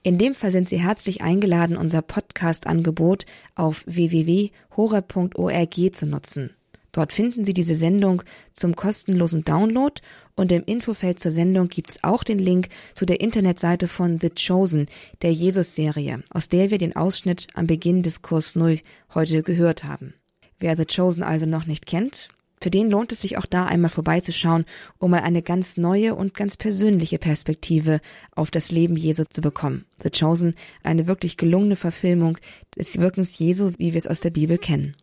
In 0.03 0.17
dem 0.17 0.35
Fall 0.35 0.51
sind 0.51 0.69
Sie 0.69 0.79
herzlich 0.79 1.21
eingeladen, 1.21 1.77
unser 1.77 2.01
Podcast-Angebot 2.01 3.25
auf 3.55 3.83
www.hore.org 3.85 5.75
zu 5.95 6.05
nutzen. 6.05 6.51
Dort 6.91 7.13
finden 7.13 7.45
Sie 7.45 7.53
diese 7.53 7.75
Sendung 7.75 8.23
zum 8.51 8.75
kostenlosen 8.75 9.45
Download 9.45 10.01
und 10.35 10.51
im 10.51 10.63
Infofeld 10.65 11.19
zur 11.19 11.31
Sendung 11.31 11.67
gibt's 11.67 12.03
auch 12.03 12.23
den 12.23 12.39
Link 12.39 12.69
zu 12.93 13.05
der 13.05 13.21
Internetseite 13.21 13.87
von 13.87 14.19
The 14.19 14.31
Chosen, 14.31 14.87
der 15.21 15.31
Jesus-Serie, 15.31 16.23
aus 16.29 16.49
der 16.49 16.71
wir 16.71 16.77
den 16.77 16.95
Ausschnitt 16.95 17.47
am 17.53 17.67
Beginn 17.67 18.01
des 18.01 18.21
Kurs 18.21 18.55
Null 18.55 18.79
heute 19.13 19.43
gehört 19.43 19.83
haben. 19.83 20.13
Wer 20.59 20.75
The 20.75 20.85
Chosen 20.85 21.23
also 21.23 21.45
noch 21.45 21.65
nicht 21.65 21.85
kennt, 21.85 22.29
für 22.61 22.69
den 22.69 22.89
lohnt 22.89 23.11
es 23.11 23.21
sich 23.21 23.37
auch 23.37 23.45
da 23.45 23.65
einmal 23.65 23.89
vorbeizuschauen, 23.89 24.65
um 24.97 25.11
mal 25.11 25.21
eine 25.21 25.41
ganz 25.41 25.77
neue 25.77 26.15
und 26.15 26.33
ganz 26.33 26.57
persönliche 26.57 27.17
Perspektive 27.17 28.01
auf 28.35 28.51
das 28.51 28.71
Leben 28.71 28.97
Jesu 28.97 29.23
zu 29.23 29.41
bekommen. 29.41 29.85
The 30.03 30.09
Chosen, 30.09 30.55
eine 30.83 31.07
wirklich 31.07 31.37
gelungene 31.37 31.75
Verfilmung 31.75 32.37
des 32.77 32.97
Wirkens 32.97 33.37
Jesu, 33.39 33.71
wie 33.77 33.93
wir 33.93 33.97
es 33.97 34.07
aus 34.07 34.19
der 34.19 34.31
Bibel 34.31 34.57
kennen. 34.57 34.95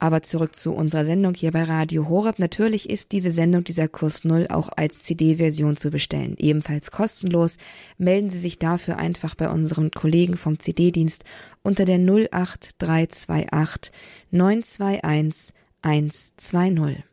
Aber 0.00 0.22
zurück 0.22 0.56
zu 0.56 0.74
unserer 0.74 1.04
Sendung 1.04 1.34
hier 1.34 1.52
bei 1.52 1.62
Radio 1.62 2.08
Horeb. 2.08 2.38
Natürlich 2.38 2.90
ist 2.90 3.12
diese 3.12 3.30
Sendung, 3.30 3.64
dieser 3.64 3.88
Kurs 3.88 4.24
Null, 4.24 4.48
auch 4.50 4.68
als 4.76 5.02
CD-Version 5.02 5.76
zu 5.76 5.90
bestellen. 5.90 6.34
Ebenfalls 6.36 6.90
kostenlos. 6.90 7.56
Melden 7.96 8.28
Sie 8.28 8.38
sich 8.38 8.58
dafür 8.58 8.98
einfach 8.98 9.34
bei 9.34 9.48
unseren 9.48 9.92
Kollegen 9.92 10.36
vom 10.36 10.58
CD-Dienst 10.58 11.24
unter 11.62 11.84
der 11.86 11.98
08328 11.98 13.92
921 14.30 15.54
120. 15.84 17.04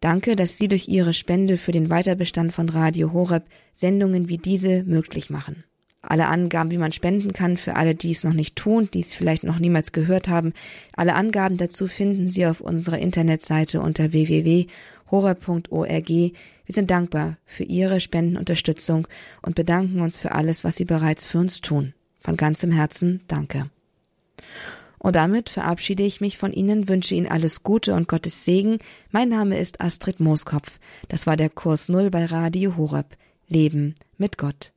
Danke, 0.00 0.36
dass 0.36 0.56
Sie 0.56 0.68
durch 0.68 0.86
Ihre 0.86 1.12
Spende 1.12 1.56
für 1.56 1.72
den 1.72 1.90
Weiterbestand 1.90 2.52
von 2.52 2.68
Radio 2.68 3.12
Horeb 3.12 3.44
Sendungen 3.74 4.28
wie 4.28 4.38
diese 4.38 4.84
möglich 4.84 5.28
machen. 5.28 5.64
Alle 6.02 6.28
Angaben, 6.28 6.70
wie 6.70 6.78
man 6.78 6.92
spenden 6.92 7.32
kann, 7.32 7.56
für 7.56 7.76
alle, 7.76 7.94
die 7.94 8.12
es 8.12 8.22
noch 8.22 8.34
nicht 8.34 8.54
tun, 8.56 8.88
die 8.92 9.00
es 9.00 9.14
vielleicht 9.14 9.42
noch 9.42 9.58
niemals 9.58 9.92
gehört 9.92 10.28
haben, 10.28 10.52
alle 10.94 11.14
Angaben 11.14 11.56
dazu 11.56 11.86
finden 11.86 12.28
Sie 12.28 12.46
auf 12.46 12.60
unserer 12.60 12.98
Internetseite 12.98 13.80
unter 13.80 14.12
www.horeb.org. 14.12 16.08
Wir 16.08 16.32
sind 16.68 16.90
dankbar 16.90 17.38
für 17.46 17.64
Ihre 17.64 18.00
Spendenunterstützung 18.00 19.08
und 19.42 19.54
bedanken 19.54 20.00
uns 20.00 20.16
für 20.16 20.32
alles, 20.32 20.62
was 20.62 20.76
Sie 20.76 20.84
bereits 20.84 21.26
für 21.26 21.38
uns 21.38 21.60
tun. 21.60 21.94
Von 22.20 22.36
ganzem 22.36 22.70
Herzen 22.70 23.22
danke. 23.26 23.70
Und 25.04 25.16
damit 25.16 25.50
verabschiede 25.50 26.02
ich 26.02 26.22
mich 26.22 26.38
von 26.38 26.54
Ihnen, 26.54 26.88
wünsche 26.88 27.14
Ihnen 27.14 27.26
alles 27.26 27.62
Gute 27.62 27.92
und 27.92 28.08
Gottes 28.08 28.46
Segen. 28.46 28.78
Mein 29.10 29.28
Name 29.28 29.58
ist 29.58 29.82
Astrid 29.82 30.18
Mooskopf. 30.18 30.80
Das 31.10 31.26
war 31.26 31.36
der 31.36 31.50
Kurs 31.50 31.90
Null 31.90 32.08
bei 32.08 32.24
Radio 32.24 32.78
Horeb. 32.78 33.18
Leben 33.46 33.96
mit 34.16 34.38
Gott. 34.38 34.73